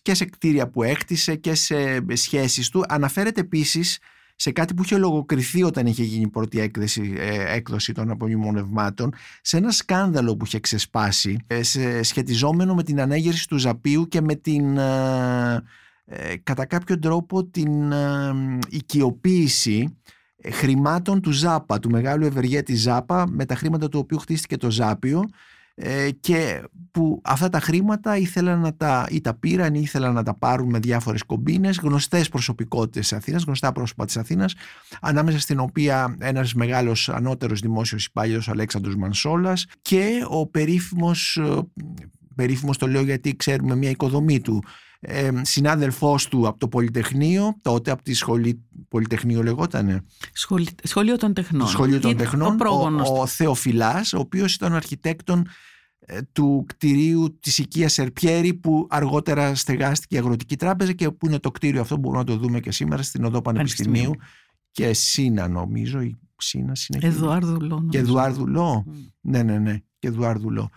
και 0.01 0.13
σε 0.13 0.25
κτίρια 0.25 0.67
που 0.69 0.83
έκτισε 0.83 1.35
και 1.35 1.53
σε 1.55 1.75
σχέσεις 2.13 2.69
του. 2.69 2.83
Αναφέρεται 2.87 3.41
επίσης 3.41 3.99
σε 4.35 4.51
κάτι 4.51 4.73
που 4.73 4.83
είχε 4.83 4.97
λογοκριθεί 4.97 5.63
όταν 5.63 5.85
είχε 5.85 6.03
γίνει 6.03 6.23
η 6.23 6.29
πρώτη 6.29 6.59
έκδοση, 6.59 7.13
ε, 7.17 7.55
έκδοση 7.55 7.93
των 7.93 8.09
απομνημονευμάτων, 8.09 9.13
σε 9.41 9.57
ένα 9.57 9.71
σκάνδαλο 9.71 10.37
που 10.37 10.45
είχε 10.45 10.59
ξεσπάσει, 10.59 11.37
ε, 11.47 11.63
σε, 11.63 12.03
σχετιζόμενο 12.03 12.73
με 12.75 12.83
την 12.83 13.01
ανέγερση 13.01 13.47
του 13.47 13.57
Ζαπίου 13.57 14.07
και 14.07 14.21
με 14.21 14.35
την... 14.35 14.77
ε, 14.77 15.63
ε, 16.05 16.37
κατά 16.43 16.65
κάποιο 16.65 16.99
τρόπο 16.99 17.45
την 17.45 17.91
ε, 17.91 18.33
οικειοποίηση 18.69 19.97
ε, 20.37 20.51
χρημάτων 20.51 21.21
του 21.21 21.31
Ζάπα, 21.31 21.79
του 21.79 21.89
μεγάλου 21.89 22.25
ευεργέτη 22.25 22.75
Ζάπα 22.75 23.27
με 23.27 23.45
τα 23.45 23.55
χρήματα 23.55 23.89
του 23.89 23.99
οποίου 23.99 24.17
χτίστηκε 24.17 24.57
το 24.57 24.71
Ζάπιο 24.71 25.23
ε, 25.75 26.11
και 26.11 26.63
που 26.91 27.21
αυτά 27.23 27.49
τα 27.49 27.59
χρήματα 27.59 28.17
ήθελαν 28.17 28.59
να 28.59 28.75
τα, 28.75 29.07
ή 29.09 29.21
τα 29.21 29.33
πήραν 29.33 29.73
ή 29.75 29.79
ήθελαν 29.83 30.13
να 30.13 30.23
τα 30.23 30.33
πάρουν 30.33 30.69
με 30.69 30.79
διάφορες 30.79 31.23
κομπίνες 31.23 31.79
γνωστές 31.83 32.29
προσωπικότητες 32.29 33.07
της 33.07 33.17
Αθήνας, 33.17 33.43
γνωστά 33.43 33.71
πρόσωπα 33.71 34.05
της 34.05 34.17
Αθήνας 34.17 34.53
ανάμεσα 35.01 35.39
στην 35.39 35.59
οποία 35.59 36.15
ένας 36.19 36.53
μεγάλος 36.53 37.09
ανώτερος 37.09 37.59
δημόσιος 37.59 38.05
υπάλληλος 38.05 38.49
Αλέξανδρος 38.49 38.95
Μανσόλας 38.95 39.65
και 39.81 40.25
ο 40.29 40.47
περίφημος, 40.47 41.37
ε, 41.37 41.59
περίφημος 42.35 42.77
το 42.77 42.87
λέω 42.87 43.01
γιατί 43.01 43.35
ξέρουμε 43.35 43.75
μια 43.75 43.89
οικοδομή 43.89 44.41
του 44.41 44.63
ε, 45.05 45.31
συνάδελφός 45.41 46.27
του 46.27 46.47
από 46.47 46.59
το 46.59 46.67
Πολυτεχνείο, 46.67 47.55
τότε 47.61 47.91
από 47.91 48.03
τη 48.03 48.13
σχολή 48.13 48.63
Πολυτεχνείο 48.87 49.43
λεγότανε. 49.43 50.03
σχολείο 50.83 51.17
των 51.17 51.33
Τεχνών. 51.33 51.67
Σχολείο 51.67 51.99
των 51.99 52.17
Τεχνών, 52.17 52.61
ο, 52.61 53.03
ο, 53.07 53.19
ο 53.21 53.25
Θεοφυλάς, 53.25 54.13
ο 54.13 54.19
οποίος 54.19 54.55
ήταν 54.55 54.71
ο 54.71 54.75
αρχιτέκτον 54.75 55.47
ε, 55.99 56.19
του 56.31 56.65
κτηρίου 56.67 57.37
της 57.39 57.57
οικίας 57.57 57.97
Ερπιέρη 57.97 58.53
που 58.53 58.87
αργότερα 58.89 59.55
στεγάστηκε 59.55 60.15
η 60.15 60.17
Αγροτική 60.17 60.55
Τράπεζα 60.55 60.91
και 60.91 61.11
που 61.11 61.25
είναι 61.25 61.39
το 61.39 61.51
κτίριο 61.51 61.81
αυτό 61.81 61.95
που 61.95 62.01
μπορούμε 62.01 62.23
να 62.23 62.29
το 62.29 62.37
δούμε 62.37 62.59
και 62.59 62.71
σήμερα 62.71 63.03
στην 63.03 63.23
Οδό 63.23 63.41
Πανεπιστημίου 63.41 64.15
και 64.71 64.93
Σίνα 64.93 65.47
νομίζω 65.47 66.01
η 66.01 66.17
Σίνα 66.37 66.75
συνεχίζει. 66.75 67.15
Εδουάρδου 67.15 67.61
Λό. 67.61 67.87
Και 67.89 67.97
Εδουάρδου 67.97 68.47
Λό. 68.47 68.85
Mm. 68.87 68.91
Ναι, 69.21 69.43
ναι, 69.43 69.57
ναι. 69.57 69.77
Και 69.99 70.07
Εδουάρδου 70.07 70.51
Λό. 70.51 70.69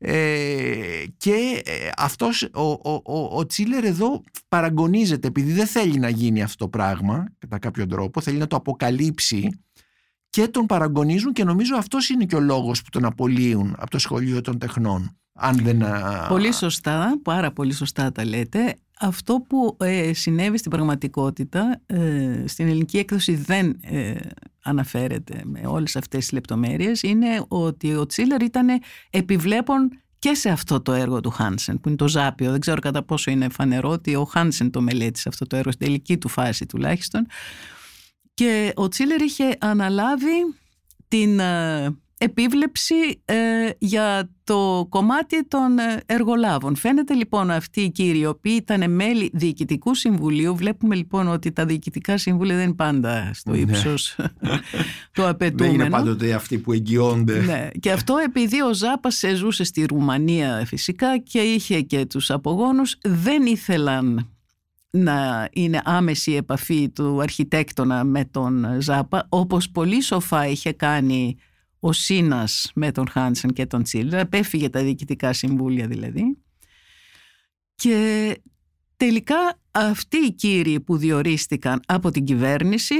Ε, 0.00 1.04
και 1.16 1.62
ε, 1.64 1.88
αυτός 1.96 2.42
ο, 2.42 2.62
ο, 2.62 3.02
ο, 3.04 3.38
ο 3.38 3.46
Τσίλερ 3.46 3.84
εδώ 3.84 4.22
παραγωνίζεται 4.48 5.28
επειδή 5.28 5.52
δεν 5.52 5.66
θέλει 5.66 5.98
να 5.98 6.08
γίνει 6.08 6.42
αυτό 6.42 6.64
το 6.64 6.70
πράγμα 6.70 7.26
κατά 7.38 7.58
κάποιο 7.58 7.86
τρόπο, 7.86 8.20
θέλει 8.20 8.38
να 8.38 8.46
το 8.46 8.56
αποκαλύψει 8.56 9.60
και 10.30 10.48
τον 10.48 10.66
παραγωνίζουν 10.66 11.32
και 11.32 11.44
νομίζω 11.44 11.76
αυτός 11.76 12.08
είναι 12.08 12.24
και 12.24 12.36
ο 12.36 12.40
λόγος 12.40 12.82
που 12.82 12.90
τον 12.90 13.04
απολύουν 13.04 13.74
από 13.78 13.90
το 13.90 13.98
σχολείο 13.98 14.40
των 14.40 14.58
τεχνών. 14.58 15.18
Αν 15.32 15.56
δεν... 15.56 15.84
Πολύ 16.28 16.52
σωστά, 16.52 17.20
πάρα 17.22 17.52
πολύ 17.52 17.72
σωστά 17.72 18.12
τα 18.12 18.24
λέτε. 18.24 18.76
Αυτό 19.00 19.44
που 19.48 19.76
ε, 19.80 20.12
συνέβη 20.12 20.58
στην 20.58 20.70
πραγματικότητα, 20.70 21.80
ε, 21.86 22.44
στην 22.46 22.66
ελληνική 22.66 22.98
έκδοση 22.98 23.34
δεν 23.34 23.78
ε, 23.82 24.14
αναφέρεται 24.62 25.42
με 25.44 25.60
όλες 25.66 25.96
αυτές 25.96 26.18
τις 26.18 26.32
λεπτομέρειες, 26.32 27.02
είναι 27.02 27.44
ότι 27.48 27.94
ο 27.94 28.06
Τσίλερ 28.06 28.42
ήταν 28.42 28.68
επιβλέπων 29.10 29.90
και 30.18 30.34
σε 30.34 30.48
αυτό 30.48 30.80
το 30.80 30.92
έργο 30.92 31.20
του 31.20 31.30
Χάνσεν, 31.30 31.80
που 31.80 31.88
είναι 31.88 31.96
το 31.96 32.08
Ζάπιο. 32.08 32.50
Δεν 32.50 32.60
ξέρω 32.60 32.80
κατά 32.80 33.02
πόσο 33.02 33.30
είναι 33.30 33.48
φανερό 33.48 33.90
ότι 33.90 34.14
ο 34.14 34.24
Χάνσεν 34.24 34.70
το 34.70 34.80
μελέτησε 34.80 35.28
αυτό 35.28 35.46
το 35.46 35.56
έργο, 35.56 35.72
στην 35.72 35.86
τελική 35.86 36.18
του 36.18 36.28
φάση 36.28 36.66
τουλάχιστον. 36.66 37.26
Και 38.34 38.72
ο 38.74 38.88
Τσίλερ 38.88 39.20
είχε 39.20 39.56
αναλάβει 39.60 40.54
την 41.08 41.40
επίβλεψη 42.18 43.22
ε, 43.24 43.70
για 43.78 44.30
το 44.48 44.86
κομμάτι 44.88 45.44
των 45.44 45.78
ε, 45.78 46.00
εργολάβων. 46.06 46.76
Φαίνεται 46.76 47.14
λοιπόν 47.14 47.50
αυτοί 47.50 47.80
οι 47.80 47.90
κύριοι, 47.90 48.18
οι 48.18 48.26
οποίοι 48.26 48.58
ήταν 48.60 48.90
μέλη 48.90 49.30
διοικητικού 49.32 49.94
συμβουλίου, 49.94 50.56
βλέπουμε 50.56 50.94
λοιπόν 50.94 51.28
ότι 51.28 51.52
τα 51.52 51.64
διοικητικά 51.64 52.18
συμβούλια 52.18 52.54
δεν 52.56 52.64
είναι 52.64 52.74
πάντα 52.74 53.30
στο 53.34 53.50
ναι. 53.50 53.58
ύψος 53.58 54.16
του 55.14 55.26
απαιτούμενου. 55.26 55.76
Δεν 55.76 55.86
είναι 55.86 55.96
πάντοτε 55.96 56.32
αυτοί 56.32 56.58
που 56.58 56.72
εγγυώνται. 56.72 57.40
Ναι. 57.40 57.68
Και 57.80 57.92
αυτό 57.92 58.16
επειδή 58.16 58.62
ο 58.62 58.74
Ζάπας 58.74 59.24
ζούσε 59.34 59.64
στη 59.64 59.84
Ρουμανία 59.84 60.62
φυσικά 60.66 61.18
και 61.18 61.38
είχε 61.38 61.80
και 61.80 62.06
τους 62.06 62.30
απογόνους, 62.30 62.98
δεν 63.02 63.46
ήθελαν 63.46 64.30
να 64.90 65.48
είναι 65.52 65.80
άμεση 65.84 66.30
η 66.30 66.36
επαφή 66.36 66.88
του 66.88 67.20
αρχιτέκτονα 67.22 68.04
με 68.04 68.24
τον 68.24 68.66
Ζάπα, 68.78 69.26
όπως 69.28 69.70
πολύ 69.70 70.02
σοφά 70.02 70.46
είχε 70.46 70.72
κάνει 70.72 71.36
ο 71.80 71.92
Σίνας 71.92 72.70
με 72.74 72.92
τον 72.92 73.08
Χάνσεν 73.08 73.52
και 73.52 73.66
τον 73.66 73.82
Τσίλερ, 73.82 74.20
απέφυγε 74.20 74.68
τα 74.68 74.82
διοικητικά 74.82 75.32
συμβούλια 75.32 75.86
δηλαδή. 75.86 76.38
Και 77.74 78.36
τελικά 78.96 79.58
αυτοί 79.70 80.16
οι 80.16 80.32
κύριοι 80.32 80.80
που 80.80 80.96
διορίστηκαν 80.96 81.80
από 81.86 82.10
την 82.10 82.24
κυβέρνηση 82.24 82.94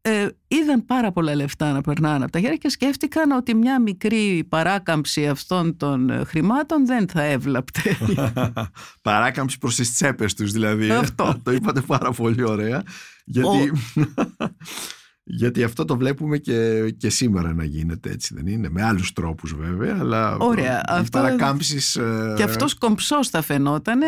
ε, 0.00 0.28
είδαν 0.48 0.84
πάρα 0.84 1.12
πολλά 1.12 1.34
λεφτά 1.34 1.72
να 1.72 1.80
περνάνε 1.80 2.24
από 2.24 2.32
τα 2.32 2.40
χέρια 2.40 2.56
και 2.56 2.68
σκέφτηκαν 2.68 3.30
ότι 3.30 3.54
μια 3.54 3.80
μικρή 3.80 4.46
παράκαμψη 4.48 5.28
αυτών 5.28 5.76
των 5.76 6.26
χρημάτων 6.26 6.86
δεν 6.86 7.08
θα 7.08 7.22
έβλαπτε. 7.22 7.96
παράκαμψη 9.02 9.58
προς 9.58 9.74
τις 9.74 9.92
τσέπες 9.92 10.34
τους 10.34 10.52
δηλαδή. 10.52 10.90
Αυτό. 10.90 11.36
το 11.44 11.52
είπατε 11.52 11.80
πάρα 11.80 12.12
πολύ 12.12 12.42
ωραία. 12.42 12.82
Γιατί... 13.24 13.72
Γιατί 15.30 15.62
αυτό 15.62 15.84
το 15.84 15.96
βλέπουμε 15.96 16.38
και, 16.38 16.90
και 16.90 17.10
σήμερα 17.10 17.54
να 17.54 17.64
γίνεται 17.64 18.10
έτσι 18.10 18.34
δεν 18.34 18.46
είναι, 18.46 18.68
με 18.68 18.82
άλλους 18.82 19.12
τρόπους 19.12 19.54
βέβαια, 19.54 19.96
αλλά 20.00 20.36
Ωραία, 20.36 20.82
αυτό, 20.88 21.18
παρακάμψεις... 21.18 21.96
Ε, 21.96 22.34
και 22.36 22.42
αυτός 22.42 22.74
κομψός 22.74 23.28
θα 23.28 23.42
φαινότανε 23.42 24.06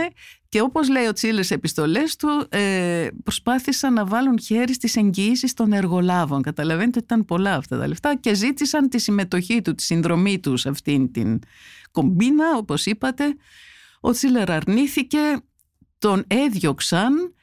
και 0.49 0.61
όπως 0.61 0.89
λέει 0.89 1.07
ο 1.07 1.13
Τσίλες 1.13 1.47
σε 1.47 1.55
επιστολές 1.55 2.17
του 2.17 2.47
ε, 2.49 3.09
προσπάθησαν 3.23 3.93
να 3.93 4.07
βάλουν 4.07 4.41
χέρι 4.41 4.75
στις 4.75 4.97
εγγυήσεις 4.97 5.55
των 5.55 5.73
εργολάβων. 5.73 6.43
Καταλαβαίνετε 6.43 6.99
ότι 6.99 7.05
ήταν 7.05 7.25
πολλά 7.25 7.55
αυτά 7.55 7.79
τα 7.79 7.89
λεφτά 7.89 8.17
και 8.17 8.35
ζήτησαν 8.35 8.89
τη 8.89 8.99
συμμετοχή 8.99 9.63
του, 9.63 9.75
τη 9.75 9.83
συνδρομή 9.83 10.39
του 10.39 10.57
σε 10.57 10.69
αυτήν 10.69 11.13
την 11.13 11.39
κομπίνα 11.91 12.57
όπως 12.57 12.87
είπατε. 12.87 13.25
Ο 14.01 14.11
Τσίλερ 14.11 14.51
αρνήθηκε, 14.51 15.19
τον 15.99 16.25
έδιωξαν 16.27 17.35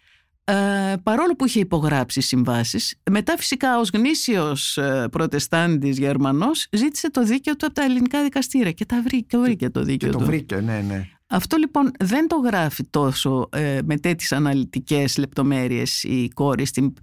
ε, 0.50 0.96
παρόλο 1.04 1.36
που 1.36 1.46
είχε 1.46 1.60
υπογράψει 1.60 2.22
συμβάσεις, 2.22 2.96
μετά 3.12 3.38
φυσικά 3.38 3.80
ως 3.80 3.90
γνήσιος 3.94 4.78
ε, 4.78 5.08
προτεστάντης 5.12 5.98
Γερμανός 5.98 6.68
ζήτησε 6.72 7.12
το 7.12 7.24
δίκαιο 7.24 7.56
του 7.56 7.66
από 7.66 7.76
τα 7.76 7.84
ελληνικά 7.84 8.24
δικαστήρια 8.24 8.72
και 8.72 8.86
τα 8.86 9.02
βρήκε, 9.02 9.38
το 9.38 9.42
βρήκε 9.44 9.70
το 9.70 9.84
δίκαιο 9.84 10.10
και 10.10 10.18
το 10.18 10.26
βρήκε, 10.26 10.56
ναι, 10.56 10.84
ναι. 10.88 11.10
Αυτό 11.28 11.58
λοιπόν 11.58 11.92
δεν 12.00 12.28
το 12.28 12.36
γράφει 12.36 12.84
τόσο 12.90 13.50
ε, 13.52 13.80
με 13.86 13.98
τέτοιες 13.98 14.32
αναλυτικές 14.32 15.18
λεπτομέρειες 15.18 16.04
η 16.04 16.30
κόρη 16.34 16.66
στην 16.66 16.94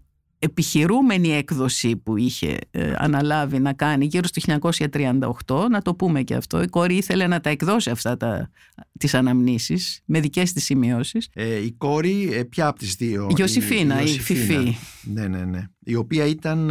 επιχειρούμενη 0.45 1.33
έκδοση 1.33 1.97
που 1.97 2.17
είχε 2.17 2.57
ε, 2.71 2.93
αναλάβει 2.97 3.59
να 3.59 3.73
κάνει 3.73 4.05
γύρω 4.05 4.27
στο 4.27 4.59
1938, 5.47 5.69
να 5.71 5.83
το 5.83 5.95
πούμε 5.95 6.23
και 6.23 6.35
αυτό, 6.35 6.63
η 6.63 6.67
κόρη 6.67 6.97
ήθελε 6.97 7.27
να 7.27 7.41
τα 7.41 7.51
εκδώσει 7.51 7.91
αυτά 7.91 8.17
τα, 8.17 8.51
τις 8.99 9.15
αναμνήσεις 9.15 10.01
με 10.05 10.21
δικές 10.21 10.53
της 10.53 10.65
σημειώσεις. 10.65 11.29
Ε, 11.33 11.65
η 11.65 11.73
κόρη, 11.73 12.33
ε, 12.33 12.43
ποια 12.45 12.67
από 12.67 12.79
τις 12.79 12.95
δύο; 12.95 13.27
Η 13.31 13.35
Ιωσήφίνα, 13.39 14.01
η, 14.03 14.05
η 14.05 14.21
Φιφή. 14.21 14.77
Ναι, 15.03 15.29
ναι, 15.29 15.45
ναι. 15.45 15.69
Η 15.85 15.95
οποία 15.95 16.27
ήταν... 16.27 16.71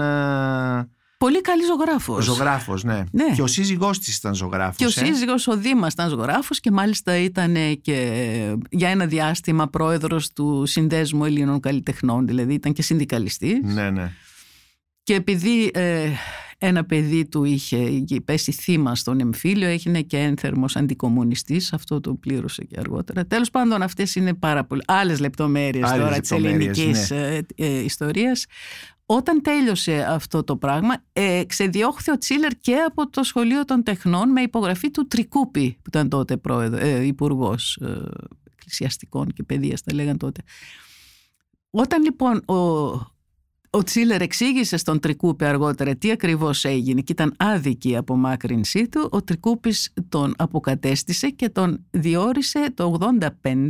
Πολύ 1.24 1.42
καλή 1.42 1.64
ζωγράφος. 1.64 2.24
Ζωγράφος, 2.24 2.84
ναι. 2.84 3.04
ναι. 3.12 3.26
Και 3.36 3.42
ο 3.42 3.48
σύζυγός 3.48 4.00
της 4.00 4.18
ήταν 4.18 4.36
ζωγράφος. 4.36 4.76
Και 4.76 4.86
ο 4.86 4.88
ε; 4.88 5.06
σύζυγος, 5.06 5.48
ο 5.48 5.58
Δήμας, 5.58 5.94
ήταν 5.94 6.10
ζωγράφος 6.10 6.60
και 6.60 6.72
μάλιστα 6.72 7.18
ήταν 7.18 7.56
και 7.82 8.58
για 8.70 8.90
ένα 8.90 9.06
διάστημα 9.06 9.68
πρόεδρος 9.68 10.32
του 10.34 10.66
Συνδέσμου 10.66 11.26
Ελλήνων 11.26 11.60
Καλλιτεχνών, 11.60 12.28
δηλαδή 12.28 12.54
ήταν 12.54 12.74
και 12.74 12.82
συνδικαλιστής. 12.82 13.60
Ναι, 13.64 13.90
ναι. 13.90 14.12
Και 15.04 15.14
επειδή 15.14 15.72
ε, 15.74 16.10
ένα 16.66 16.86
παιδί 16.86 17.26
του 17.26 17.44
είχε 17.44 18.06
πέσει 18.26 18.52
θύμα 18.52 18.96
στον 18.96 19.20
εμφύλιο, 19.20 19.68
έγινε 19.68 20.02
και 20.02 20.18
ένθερμος 20.18 20.76
αντικομουνιστής. 20.76 21.74
Αυτό 21.74 22.02
το 22.02 22.14
πλήρωσε 22.14 22.64
και 22.64 22.76
αργότερα. 22.80 23.26
Τέλος 23.26 23.50
πάντων, 23.50 23.82
αυτές 23.82 24.16
είναι 24.16 24.34
πάρα 24.34 24.64
πολλές 24.64 24.86
άλλες 24.88 25.20
λεπτομέρειες 25.20 25.92
τώρα 25.92 26.20
της 26.20 26.32
ελληνικής 26.32 27.10
ναι. 27.10 27.18
ε, 27.18 27.42
ε, 27.56 27.84
ιστορίας. 27.84 28.46
Όταν 29.06 29.42
τέλειωσε 29.42 30.06
αυτό 30.10 30.44
το 30.44 30.58
πράγμα, 30.58 31.04
ε, 31.14 31.44
ξεδιώχθη 31.48 32.12
ο 32.12 32.18
Τσίλερ 32.18 32.52
και 32.60 32.76
από 32.76 33.10
το 33.10 33.24
Σχολείο 33.24 33.66
των 33.66 33.84
Τεχνών 33.84 34.30
με 34.30 34.42
υπογραφή 34.42 34.92
του 34.92 35.08
Τρικούπη, 35.08 35.72
που 35.72 35.88
ήταν 35.88 36.10
τότε 36.10 36.38
πρόεδρο, 36.38 36.86
ε, 36.86 37.06
υπουργός 37.06 37.76
ε, 37.82 38.02
εκκλησιαστικών 38.52 39.34
και 39.34 39.44
παιδείας, 39.44 39.82
τα 39.82 39.94
λέγαν 39.94 40.18
τότε. 40.18 40.42
Όταν 41.70 42.04
λοιπόν 42.04 42.44
ο, 42.46 42.56
ο 43.76 43.84
Τσίλερ 43.84 44.22
εξήγησε 44.22 44.78
στον 44.78 45.00
Τρικούπη 45.00 45.46
αργότερα 45.46 45.96
τι 45.96 46.12
ακριβώς 46.12 46.66
έγινε 46.66 47.02
και 47.02 47.12
ήταν 47.12 47.34
άδικη 47.38 47.90
η 47.90 47.96
απομάκρυνσή 47.96 48.88
του, 48.88 49.10
ο 49.12 49.24
Τρικούπης 49.24 49.94
τον 50.10 50.34
αποκατέστησε 50.38 51.30
και 51.30 51.50
τον 51.50 51.86
διόρισε 51.92 52.72
το 52.74 52.98
85 53.42 53.68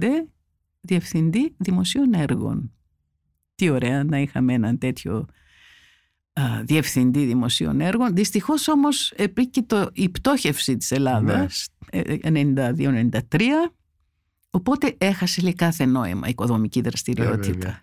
Διευθυντή 0.82 1.56
Δημοσίων 1.58 2.14
Έργων. 2.14 2.72
Τι 3.56 3.70
ωραία 3.70 4.04
να 4.04 4.18
είχαμε 4.20 4.54
έναν 4.54 4.78
τέτοιο 4.78 5.26
α, 6.34 6.44
διευθυντή 6.64 7.26
δημοσίων 7.26 7.82
έργων. 7.82 8.16
Δυστυχώς 8.16 8.68
όμως 8.68 9.12
επίκειτο 9.12 9.90
η 9.94 10.10
πτώχευση 10.10 10.78
της 10.78 10.92
Ελλάδας 10.92 11.68
ναι. 11.94 12.62
92-93 13.30 13.42
οπότε 14.50 14.96
έχασε 14.98 15.42
λέει, 15.42 15.54
κάθε 15.54 15.86
νόημα 15.86 16.28
η 16.28 16.30
οικοδομική 16.30 16.82
δραστηριότητα. 16.82 17.68
Ε, 17.68 17.83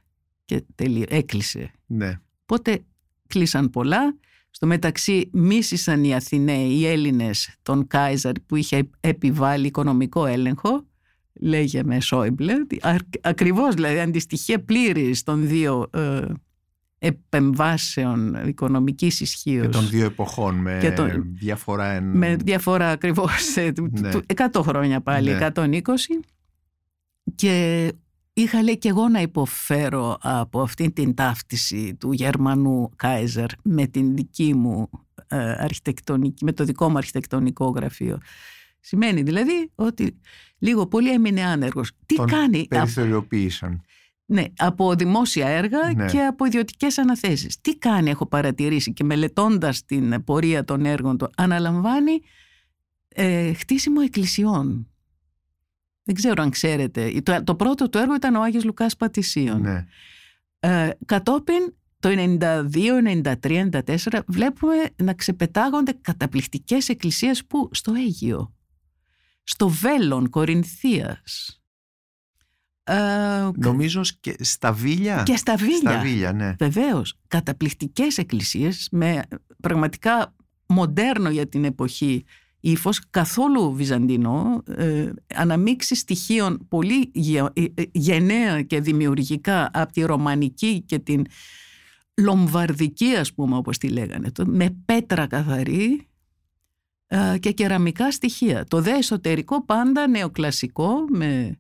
και 0.50 0.64
τελει... 0.74 1.06
έκλεισε. 1.08 1.70
Ναι. 1.86 2.20
Οπότε 2.42 2.84
κλείσαν 3.26 3.70
πολλά. 3.70 4.16
Στο 4.50 4.66
μεταξύ 4.66 5.28
μίσησαν 5.32 6.04
οι 6.04 6.14
Αθηναίοι, 6.14 6.70
οι 6.70 6.86
Έλληνες, 6.86 7.56
τον 7.62 7.86
Κάιζαρ 7.86 8.32
που 8.46 8.56
είχε 8.56 8.88
επιβάλει 9.00 9.66
οικονομικό 9.66 10.26
έλεγχο 10.26 10.86
λέγε 11.32 12.00
Σόιμπλε, 12.00 12.54
ακριβώς 13.20 13.74
δηλαδή 13.74 13.98
αντιστοιχεία 14.00 14.64
πλήρης 14.64 15.22
των 15.22 15.48
δύο 15.48 15.90
ε, 15.92 16.20
επεμβάσεων 16.98 18.34
οικονομικής 18.46 19.20
ισχύως. 19.20 19.66
Και 19.66 19.72
των 19.72 19.88
δύο 19.88 20.04
εποχών 20.04 20.54
με 20.54 20.78
διαφορά... 21.22 21.86
Εν... 21.86 22.04
Με 22.04 22.36
διαφορά 22.36 22.90
ακριβώς, 22.90 23.54
100 23.56 23.72
ναι. 23.90 24.14
χρόνια 24.62 25.00
πάλι, 25.00 25.36
120 25.40 25.54
ναι. 25.54 25.80
και 27.34 27.92
είχα 28.42 28.62
λέει 28.62 28.78
και 28.78 28.88
εγώ 28.88 29.08
να 29.08 29.20
υποφέρω 29.20 30.18
από 30.20 30.60
αυτή 30.60 30.90
την 30.90 31.14
ταύτιση 31.14 31.94
του 31.94 32.12
Γερμανού 32.12 32.90
Κάιζερ 32.96 33.48
με 33.62 33.86
την 33.86 34.14
δική 34.14 34.54
μου 34.54 34.90
ε, 35.26 35.36
αρχιτεκτονική, 35.36 36.44
με 36.44 36.52
το 36.52 36.64
δικό 36.64 36.88
μου 36.88 36.96
αρχιτεκτονικό 36.96 37.68
γραφείο. 37.68 38.18
Σημαίνει 38.80 39.22
δηλαδή 39.22 39.70
ότι 39.74 40.20
λίγο 40.58 40.86
πολύ 40.86 41.12
έμεινε 41.12 41.44
άνεργος. 41.44 41.92
Τι 42.06 42.14
Τον 42.14 42.26
κάνει... 42.26 42.66
Περιθωριοποίησαν. 42.68 43.82
Ναι, 44.24 44.44
από 44.56 44.94
δημόσια 44.94 45.48
έργα 45.48 45.92
ναι. 45.92 46.06
και 46.06 46.20
από 46.20 46.44
ιδιωτικές 46.44 46.98
αναθέσεις. 46.98 47.60
Τι 47.60 47.76
κάνει 47.76 48.10
έχω 48.10 48.26
παρατηρήσει 48.26 48.92
και 48.92 49.04
μελετώντας 49.04 49.84
την 49.84 50.24
πορεία 50.24 50.64
των 50.64 50.84
έργων 50.84 51.18
του 51.18 51.30
αναλαμβάνει 51.36 52.20
ε, 53.08 53.52
χτίσιμο 53.52 54.00
εκκλησιών. 54.04 54.86
Δεν 56.02 56.14
ξέρω 56.14 56.42
αν 56.42 56.50
ξέρετε. 56.50 57.20
Το, 57.22 57.44
το 57.44 57.54
πρώτο 57.54 57.88
του 57.88 57.98
έργο 57.98 58.14
ήταν 58.14 58.34
ο 58.34 58.42
Άγιος 58.42 58.64
Λουκάς 58.64 58.96
Πατησίων. 58.96 59.60
Ναι. 59.60 59.86
Ε, 60.60 60.90
κατόπιν 61.06 61.74
το 62.00 62.08
92, 62.08 63.32
93, 63.42 63.70
94 63.70 64.20
βλέπουμε 64.26 64.74
να 64.96 65.14
ξεπετάγονται 65.14 65.98
καταπληκτικές 66.00 66.88
εκκλησίες 66.88 67.46
που 67.46 67.68
στο 67.72 67.92
Αίγιο, 67.94 68.54
στο 69.42 69.68
Βέλλον 69.68 70.30
Κορινθίας. 70.30 71.60
Ε, 72.82 73.48
Νομίζω 73.56 74.00
και 74.20 74.36
στα 74.40 74.72
Βίλια. 74.72 75.22
Και 75.22 75.36
στα 75.36 75.56
Βίλια. 75.56 75.90
Στα 75.90 76.00
Βίλια 76.00 76.32
ναι. 76.32 76.54
Βεβαίως. 76.58 77.18
Καταπληκτικές 77.28 78.18
εκκλησίες 78.18 78.88
με 78.90 79.22
πραγματικά 79.60 80.34
μοντέρνο 80.66 81.30
για 81.30 81.48
την 81.48 81.64
εποχή 81.64 82.24
ύφος, 82.60 83.00
καθόλου 83.10 83.74
βυζαντινό, 83.74 84.62
ε, 84.66 85.10
αναμίξει 85.34 85.94
στοιχείων 85.94 86.66
πολύ 86.68 87.10
ε, 87.52 87.62
ε, 87.74 87.82
γενναία 87.92 88.62
και 88.62 88.80
δημιουργικά 88.80 89.70
από 89.72 89.92
τη 89.92 90.02
ρωμανική 90.02 90.82
και 90.86 90.98
την 90.98 91.26
λομβαρδική 92.20 93.14
ας 93.14 93.32
πούμε 93.32 93.56
όπως 93.56 93.78
τη 93.78 93.88
λέγανε, 93.88 94.30
με 94.46 94.76
πέτρα 94.84 95.26
καθαρή 95.26 96.08
ε, 97.06 97.38
και 97.38 97.52
κεραμικά 97.52 98.12
στοιχεία. 98.12 98.64
Το 98.64 98.80
δε 98.80 98.90
εσωτερικό 98.90 99.64
πάντα 99.64 100.08
νεοκλασικό 100.08 101.04
με 101.10 101.58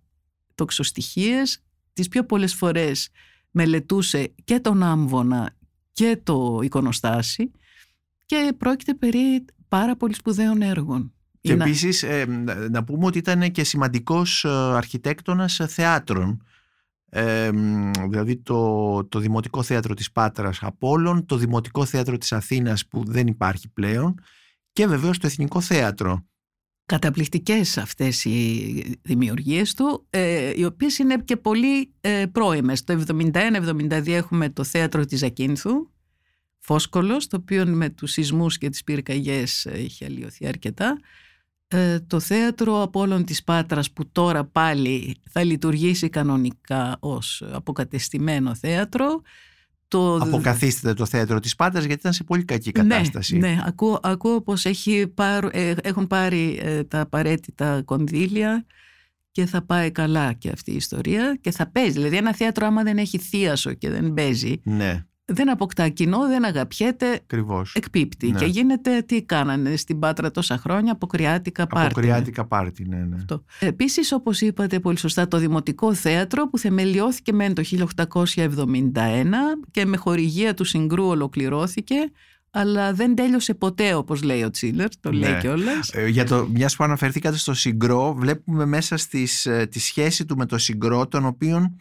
τοξοστοιχίες, 0.54 1.62
τις 1.92 2.08
πιο 2.08 2.24
πολλές 2.24 2.54
φορές 2.54 3.08
μελετούσε 3.50 4.34
και 4.44 4.60
τον 4.60 4.82
άμβονα 4.82 5.56
και 5.92 6.20
το 6.22 6.60
εικονοστάσι 6.62 7.50
και 8.26 8.52
πρόκειται 8.58 8.94
περί 8.94 9.44
πάρα 9.70 9.96
πολύ 9.96 10.14
σπουδαίων 10.14 10.62
έργων. 10.62 11.12
Και 11.40 11.54
να... 11.54 11.64
επίσης 11.64 12.02
ε, 12.02 12.26
να 12.70 12.84
πούμε 12.84 13.06
ότι 13.06 13.18
ήταν 13.18 13.50
και 13.50 13.64
σημαντικός 13.64 14.44
ε, 14.44 14.48
αρχιτέκτονας 14.48 15.60
θεάτρων. 15.68 16.42
Ε, 17.12 17.50
δηλαδή 18.08 18.36
το, 18.36 19.04
το 19.04 19.18
Δημοτικό 19.18 19.62
Θέατρο 19.62 19.94
της 19.94 20.12
Πάτρας 20.12 20.58
Απόλλων, 20.62 21.26
το 21.26 21.36
Δημοτικό 21.36 21.84
Θέατρο 21.84 22.18
της 22.18 22.32
Αθήνας 22.32 22.86
που 22.86 23.04
δεν 23.06 23.26
υπάρχει 23.26 23.68
πλέον 23.68 24.14
και 24.72 24.86
βεβαίως 24.86 25.18
το 25.18 25.26
Εθνικό 25.26 25.60
Θέατρο. 25.60 26.24
Καταπληκτικές 26.86 27.78
αυτές 27.78 28.24
οι 28.24 28.98
δημιουργίες 29.02 29.74
του, 29.74 30.06
ε, 30.10 30.52
οι 30.56 30.64
οποίες 30.64 30.98
είναι 30.98 31.16
και 31.24 31.36
πολύ 31.36 31.92
ε, 32.00 32.26
πρώιμες. 32.32 32.84
Το 32.84 33.04
71-72 33.08 34.08
έχουμε 34.08 34.48
το 34.48 34.64
Θέατρο 34.64 35.04
της 35.04 35.22
Ακίνθου, 35.22 35.90
Φόσκολος, 36.70 37.26
το 37.26 37.36
οποίο 37.36 37.66
με 37.66 37.88
τους 37.88 38.10
σεισμούς 38.10 38.58
και 38.58 38.68
τις 38.68 38.84
πυρκαγιές 38.84 39.66
έχει 39.66 40.04
αλλοιωθεί 40.04 40.46
αρκετά. 40.46 40.98
Ε, 41.68 42.00
το 42.00 42.20
θέατρο 42.20 42.82
Απόλλων 42.82 43.24
της 43.24 43.44
Πάτρας 43.44 43.90
που 43.90 44.08
τώρα 44.12 44.44
πάλι 44.44 45.16
θα 45.30 45.44
λειτουργήσει 45.44 46.08
κανονικά 46.08 46.96
ως 47.00 47.42
αποκατεστημένο 47.52 48.54
θέατρο. 48.54 49.22
Το... 49.88 50.16
Αποκαθίσταται 50.16 50.94
το 50.94 51.06
θέατρο 51.06 51.40
της 51.40 51.56
Πάτρας 51.56 51.84
γιατί 51.84 52.00
ήταν 52.00 52.12
σε 52.12 52.24
πολύ 52.24 52.44
κακή 52.44 52.70
ναι, 52.74 52.82
κατάσταση. 52.82 53.36
Ναι, 53.36 53.48
ναι. 53.48 53.62
Ακούω, 53.64 54.00
ακούω 54.02 54.42
πως 54.42 54.64
έχει 54.64 55.12
ε, 55.50 55.74
έχουν 55.82 56.06
πάρει 56.06 56.58
ε, 56.62 56.84
τα 56.84 57.00
απαραίτητα 57.00 57.82
κονδύλια 57.84 58.66
και 59.30 59.46
θα 59.46 59.62
πάει 59.62 59.90
καλά 59.90 60.32
και 60.32 60.50
αυτή 60.50 60.72
η 60.72 60.76
ιστορία 60.76 61.38
και 61.40 61.50
θα 61.50 61.70
παίζει. 61.70 61.92
Δηλαδή 61.92 62.16
ένα 62.16 62.34
θέατρο 62.34 62.66
άμα 62.66 62.82
δεν 62.82 62.98
έχει 62.98 63.18
θίασο 63.18 63.72
και 63.72 63.90
δεν 63.90 64.14
παίζει 64.14 64.60
ναι 64.64 65.04
δεν 65.32 65.50
αποκτά 65.50 65.88
κοινό, 65.88 66.26
δεν 66.26 66.44
αγαπιέται, 66.44 67.12
Ακριβώς. 67.12 67.74
εκπίπτει. 67.74 68.30
Ναι. 68.30 68.38
Και 68.38 68.44
γίνεται 68.44 69.02
τι 69.02 69.22
κάνανε 69.22 69.76
στην 69.76 69.98
Πάτρα 69.98 70.30
τόσα 70.30 70.58
χρόνια, 70.58 70.92
αποκριάτικα 70.92 71.66
πάρτι. 71.66 71.86
Αποκριάτικα 71.86 72.44
πάρτι, 72.44 72.88
ναι, 72.88 72.96
ναι. 72.96 73.16
Αυτό. 73.16 73.44
Επίσης, 73.60 74.12
όπως 74.12 74.40
είπατε 74.40 74.80
πολύ 74.80 74.98
σωστά, 74.98 75.28
το 75.28 75.38
Δημοτικό 75.38 75.94
Θέατρο 75.94 76.48
που 76.48 76.58
θεμελιώθηκε 76.58 77.32
μεν 77.32 77.54
το 77.54 77.62
1871 78.34 78.54
και 79.70 79.84
με 79.84 79.96
χορηγία 79.96 80.54
του 80.54 80.64
Συγκρού 80.64 81.06
ολοκληρώθηκε, 81.06 81.94
αλλά 82.50 82.92
δεν 82.92 83.14
τέλειωσε 83.14 83.54
ποτέ 83.54 83.94
όπως 83.94 84.22
λέει 84.22 84.42
ο 84.42 84.50
Τσίλερ, 84.50 84.88
το 85.00 85.12
λέει 85.12 85.30
ναι. 85.30 85.38
κιόλας. 85.38 85.90
Ε, 85.92 86.08
για 86.08 86.24
το, 86.24 86.48
μιας 86.54 86.76
που 86.76 86.84
αναφερθήκατε 86.84 87.36
στο 87.36 87.54
Συγκρό, 87.54 88.14
βλέπουμε 88.14 88.66
μέσα 88.66 88.96
στις, 88.96 89.46
ε, 89.46 89.66
τη 89.70 89.80
σχέση 89.80 90.24
του 90.24 90.36
με 90.36 90.46
το 90.46 90.58
Συγκρό, 90.58 91.06
τον 91.06 91.26
οποίον 91.26 91.76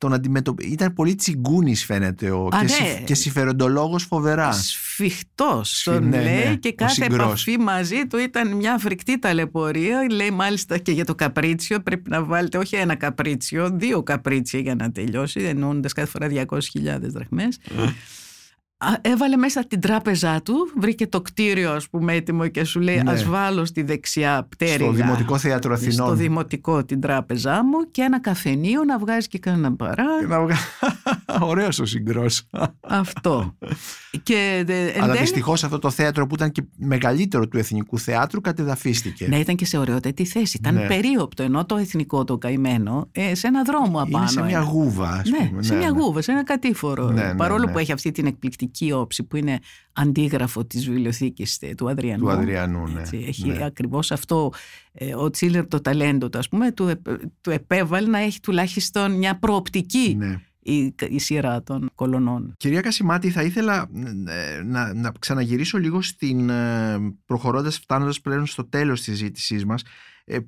τον 0.00 0.12
αντιμετωπι... 0.12 0.66
Ήταν 0.66 0.92
πολύ 0.92 1.14
τσιγκούνης, 1.14 1.84
φαίνεται 1.84 2.30
ο... 2.30 2.48
και, 2.50 2.82
ναι. 2.82 3.02
και 3.04 3.14
συμφεροντολόγος 3.14 4.04
φοβερά. 4.04 4.52
Σφιχτός 4.52 5.82
τον 5.84 6.08
ναι, 6.08 6.22
λέει 6.22 6.48
ναι, 6.48 6.54
και 6.54 6.72
κάθε 6.72 7.04
επαφή 7.04 7.58
μαζί 7.58 8.06
του 8.06 8.18
ήταν 8.18 8.56
μια 8.56 8.78
φρικτή 8.78 9.18
ταλαιπωρία. 9.18 10.06
Λέει 10.10 10.30
μάλιστα 10.30 10.78
και 10.78 10.92
για 10.92 11.04
το 11.04 11.14
καπρίτσιο 11.14 11.80
πρέπει 11.80 12.10
να 12.10 12.24
βάλετε 12.24 12.58
όχι 12.58 12.76
ένα 12.76 12.94
καπρίτσιο, 12.94 13.70
δύο 13.72 14.02
καπρίτσια 14.02 14.60
για 14.60 14.74
να 14.74 14.92
τελειώσει, 14.92 15.40
εννοώντα 15.40 15.88
κάθε 15.94 16.08
φορά 16.08 16.46
200.000 16.50 16.98
δραχμές. 17.00 17.58
Ε 19.02 19.08
έβαλε 19.10 19.36
μέσα 19.36 19.66
την 19.66 19.80
τράπεζά 19.80 20.42
του, 20.42 20.54
βρήκε 20.76 21.06
το 21.06 21.20
κτίριο 21.20 21.72
ας 21.72 21.88
πούμε 21.88 22.12
έτοιμο 22.14 22.48
και 22.48 22.64
σου 22.64 22.80
λέει 22.80 23.02
ναι. 23.02 23.10
ας 23.10 23.24
βάλω 23.24 23.64
στη 23.64 23.82
δεξιά 23.82 24.46
πτέρυγα. 24.48 24.76
Στο 24.76 24.92
Δημοτικό 24.92 25.38
Θέατρο 25.38 25.72
Αθηνών. 25.72 26.06
Στο 26.06 26.14
Δημοτικό 26.14 26.84
την 26.84 27.00
τράπεζά 27.00 27.64
μου 27.64 27.90
και 27.90 28.02
ένα 28.02 28.20
καφενείο 28.20 28.84
να 28.84 28.98
βγάζει 28.98 29.28
και 29.28 29.38
κανένα 29.38 29.72
παρά. 29.76 30.04
Βγα... 30.26 30.56
Ωραίος 31.50 31.78
ο 31.78 31.84
συγκρός. 31.84 32.46
Αυτό. 32.80 33.56
και, 34.22 34.66
Αλλά 35.00 35.14
δυστυχώς 35.14 35.64
αυτό 35.64 35.78
το 35.78 35.90
θέατρο 35.90 36.26
που 36.26 36.34
ήταν 36.34 36.52
και 36.52 36.62
μεγαλύτερο 36.76 37.48
του 37.48 37.58
Εθνικού 37.58 37.98
Θεάτρου 37.98 38.40
κατεδαφίστηκε. 38.40 39.26
Ναι, 39.28 39.38
ήταν 39.38 39.56
και 39.56 39.64
σε 39.64 39.78
ωραιότατη 39.78 40.24
θέση. 40.24 40.56
Ήταν 40.56 40.74
ναι. 40.74 40.86
περίοπτο 40.86 41.42
ενώ 41.42 41.66
το 41.66 41.76
εθνικό 41.76 42.24
το 42.24 42.38
καημένο 42.38 43.08
ε, 43.12 43.34
σε 43.34 43.46
ένα 43.46 43.62
δρόμο 43.62 44.00
απάνω. 44.00 44.18
Είναι 44.18 44.26
σε 44.26 44.42
μια 44.42 44.60
γούβα, 44.60 45.08
ας 45.08 45.30
ναι, 45.30 45.48
πούμε. 45.48 45.62
σε 45.62 45.74
μια 45.74 45.90
ναι. 45.90 46.00
γούβα, 46.00 46.22
σε 46.22 46.32
ένα 46.32 46.44
κατήφορο. 46.44 47.10
Ναι, 47.10 47.34
Παρόλο 47.34 47.66
που 47.66 47.78
έχει 47.78 47.92
αυτή 47.92 48.10
την 48.10 48.26
εκπληκτική 48.26 48.69
μαγική 48.70 48.92
όψη 48.92 49.22
που 49.22 49.36
είναι 49.36 49.58
αντίγραφο 49.92 50.64
της 50.64 50.86
βιβλιοθήκης 50.86 51.58
του 51.76 51.90
Αδριανού. 51.90 52.22
Του 52.22 52.30
Αδριανού, 52.30 52.86
ναι. 52.86 53.02
έχει 53.12 53.46
ναι. 53.46 53.64
ακριβώς 53.64 54.10
αυτό 54.10 54.52
ε, 54.92 55.14
ο 55.14 55.30
Τσίλερ 55.30 55.66
το 55.66 55.80
ταλέντο 55.80 56.28
του, 56.28 56.38
ας 56.38 56.48
πούμε, 56.48 56.72
του, 56.72 57.02
του 57.40 57.50
επέβαλε 57.50 58.06
να 58.08 58.18
έχει 58.18 58.40
τουλάχιστον 58.40 59.12
μια 59.12 59.38
προοπτική 59.38 60.14
ναι. 60.18 60.40
η, 60.60 60.94
η 61.08 61.18
σειρά 61.18 61.62
των 61.62 61.90
κολονών. 61.94 62.54
Κυρία 62.56 62.80
Κασιμάτη, 62.80 63.30
θα 63.30 63.42
ήθελα 63.42 63.88
ε, 64.26 64.62
να, 64.62 64.94
να 64.94 65.12
ξαναγυρίσω 65.18 65.78
λίγο 65.78 66.02
στην, 66.02 66.50
ε, 66.50 66.98
προχωρώντας, 67.26 67.78
φτάνοντας 67.78 68.20
πλέον 68.20 68.46
στο 68.46 68.64
τέλος 68.64 69.02
της 69.02 69.16
ζήτησής 69.16 69.64
μας, 69.64 69.82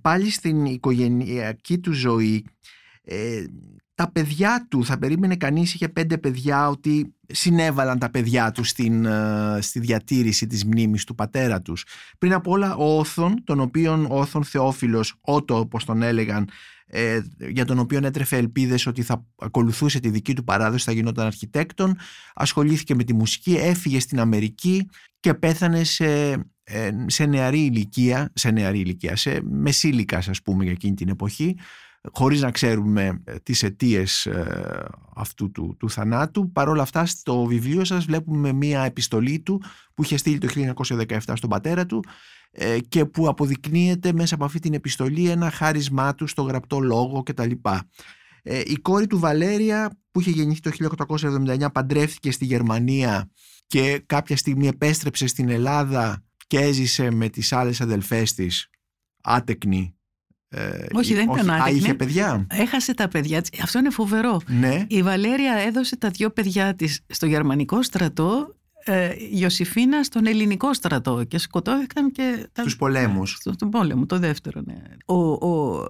πάλι 0.01 0.31
στην 0.31 0.65
οικογενειακή 0.65 1.79
του 1.79 1.93
ζωή, 1.93 2.45
τα 4.03 4.11
παιδιά 4.11 4.67
του, 4.71 4.85
θα 4.85 4.99
περίμενε 4.99 5.37
κανείς, 5.37 5.75
είχε 5.75 5.89
πέντε 5.89 6.19
παιδιά, 6.19 6.69
ότι 6.69 7.15
συνέβαλαν 7.27 7.99
τα 7.99 8.11
παιδιά 8.11 8.51
του 8.51 8.65
στην, 8.65 9.05
ε, 9.05 9.59
στη 9.61 9.81
διατήρηση 9.81 10.47
της 10.47 10.65
μνήμης 10.65 11.05
του 11.05 11.15
πατέρα 11.15 11.63
τους. 11.63 11.85
Πριν 12.19 12.33
από 12.33 12.51
όλα 12.51 12.77
ο 12.77 12.99
Όθων, 12.99 13.45
τον 13.45 13.61
οποίον 13.61 14.05
ο 14.05 14.19
Όθων 14.19 14.45
Θεόφιλος, 14.45 15.15
Ότο 15.21 15.59
όπως 15.59 15.85
τον 15.85 16.03
έλεγαν, 16.03 16.49
ε, 16.87 17.21
για 17.49 17.65
τον 17.65 17.79
οποίο 17.79 18.01
έτρεφε 18.03 18.37
ελπίδες 18.37 18.87
ότι 18.87 19.03
θα 19.03 19.27
ακολουθούσε 19.39 20.01
τη 20.01 20.09
δική 20.09 20.35
του 20.35 20.45
παράδοση, 20.45 20.85
θα 20.85 20.93
γινόταν 20.93 21.27
αρχιτέκτον, 21.27 21.97
ασχολήθηκε 22.35 22.95
με 22.95 23.05
τη 23.05 23.15
μουσική, 23.15 23.55
έφυγε 23.55 24.01
στην 24.01 24.21
Αμερική 24.21 24.89
και 25.21 25.35
πέθανε 25.35 25.85
σε, 25.85 26.33
ε, 26.63 26.91
σε 27.07 27.27
νεαρή 27.27 27.61
ηλικία, 27.61 28.33
σε 28.35 28.51
νεαρή 28.51 28.79
ηλικία, 28.79 29.17
σε 29.17 29.41
μεσήλικας 29.43 30.29
ας 30.29 30.43
πούμε 30.43 30.63
για 30.63 30.73
εκείνη 30.73 30.95
την 30.95 31.09
εποχή, 31.09 31.57
χωρίς 32.13 32.41
να 32.41 32.51
ξέρουμε 32.51 33.23
ε, 33.25 33.39
τις 33.39 33.63
αιτίες 33.63 34.29
αυτού 35.15 35.51
του, 35.51 35.77
του 35.79 35.91
θανάτου. 35.91 36.53
Παρ' 36.53 36.69
όλα 36.69 36.83
αυτά 36.83 37.07
στο 37.07 37.45
βιβλίο 37.45 37.85
σας 37.85 38.05
βλέπουμε 38.05 38.53
μία 38.53 38.83
επιστολή 38.83 39.41
του 39.41 39.63
που 39.95 40.03
είχε 40.03 40.17
στείλει 40.17 40.39
το 40.39 40.49
1917 41.07 41.19
στον 41.35 41.51
πατέρα 41.51 41.87
του 41.87 42.05
και 42.89 43.05
που 43.05 43.29
αποδεικνύεται 43.29 44.13
μέσα 44.13 44.35
από 44.35 44.45
αυτή 44.45 44.59
την 44.59 44.75
επιστολή 44.75 45.29
ένα 45.29 45.51
χάρισμά 45.51 46.15
του 46.15 46.27
στο 46.27 46.43
γραπτό 46.43 46.81
λόγο 46.81 47.23
κτλ. 47.23 47.51
Η 48.65 48.75
κόρη 48.75 49.07
του 49.07 49.19
Βαλέρια 49.19 50.01
που 50.11 50.21
είχε 50.21 50.31
γεννηθεί 50.31 50.61
το 50.61 50.71
1879 51.09 51.67
παντρεύτηκε 51.73 52.31
στη 52.31 52.45
Γερμανία 52.45 53.31
και 53.67 54.03
κάποια 54.07 54.37
στιγμή 54.37 54.67
επέστρεψε 54.67 55.27
στην 55.27 55.49
Ελλάδα 55.49 56.25
και 56.47 56.59
έζησε 56.59 57.11
με 57.11 57.29
τις 57.29 57.53
άλλες 57.53 57.81
αδελφές 57.81 58.35
της 58.35 58.71
άτεκνη. 59.23 59.97
Ε, 60.55 60.87
όχι, 60.93 61.15
δεν 61.15 61.31
ήταν 61.31 61.51
άτεκνη. 61.51 61.71
Α, 61.71 61.77
είχε 61.77 61.95
παιδιά. 61.95 62.47
Έχασε 62.51 62.95
τα 62.95 63.09
παιδιά 63.09 63.43
της. 63.43 63.63
Αυτό 63.63 63.79
είναι 63.79 63.91
φοβερό. 63.91 64.41
Ναι. 64.47 64.85
Η 64.89 65.03
Βαλέρια 65.03 65.55
έδωσε 65.55 65.97
τα 65.97 66.09
δύο 66.09 66.31
παιδιά 66.31 66.75
της 66.75 67.01
στο 67.09 67.27
γερμανικό 67.27 67.83
στρατό 67.83 68.55
ε, 68.85 69.11
Ιωσήφίνα 69.31 70.03
στον 70.03 70.27
ελληνικό 70.27 70.75
στρατό 70.75 71.25
και 71.29 71.39
σκοτώθηκαν 71.39 72.11
και... 72.11 72.49
Τα... 72.53 72.63
Στους 72.63 72.77
πολέμους. 72.77 73.39
Στον 73.53 73.71
πόλεμο, 73.71 74.07
το 74.07 74.19
δεύτερο, 74.19 74.61
ναι. 74.65 74.83
Ο, 75.05 75.33
ο, 75.49 75.87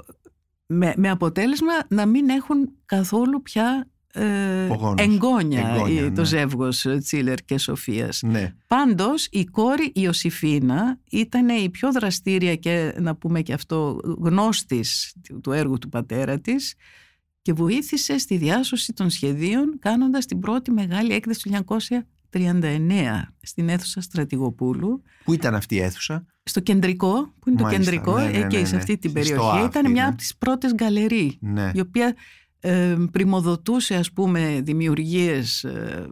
με, 0.66 0.92
με 0.96 1.10
αποτέλεσμα 1.10 1.72
να 1.88 2.06
μην 2.06 2.28
έχουν 2.28 2.70
καθόλου 2.86 3.42
πια 3.42 3.88
ε, 4.14 4.68
εγγόνια, 4.96 5.74
το 6.14 6.20
ναι. 6.20 6.24
ζεύγος 6.24 6.86
Τσίλερ 7.02 7.44
και 7.44 7.58
Σοφίας. 7.58 8.22
Ναι. 8.22 8.54
Πάντως 8.66 9.28
η 9.30 9.44
κόρη 9.44 9.92
Ιωσήφίνα 9.94 10.98
ήταν 11.10 11.48
η 11.48 11.70
πιο 11.70 11.92
δραστήρια 11.92 12.56
και 12.56 12.94
να 12.98 13.16
πούμε 13.16 13.40
και 13.40 13.52
αυτό 13.52 14.00
γνώστης 14.18 15.14
του 15.42 15.52
έργου 15.52 15.78
του 15.78 15.88
πατέρα 15.88 16.40
της 16.40 16.74
και 17.42 17.52
βοήθησε 17.52 18.18
στη 18.18 18.36
διάσωση 18.36 18.92
των 18.92 19.10
σχεδίων 19.10 19.78
κάνοντας 19.78 20.26
την 20.26 20.38
πρώτη 20.38 20.70
μεγάλη 20.70 21.12
έκθεση 21.12 21.42
του 21.42 21.64
1939 22.30 23.22
στην 23.42 23.68
αίθουσα 23.68 24.00
Στρατηγοπούλου. 24.00 25.02
Πού 25.24 25.32
ήταν 25.32 25.54
αυτή 25.54 25.74
η 25.74 25.80
αίθουσα; 25.80 26.26
Στο 26.42 26.60
κεντρικό, 26.60 27.34
που 27.38 27.48
είναι 27.48 27.62
το 27.62 27.68
κεντρικό, 27.68 28.18
ναι, 28.18 28.28
ναι, 28.28 28.38
εκεί 28.38 28.58
ναι, 28.58 28.64
σε 28.64 28.76
αυτή 28.76 28.98
την 28.98 29.12
περιοχή. 29.12 29.64
Ήταν 29.64 29.90
μια 29.90 30.06
από 30.06 30.16
τις 30.16 30.36
πρώτες 30.36 30.74
γκαλερί, 30.74 31.38
η 31.72 31.80
οποία 31.80 32.14
ε, 32.64 32.96
πρημοδοτούσε 33.12 33.94
ας 33.94 34.12
πούμε 34.12 34.60
δημιουργίες 34.62 35.64
ε, 35.64 36.06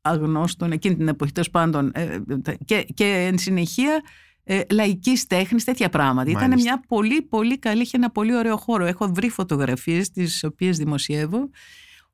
αγνώστων 0.00 0.72
εκείνη 0.72 0.96
την 0.96 1.08
εποχή 1.08 1.32
τέλος 1.32 1.50
πάντων 1.50 1.90
ε, 1.94 2.18
και, 2.64 2.86
και 2.94 3.04
εν 3.04 3.38
συνεχεία 3.38 4.02
ε, 4.44 4.60
λαϊκής 4.70 5.26
τέχνης, 5.26 5.64
τέτοια 5.64 5.88
πράγματα. 5.88 6.30
Ήταν 6.30 6.52
μια 6.52 6.82
πολύ 6.88 7.22
πολύ 7.22 7.58
καλή, 7.58 7.82
είχε 7.82 7.96
ένα 7.96 8.10
πολύ 8.10 8.36
ωραίο 8.36 8.56
χώρο. 8.56 8.84
Έχω 8.84 9.10
βρει 9.14 9.28
φωτογραφίες 9.28 10.10
τις 10.10 10.44
οποίες 10.44 10.76
δημοσιεύω 10.76 11.50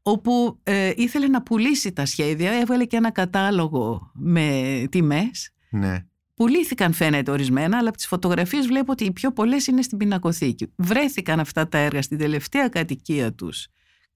όπου 0.02 0.60
ε, 0.62 0.92
ήθελε 0.96 1.26
να 1.26 1.42
πουλήσει 1.42 1.92
τα 1.92 2.06
σχέδια, 2.06 2.52
έβαλε 2.52 2.84
και 2.84 2.96
ένα 2.96 3.10
κατάλογο 3.10 4.10
με 4.14 4.84
τιμές 4.90 5.50
ναι. 5.70 6.06
Πουλήθηκαν 6.34 6.92
φαίνεται 6.92 7.30
ορισμένα, 7.30 7.78
αλλά 7.78 7.88
από 7.88 7.96
τις 7.96 8.06
φωτογραφίες 8.06 8.66
βλέπω 8.66 8.92
ότι 8.92 9.04
οι 9.04 9.12
πιο 9.12 9.32
πολλές 9.32 9.66
είναι 9.66 9.82
στην 9.82 9.98
πινακοθήκη. 9.98 10.72
Βρέθηκαν 10.76 11.40
αυτά 11.40 11.68
τα 11.68 11.78
έργα 11.78 12.02
στην 12.02 12.18
τελευταία 12.18 12.68
κατοικία 12.68 13.32
τους, 13.32 13.66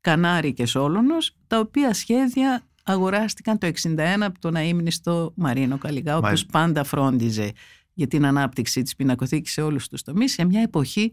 Κανάρι 0.01 0.53
και 0.53 0.67
Σόλωνος, 0.67 1.37
τα 1.47 1.59
οποία 1.59 1.95
σχέδια 1.95 2.63
αγοράστηκαν 2.85 3.59
το 3.59 3.67
1961 3.67 4.01
από 4.21 4.39
τον 4.39 4.57
αείμνηστο 4.57 5.33
Μαρίνο 5.37 5.79
Καλιγά, 5.79 6.15
ο 6.15 6.19
οποίος 6.19 6.47
πάντα 6.47 6.85
φρόντιζε 6.85 7.53
για 7.95 8.07
την 8.07 8.27
ανάπτυξη 8.27 8.83
της 8.83 8.97
πινακοθήκης 8.97 9.53
σε 9.53 9.63
όλους 9.63 9.89
τους 9.89 10.03
τομείς, 10.03 10.33
σε 10.33 10.45
μια 10.45 10.63
εποχή 10.63 11.13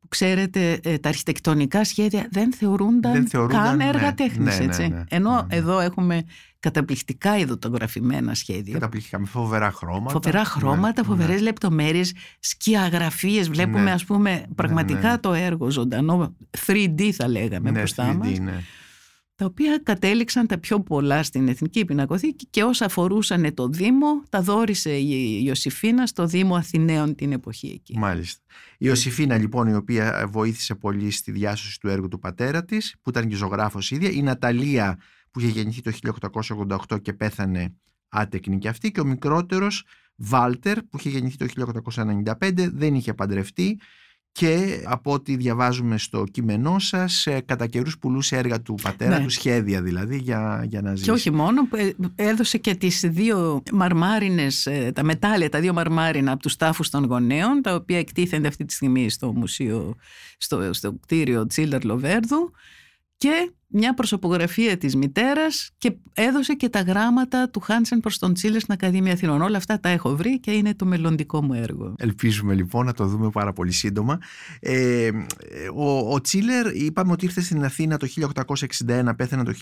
που 0.00 0.08
ξέρετε 0.08 0.80
ε, 0.82 0.98
τα 0.98 1.08
αρχιτεκτονικά 1.08 1.84
σχέδια 1.84 2.28
δεν 2.30 2.52
θεωρούνταν, 2.52 3.12
δεν 3.12 3.28
θεωρούνταν 3.28 3.62
καν 3.62 3.80
έργα 3.80 4.06
ναι, 4.06 4.12
τέχνης. 4.12 4.58
Ναι, 4.58 4.64
έτσι. 4.64 4.88
Ναι, 4.88 5.04
Ενώ 5.08 5.46
εδώ 5.50 5.80
έχουμε 5.80 6.24
καταπληκτικά 6.60 7.38
ειδωτογραφημένα 7.38 8.34
σχέδια. 8.34 8.72
Καταπληκτικά, 8.72 9.18
με 9.18 9.26
φοβερά 9.26 9.70
χρώματα. 9.70 10.10
Φοβερά 10.10 10.44
χρώματα, 10.44 11.00
ναι, 11.00 11.08
φοβερές 11.08 11.36
ναι. 11.36 11.42
λεπτομέρειες, 11.42 12.14
σκιαγραφίες. 12.40 13.48
Βλέπουμε, 13.48 13.82
ναι. 13.82 13.92
ας 13.92 14.04
πούμε, 14.04 14.44
πραγματικά 14.54 15.10
ναι, 15.10 15.18
το 15.18 15.32
έργο 15.32 15.70
ζωντανό, 15.70 16.34
3D 16.66 17.10
θα 17.10 17.28
λέγαμε 17.28 17.70
μπροστά 17.70 18.04
μας. 18.04 18.38
Ναι 18.38 18.62
τα 19.40 19.46
οποία 19.46 19.80
κατέληξαν 19.82 20.46
τα 20.46 20.58
πιο 20.58 20.80
πολλά 20.80 21.22
στην 21.22 21.48
Εθνική 21.48 21.84
Πινακοθήκη 21.84 22.46
και 22.50 22.62
όσα 22.62 22.84
αφορούσαν 22.84 23.54
το 23.54 23.68
Δήμο 23.68 24.22
τα 24.28 24.42
δόρισε 24.42 24.96
η 24.96 25.42
Ιωσήφίνα 25.46 26.06
στο 26.06 26.26
Δήμο 26.26 26.54
Αθηναίων 26.54 27.14
την 27.14 27.32
εποχή 27.32 27.66
εκεί. 27.74 27.98
Μάλιστα. 27.98 28.42
Η 28.72 28.76
Ιωσήφίνα 28.78 29.38
λοιπόν 29.38 29.68
η 29.68 29.74
οποία 29.74 30.28
βοήθησε 30.30 30.74
πολύ 30.74 31.10
στη 31.10 31.32
διάσωση 31.32 31.80
του 31.80 31.88
έργου 31.88 32.08
του 32.08 32.18
πατέρα 32.18 32.64
της 32.64 32.94
που 33.02 33.10
ήταν 33.10 33.28
και 33.28 33.36
ζωγράφος 33.36 33.90
ίδια, 33.90 34.10
η 34.10 34.22
Ναταλία 34.22 34.98
που 35.30 35.40
είχε 35.40 35.48
γεννηθεί 35.48 35.80
το 35.80 35.92
1888 36.88 37.02
και 37.02 37.12
πέθανε 37.12 37.74
άτεκνη 38.08 38.58
και 38.58 38.68
αυτή 38.68 38.90
και 38.90 39.00
ο 39.00 39.04
μικρότερος 39.04 39.84
Βάλτερ 40.16 40.82
που 40.82 40.98
είχε 40.98 41.08
γεννηθεί 41.08 41.36
το 41.36 41.46
1895 42.40 42.50
δεν 42.54 42.94
είχε 42.94 43.14
παντρευτεί 43.14 43.80
και 44.32 44.82
από 44.84 45.12
ό,τι 45.12 45.36
διαβάζουμε 45.36 45.98
στο 45.98 46.24
κείμενό 46.30 46.78
σας 46.78 47.26
ε, 47.26 47.40
κατά 47.40 47.66
καιρούς 47.66 47.98
πουλούσε 47.98 48.36
έργα 48.36 48.60
του 48.60 48.74
πατέρα 48.82 49.18
ναι. 49.18 49.24
του 49.24 49.30
σχέδια 49.30 49.82
δηλαδή 49.82 50.16
για, 50.16 50.64
για 50.68 50.82
να 50.82 50.90
ζήσει. 50.90 51.04
Και 51.04 51.10
όχι 51.10 51.30
μόνο, 51.30 51.68
ε, 51.74 51.90
έδωσε 52.14 52.58
και 52.58 52.74
τις 52.74 53.00
δύο 53.06 53.62
μαρμάρινες, 53.72 54.66
ε, 54.66 54.92
τα 54.94 55.02
μετάλλια, 55.02 55.48
τα 55.48 55.60
δύο 55.60 55.72
μαρμάρινα 55.72 56.32
από 56.32 56.42
τους 56.42 56.56
τάφους 56.56 56.90
των 56.90 57.04
γονέων 57.04 57.62
τα 57.62 57.74
οποία 57.74 57.98
εκτίθενται 57.98 58.48
αυτή 58.48 58.64
τη 58.64 58.72
στιγμή 58.72 59.10
στο 59.10 59.32
μουσείο, 59.32 59.94
στο, 60.38 60.72
στο 60.72 60.92
κτίριο 60.92 61.46
Τσίλερ 61.46 61.84
Λοβέρδου 61.84 62.50
και 63.20 63.52
μια 63.66 63.94
προσωπογραφία 63.94 64.78
της 64.78 64.96
μητέρας 64.96 65.70
και 65.78 65.92
έδωσε 66.14 66.54
και 66.54 66.68
τα 66.68 66.80
γράμματα 66.80 67.48
του 67.50 67.60
Χάνσεν 67.60 68.00
προς 68.00 68.18
τον 68.18 68.34
Τσίλερ 68.34 68.60
στην 68.60 68.74
Ακαδημία 68.74 69.12
Αθηνών. 69.12 69.42
Όλα 69.42 69.56
αυτά 69.56 69.80
τα 69.80 69.88
έχω 69.88 70.16
βρει 70.16 70.40
και 70.40 70.50
είναι 70.50 70.74
το 70.74 70.84
μελλοντικό 70.84 71.42
μου 71.42 71.54
έργο. 71.54 71.94
Ελπίζουμε 71.98 72.54
λοιπόν 72.54 72.86
να 72.86 72.92
το 72.92 73.06
δούμε 73.06 73.30
πάρα 73.30 73.52
πολύ 73.52 73.72
σύντομα. 73.72 74.18
Ε, 74.60 75.10
ο, 75.74 76.12
ο 76.12 76.20
Τσίλερ 76.20 76.76
είπαμε 76.76 77.12
ότι 77.12 77.24
ήρθε 77.24 77.40
στην 77.40 77.64
Αθήνα 77.64 77.96
το 77.96 78.08
1861, 78.86 79.10
πέθανε 79.16 79.42
το 79.42 79.52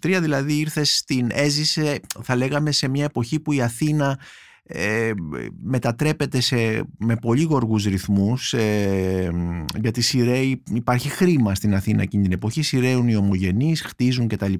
1923, 0.00 0.18
δηλαδή 0.20 0.58
ήρθε 0.58 0.84
στην, 0.84 1.28
έζησε 1.32 2.00
θα 2.22 2.36
λέγαμε 2.36 2.72
σε 2.72 2.88
μια 2.88 3.04
εποχή 3.04 3.40
που 3.40 3.52
η 3.52 3.62
Αθήνα 3.62 4.18
ε, 4.62 5.10
μετατρέπεται 5.62 6.40
σε, 6.40 6.56
με 6.98 7.16
πολύ 7.16 7.42
γοργούς 7.42 7.84
ρυθμούς 7.84 8.52
ε, 8.52 9.30
γιατί 9.80 10.00
σειραίοι, 10.00 10.62
υπάρχει 10.72 11.08
χρήμα 11.08 11.54
στην 11.54 11.74
Αθήνα 11.74 12.02
εκείνη 12.02 12.22
την 12.22 12.32
εποχή 12.32 12.62
σειραίουν 12.62 13.08
οι 13.08 13.16
ομογενείς, 13.16 13.82
χτίζουν 13.82 14.28
κτλ. 14.28 14.52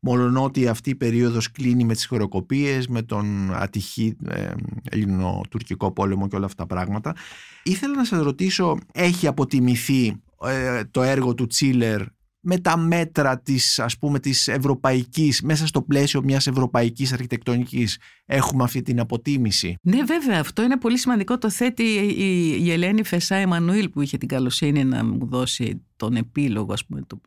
Μόλον 0.00 0.36
ότι 0.36 0.68
αυτή 0.68 0.90
η 0.90 0.94
περίοδος 0.94 1.50
κλείνει 1.50 1.84
με 1.84 1.94
τις 1.94 2.06
χωροκοπίες 2.06 2.88
με 2.88 3.02
τον 3.02 3.54
ατυχή 3.54 4.16
ε, 4.28 4.50
ελληνοτουρκικό 4.90 5.92
πόλεμο 5.92 6.28
και 6.28 6.36
όλα 6.36 6.46
αυτά 6.46 6.66
τα 6.66 6.74
πράγματα. 6.74 7.14
Ήθελα 7.62 7.94
να 7.94 8.04
σας 8.04 8.22
ρωτήσω 8.22 8.78
έχει 8.92 9.26
αποτιμηθεί 9.26 10.22
ε, 10.44 10.84
το 10.90 11.02
έργο 11.02 11.34
του 11.34 11.46
Τσίλερ 11.46 12.02
με 12.44 12.58
τα 12.58 12.76
μέτρα 12.76 13.38
της 13.38 13.78
ας 13.78 13.98
πούμε 13.98 14.18
της 14.18 14.48
ευρωπαϊκής 14.48 15.42
μέσα 15.42 15.66
στο 15.66 15.82
πλαίσιο 15.82 16.22
μιας 16.22 16.46
ευρωπαϊκής 16.46 17.12
αρχιτεκτονικής 17.12 17.98
έχουμε 18.26 18.64
αυτή 18.64 18.82
την 18.82 19.00
αποτίμηση; 19.00 19.76
Ναι 19.82 20.02
βέβαια 20.02 20.40
αυτό 20.40 20.62
είναι 20.62 20.78
πολύ 20.78 20.98
σημαντικό 20.98 21.38
το 21.38 21.50
θέτει 21.50 21.82
η, 21.82 22.64
η 22.64 22.70
Ελένη 22.72 23.04
Φεσά 23.04 23.34
Εμμανουήλ 23.34 23.88
που 23.88 24.00
είχε 24.00 24.18
την 24.18 24.28
καλοσύνη 24.28 24.84
να 24.84 25.04
μου 25.04 25.26
δώσει 25.26 25.82
τον 25.96 26.16
επίλογο 26.16 26.72
ας 26.72 26.84
πούμε. 26.84 27.02
Το... 27.06 27.20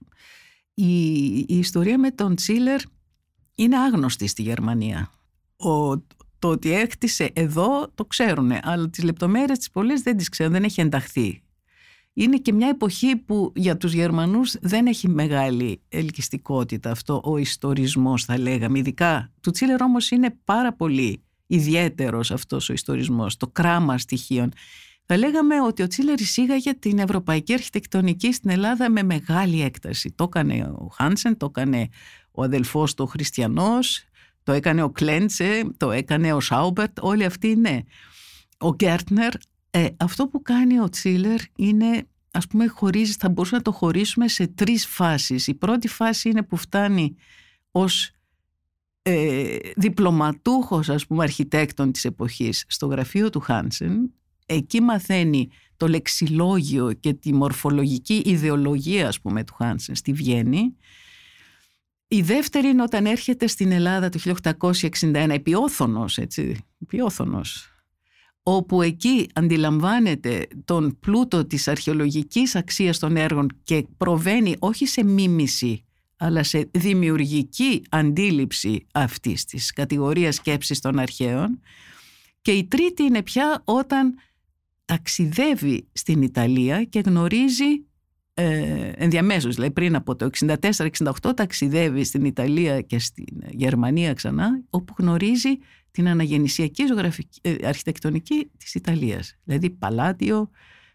Η, 0.74 1.28
η 1.38 1.58
ιστορία 1.58 2.00
με 2.00 2.12
τον 2.12 2.36
Τσίλερ 2.36 2.82
είναι 3.56 3.78
άγνωστη 3.78 4.28
στη 4.28 4.42
Γερμανία. 4.42 5.12
Ο, 5.58 5.98
το 6.40 6.48
ότι 6.48 6.74
έκτισε 6.74 7.30
εδώ 7.34 7.92
το 7.96 8.06
ξέρουν, 8.06 8.52
αλλά 8.62 8.90
τις 8.90 9.04
λεπτομέρειες 9.04 9.58
τις 9.58 9.72
πολλές 9.72 10.02
δεν 10.02 10.18
τις 10.18 10.30
ξέρουν, 10.30 10.52
δεν 10.52 10.64
έχει 10.64 10.82
ενταχθεί 10.82 11.42
είναι 12.20 12.38
και 12.38 12.54
μια 12.54 12.68
εποχή 12.68 13.16
που 13.16 13.52
για 13.56 13.78
τους 13.78 13.94
Γερμανούς 13.94 14.56
δεν 14.62 14.86
έχει 14.86 15.10
μεγάλη 15.10 15.82
ελκυστικότητα 15.90 16.92
αυτό 16.92 17.22
ο 17.24 17.38
ιστορισμός 17.38 18.26
θα 18.26 18.40
λέγαμε. 18.40 18.80
Ειδικά 18.80 19.32
του 19.42 19.52
Τσίλερ 19.52 19.82
όμως 19.82 20.12
είναι 20.12 20.38
πάρα 20.44 20.74
πολύ 20.74 21.24
ιδιαίτερος 21.48 22.32
αυτός 22.32 22.70
ο 22.70 22.74
ιστορισμός, 22.74 23.38
το 23.38 23.48
κράμα 23.48 23.98
στοιχείων. 23.98 24.52
Θα 25.06 25.18
λέγαμε 25.18 25.62
ότι 25.62 25.82
ο 25.82 25.88
Τσίλερ 25.88 26.20
εισήγαγε 26.20 26.74
την 26.74 27.00
ευρωπαϊκή 27.00 27.54
αρχιτεκτονική 27.54 28.34
στην 28.34 28.50
Ελλάδα 28.50 28.90
με 28.90 29.04
μεγάλη 29.04 29.62
έκταση. 29.62 30.12
Το 30.16 30.24
έκανε 30.24 30.64
ο 30.64 30.88
Χάνσεν, 30.94 31.38
το 31.38 31.46
έκανε 31.46 31.90
ο 32.32 32.44
αδελφός 32.44 32.94
του 32.94 33.04
ο 33.08 33.12
Χριστιανός, 33.12 34.04
το 34.44 34.52
έκανε 34.52 34.82
ο 34.82 34.90
Κλέντσε, 34.90 35.72
το 35.78 35.92
έκανε 35.92 36.34
ο 36.34 36.40
Σάουμπερτ, 36.40 36.98
όλοι 37.02 37.26
αυτοί 37.26 37.56
ναι. 37.56 37.80
Ο 38.58 38.74
Γκέρτνερ, 38.74 39.34
ε, 39.70 39.88
αυτό 39.98 40.28
που 40.28 40.42
κάνει 40.42 40.80
ο 40.80 40.90
Τσίλερ 40.90 41.40
είναι, 41.56 42.08
ας 42.32 42.48
πούμε, 42.48 42.68
χωρίζεις, 42.68 43.16
θα 43.16 43.30
μπορούσαμε 43.30 43.58
να 43.58 43.72
το 43.72 43.78
χωρίσουμε 43.78 44.28
σε 44.28 44.48
τρεις 44.48 44.88
φάσεις. 44.88 45.48
Η 45.48 45.54
πρώτη 45.54 45.88
φάση 45.88 46.30
είναι 46.30 46.44
που 46.44 46.56
φτάνει 46.56 47.16
ως 47.72 48.12
ε, 49.02 49.58
διπλωματούχος, 49.76 50.90
ας 50.90 51.08
πούμε, 51.08 51.24
αρχιτέκτον 51.24 51.92
της 51.92 52.06
εποχής 52.06 52.66
στο 52.68 52.86
γραφείο 52.86 53.30
του 53.30 53.40
Χάνσεν 53.40 54.12
εκεί 54.48 54.82
μαθαίνει 54.82 55.50
το 55.78 55.88
λεξιλόγιο 55.88 56.94
και 56.94 57.14
τη 57.14 57.34
μορφολογική 57.34 58.22
ιδεολογία 58.26 59.08
ας 59.08 59.22
πούμε 59.22 59.44
του 59.44 59.54
Χάνσεν 59.54 59.96
στη 59.96 60.14
Βιέννη. 60.14 60.76
Η 62.08 62.22
δεύτερη 62.22 62.68
είναι 62.68 62.82
όταν 62.82 63.06
έρχεται 63.06 63.48
στην 63.48 63.72
Ελλάδα 63.72 64.10
το 64.10 64.20
1861 64.62 65.14
επιόθωνος, 65.30 66.18
έτσι, 66.18 66.58
επιόθωνος 66.82 67.72
όπου 68.50 68.82
εκεί 68.82 69.30
αντιλαμβάνεται 69.34 70.48
τον 70.66 70.98
πλούτο 71.00 71.46
της 71.46 71.68
αρχαιολογικής 71.68 72.56
αξίας 72.56 73.00
των 73.00 73.16
έργων 73.16 73.48
και 73.64 73.86
προβαίνει 73.98 74.56
όχι 74.60 74.86
σε 74.86 75.04
μίμηση 75.04 75.84
αλλά 76.18 76.44
σε 76.44 76.70
δημιουργική 76.72 77.82
αντίληψη 77.90 78.86
αυτής 78.92 79.46
της 79.46 79.72
κατηγορίας 79.74 80.36
σκέψης 80.36 80.80
των 80.80 81.00
αρχαίων. 81.00 81.60
Και 82.42 82.52
η 82.52 82.66
τρίτη 82.66 83.04
είναι 83.04 83.24
πια 83.24 83.62
όταν 83.66 84.16
ταξιδεύει 84.86 85.88
στην 85.94 86.22
Ιταλία 86.22 86.84
και 86.84 87.00
γνωρίζει 87.00 87.86
ε, 88.40 88.92
ενδιαμέσως, 88.96 89.56
δηλαδή 89.56 89.74
πριν 89.74 89.96
από 89.96 90.16
το 90.16 90.30
64-68 90.40 91.36
ταξιδεύει 91.36 92.04
στην 92.04 92.26
Ιταλία 92.26 92.82
και 92.82 93.00
στην 93.00 93.44
Γερμανία 93.50 94.14
ξανά 94.14 94.62
όπου 94.70 94.94
γνωρίζει 94.98 95.50
την 95.92 96.08
αναγεννησιακή 96.08 96.86
ζωγραφική, 96.86 97.40
ε, 97.42 97.56
αρχιτεκτονική 97.68 98.52
της 98.58 98.76
Ιταλίας. 98.76 99.36
Δηλαδή 99.44 99.70
Παλάτιο, 99.70 100.50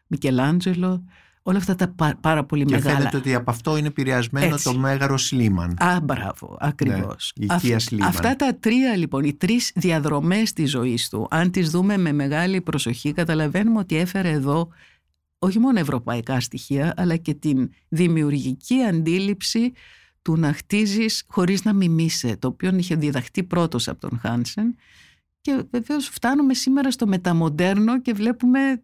Μικελάντζελο, 0.07 1.05
όλα 1.43 1.59
αυτά 1.59 1.75
τα 1.75 1.95
πάρα 2.21 2.45
πολύ 2.45 2.65
και 2.65 2.75
μεγάλα. 2.75 2.95
Και 2.95 2.99
φαίνεται 2.99 3.17
ότι 3.17 3.35
από 3.35 3.51
αυτό 3.51 3.77
είναι 3.77 3.87
επηρεασμένο 3.87 4.57
το 4.63 4.75
μέγαρο 4.75 5.17
Σλίμαν. 5.17 5.77
Α, 5.79 6.01
μπράβο, 6.01 6.57
ακριβώς. 6.61 7.33
Ναι, 7.37 7.75
η 7.75 7.79
Σλίμαν. 7.79 8.09
Αυτά 8.09 8.37
τα 8.37 8.57
τρία 8.61 8.97
λοιπόν, 8.97 9.25
οι 9.25 9.35
τρεις 9.35 9.73
διαδρομές 9.75 10.53
της 10.53 10.71
ζωής 10.71 11.09
του, 11.09 11.27
αν 11.31 11.51
τις 11.51 11.71
δούμε 11.71 11.97
με 11.97 12.13
μεγάλη 12.13 12.61
προσοχή, 12.61 13.13
καταλαβαίνουμε 13.13 13.79
ότι 13.79 13.97
έφερε 13.97 14.31
εδώ 14.31 14.69
όχι 15.45 15.59
μόνο 15.59 15.79
ευρωπαϊκά 15.79 16.41
στοιχεία, 16.41 16.95
αλλά 16.97 17.17
και 17.17 17.35
την 17.35 17.71
δημιουργική 17.89 18.83
αντίληψη 18.83 19.73
του 20.23 20.37
να 20.37 20.53
χτίζεις 20.53 21.25
χωρίς 21.27 21.65
να 21.65 21.73
μιμήσει, 21.73 22.37
το 22.37 22.49
οποίο 22.49 22.75
είχε 22.77 22.95
διδαχτεί 22.95 23.43
πρώτος 23.43 23.89
από 23.89 24.01
τον 24.09 24.19
Χάνσεν. 24.19 24.77
Και 25.41 25.65
βεβαίως 25.71 26.09
φτάνουμε 26.09 26.55
σήμερα 26.55 26.91
στο 26.91 27.07
μεταμοντέρνο 27.07 28.01
και 28.01 28.13
βλέπουμε 28.13 28.83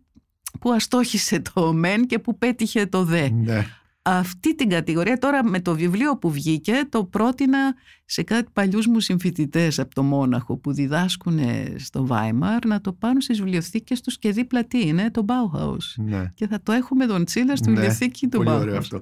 που 0.60 0.72
αστόχησε 0.72 1.40
το 1.54 1.72
μεν 1.72 2.06
και 2.06 2.18
που 2.18 2.38
πέτυχε 2.38 2.86
το 2.86 3.04
δε. 3.04 3.28
Ναι 3.30 3.66
αυτή 4.10 4.54
την 4.54 4.68
κατηγορία 4.68 5.18
τώρα 5.18 5.44
με 5.44 5.60
το 5.60 5.74
βιβλίο 5.74 6.18
που 6.18 6.30
βγήκε 6.30 6.82
το 6.88 7.04
πρότεινα 7.04 7.74
σε 8.04 8.22
κάτι 8.22 8.50
παλιούς 8.52 8.86
μου 8.86 9.00
συμφοιτητές 9.00 9.78
από 9.78 9.94
το 9.94 10.02
Μόναχο 10.02 10.56
που 10.56 10.72
διδάσκουν 10.72 11.38
στο 11.76 12.06
Βάιμαρ 12.06 12.66
να 12.66 12.80
το 12.80 12.92
πάρουν 12.92 13.20
στις 13.20 13.38
βιβλιοθήκες 13.38 14.00
τους 14.00 14.18
και 14.18 14.32
δίπλα 14.32 14.64
τι 14.64 14.86
είναι 14.86 15.10
το 15.10 15.24
Bauhaus 15.28 16.04
ναι. 16.04 16.32
και 16.34 16.46
θα 16.46 16.60
το 16.62 16.72
έχουμε 16.72 17.06
τον 17.06 17.24
Τσίλα 17.24 17.56
στη 17.56 17.68
ναι, 17.68 17.74
βιβλιοθήκη 17.74 18.28
του 18.28 18.36
πολύ 18.36 18.48
Bauhaus. 18.50 18.60
Ωραίο 18.60 18.76
αυτό. 18.76 19.00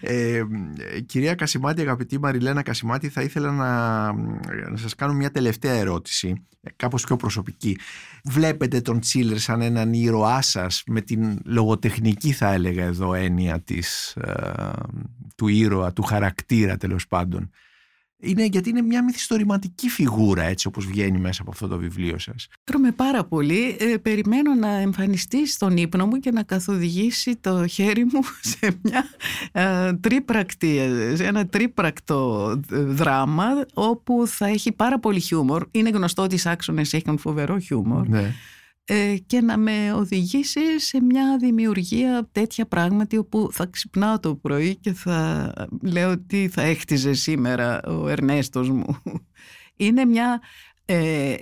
Ε, 0.00 0.42
κυρία 1.06 1.34
Κασιμάτη, 1.34 1.80
αγαπητή 1.80 2.18
Μαριλένα 2.18 2.62
Κασιμάτη 2.62 3.08
θα 3.08 3.22
ήθελα 3.22 3.50
να, 3.50 4.12
να 4.70 4.76
σας 4.76 4.94
κάνω 4.94 5.12
μια 5.12 5.30
τελευταία 5.30 5.72
ερώτηση 5.72 6.44
κάπως 6.76 7.04
πιο 7.04 7.16
προσωπική. 7.16 7.78
Βλέπετε 8.24 8.80
τον 8.80 9.00
Τσίλερ 9.00 9.38
σαν 9.38 9.60
έναν 9.60 9.92
ήρωά 9.92 10.42
σας 10.42 10.82
με 10.86 11.00
την 11.00 11.38
λογοτεχνική 11.44 12.32
θα 12.32 12.52
έλεγα 12.52 12.84
εδώ 12.84 13.14
έννοια 13.14 13.60
της, 13.60 14.16
ε, 14.16 14.43
του 15.36 15.48
ήρωα, 15.48 15.92
του 15.92 16.02
χαρακτήρα 16.02 16.76
τέλος 16.76 17.06
πάντων. 17.06 17.50
Είναι 18.24 18.44
γιατί 18.44 18.68
είναι 18.68 18.82
μια 18.82 19.04
μυθιστορηματική 19.04 19.88
φιγούρα 19.88 20.42
έτσι 20.42 20.66
όπως 20.66 20.86
βγαίνει 20.86 21.18
μέσα 21.18 21.42
από 21.42 21.50
αυτό 21.50 21.68
το 21.68 21.78
βιβλίο 21.78 22.18
σας. 22.18 22.48
Χαίρομαι 22.70 22.92
πάρα 22.92 23.24
πολύ. 23.24 23.76
Ε, 23.80 23.96
περιμένω 23.96 24.54
να 24.54 24.68
εμφανιστεί 24.68 25.46
στον 25.46 25.76
ύπνο 25.76 26.06
μου 26.06 26.18
και 26.18 26.30
να 26.30 26.42
καθοδηγήσει 26.42 27.36
το 27.36 27.66
χέρι 27.66 28.04
μου 28.04 28.20
σε, 28.52 28.78
μια, 28.82 29.04
ε, 29.52 29.92
τρίπρακτη, 29.92 30.80
σε 31.14 31.24
ένα 31.24 31.46
τρίπρακτο 31.46 32.60
δράμα 32.68 33.46
όπου 33.74 34.26
θα 34.26 34.46
έχει 34.46 34.72
πάρα 34.72 34.98
πολύ 34.98 35.20
χιούμορ. 35.20 35.66
Είναι 35.70 35.88
γνωστό 35.88 36.22
ότι 36.22 36.34
οι 36.34 36.38
Σάξονες 36.38 36.92
έχουν 36.92 37.18
φοβερό 37.18 37.58
χιούμορ. 37.58 38.08
Ναι. 38.08 38.34
Ε, 38.86 39.16
και 39.26 39.40
να 39.40 39.56
με 39.56 39.92
οδηγήσει 39.92 40.80
σε 40.80 41.02
μια 41.02 41.36
δημιουργία 41.38 42.28
τέτοια 42.32 42.66
πράγματι 42.66 43.16
όπου 43.16 43.48
θα 43.52 43.66
ξυπνάω 43.66 44.20
το 44.20 44.34
πρωί 44.34 44.76
και 44.76 44.92
θα 44.92 45.52
λέω 45.82 46.18
τι 46.18 46.48
θα 46.48 46.62
έχτιζε 46.62 47.12
σήμερα 47.12 47.82
ο 47.82 48.08
Ερνέστος 48.08 48.70
μου. 48.70 48.96
Είναι 49.76 50.04
μια 50.04 50.40
ε, 50.84 51.34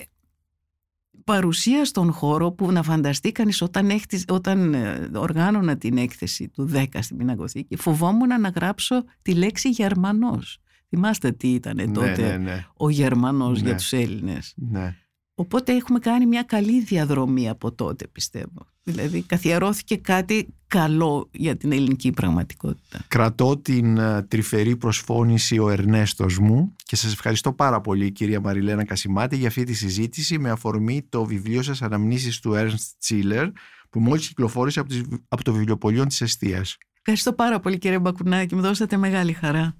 παρουσία 1.24 1.84
στον 1.84 2.12
χώρο 2.12 2.52
που 2.52 2.72
να 2.72 2.82
φανταστεί 2.82 3.32
κανείς 3.32 3.62
όταν, 3.62 3.90
όταν 4.28 4.74
ε, 4.74 5.10
οργάνωνα 5.14 5.76
την 5.76 5.96
έκθεση 5.96 6.48
του 6.48 6.70
10 6.74 6.84
στην 7.00 7.16
Πιναγκοθήκη 7.16 7.76
φοβόμουν 7.76 8.40
να 8.40 8.48
γράψω 8.48 9.04
τη 9.22 9.34
λέξη 9.34 9.68
Γερμανός. 9.68 10.58
Θυμάστε 10.88 11.32
τι 11.32 11.48
ήταν 11.48 11.76
ναι, 11.76 11.90
τότε 11.90 12.26
ναι, 12.26 12.36
ναι. 12.36 12.66
ο 12.76 12.90
Γερμανός 12.90 13.60
για 13.60 13.70
Ναι. 13.70 13.76
τους 13.76 13.92
Έλληνες. 13.92 14.54
Ναι. 14.56 14.96
Οπότε 15.42 15.72
έχουμε 15.72 15.98
κάνει 15.98 16.26
μια 16.26 16.42
καλή 16.42 16.82
διαδρομή 16.82 17.48
από 17.48 17.72
τότε 17.72 18.06
πιστεύω. 18.06 18.66
Δηλαδή 18.82 19.22
καθιερώθηκε 19.22 19.96
κάτι 19.96 20.54
καλό 20.66 21.28
για 21.32 21.56
την 21.56 21.72
ελληνική 21.72 22.10
πραγματικότητα. 22.10 23.04
Κρατώ 23.08 23.58
την 23.58 23.98
ε, 23.98 24.22
τρυφερή 24.22 24.76
προσφώνηση 24.76 25.58
ο 25.58 25.70
Ερνέστος 25.70 26.38
μου 26.38 26.74
και 26.82 26.96
σας 26.96 27.12
ευχαριστώ 27.12 27.52
πάρα 27.52 27.80
πολύ 27.80 28.12
κυρία 28.12 28.40
Μαριλένα 28.40 28.84
Κασιμάτη 28.84 29.36
για 29.36 29.48
αυτή 29.48 29.64
τη 29.64 29.74
συζήτηση 29.74 30.38
με 30.38 30.50
αφορμή 30.50 31.06
το 31.08 31.24
βιβλίο 31.24 31.62
σας 31.62 31.82
«Αναμνήσεις 31.82 32.40
του 32.40 32.52
Ernst 32.54 33.08
Chiller» 33.08 33.50
που 33.90 34.00
μόλις 34.00 34.28
κυκλοφόρησε 34.28 34.80
από, 34.80 34.88
τις, 34.88 35.02
από 35.28 35.44
το 35.44 35.52
βιβλιοπωλείο 35.52 36.06
της 36.06 36.20
Εστίας. 36.20 36.76
Ευχαριστώ 36.98 37.32
πάρα 37.32 37.60
πολύ 37.60 37.78
κύριε 37.78 37.98
Μπακουνάκη, 37.98 38.54
μου 38.54 38.60
δώσατε 38.60 38.96
μεγάλη 38.96 39.32
χαρά. 39.32 39.76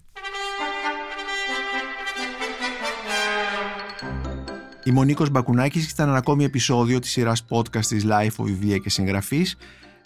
Η 4.85 4.91
Μονίκος 4.91 5.31
Μπακουνάκης 5.31 5.91
ήταν 5.91 6.09
ένα 6.09 6.17
ακόμη 6.17 6.45
επεισόδιο 6.45 6.99
της 6.99 7.11
σειράς 7.11 7.45
podcast 7.49 7.85
της 7.87 8.07
Life 8.09 8.45
Βιβλία 8.45 8.77
και 8.77 8.91
Συγγραφής 8.91 9.57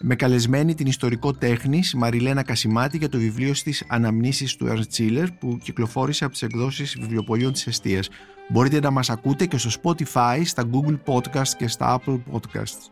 με 0.01 0.15
καλεσμένη 0.15 0.75
την 0.75 0.87
ιστορικό 0.87 1.33
τέχνης 1.33 1.95
Μαριλένα 1.95 2.43
Κασιμάτη 2.43 2.97
για 2.97 3.09
το 3.09 3.19
βιβλίο 3.19 3.53
της 3.53 3.85
«Αναμνήσεις 3.89 4.57
του 4.57 4.67
Ernst 4.67 4.99
Ziller» 4.99 5.27
που 5.39 5.59
κυκλοφόρησε 5.63 6.25
από 6.25 6.33
τις 6.33 6.43
εκδόσεις 6.43 6.97
βιβλιοπωλείων 7.01 7.53
της 7.53 7.67
Εστίας. 7.67 8.09
Μπορείτε 8.49 8.81
να 8.81 8.91
μας 8.91 9.11
ακούτε 9.11 9.47
και 9.47 9.59
στο 9.59 9.71
Spotify, 9.83 10.41
στα 10.45 10.65
Google 10.73 10.99
Podcast 11.07 11.49
και 11.59 11.69
στα 11.69 12.01
Apple 12.01 12.21
Podcasts. 12.33 12.91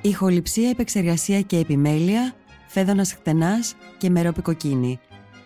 Ηχοληψία, 0.00 0.68
επεξεργασία 0.68 1.40
και 1.40 1.56
επιμέλεια, 1.56 2.34
Φαίδωνας 2.66 3.12
Κτενάς 3.12 3.74
και 3.98 4.10
Μερόπη 4.10 4.49
Κοκκίνη. 4.49 5.00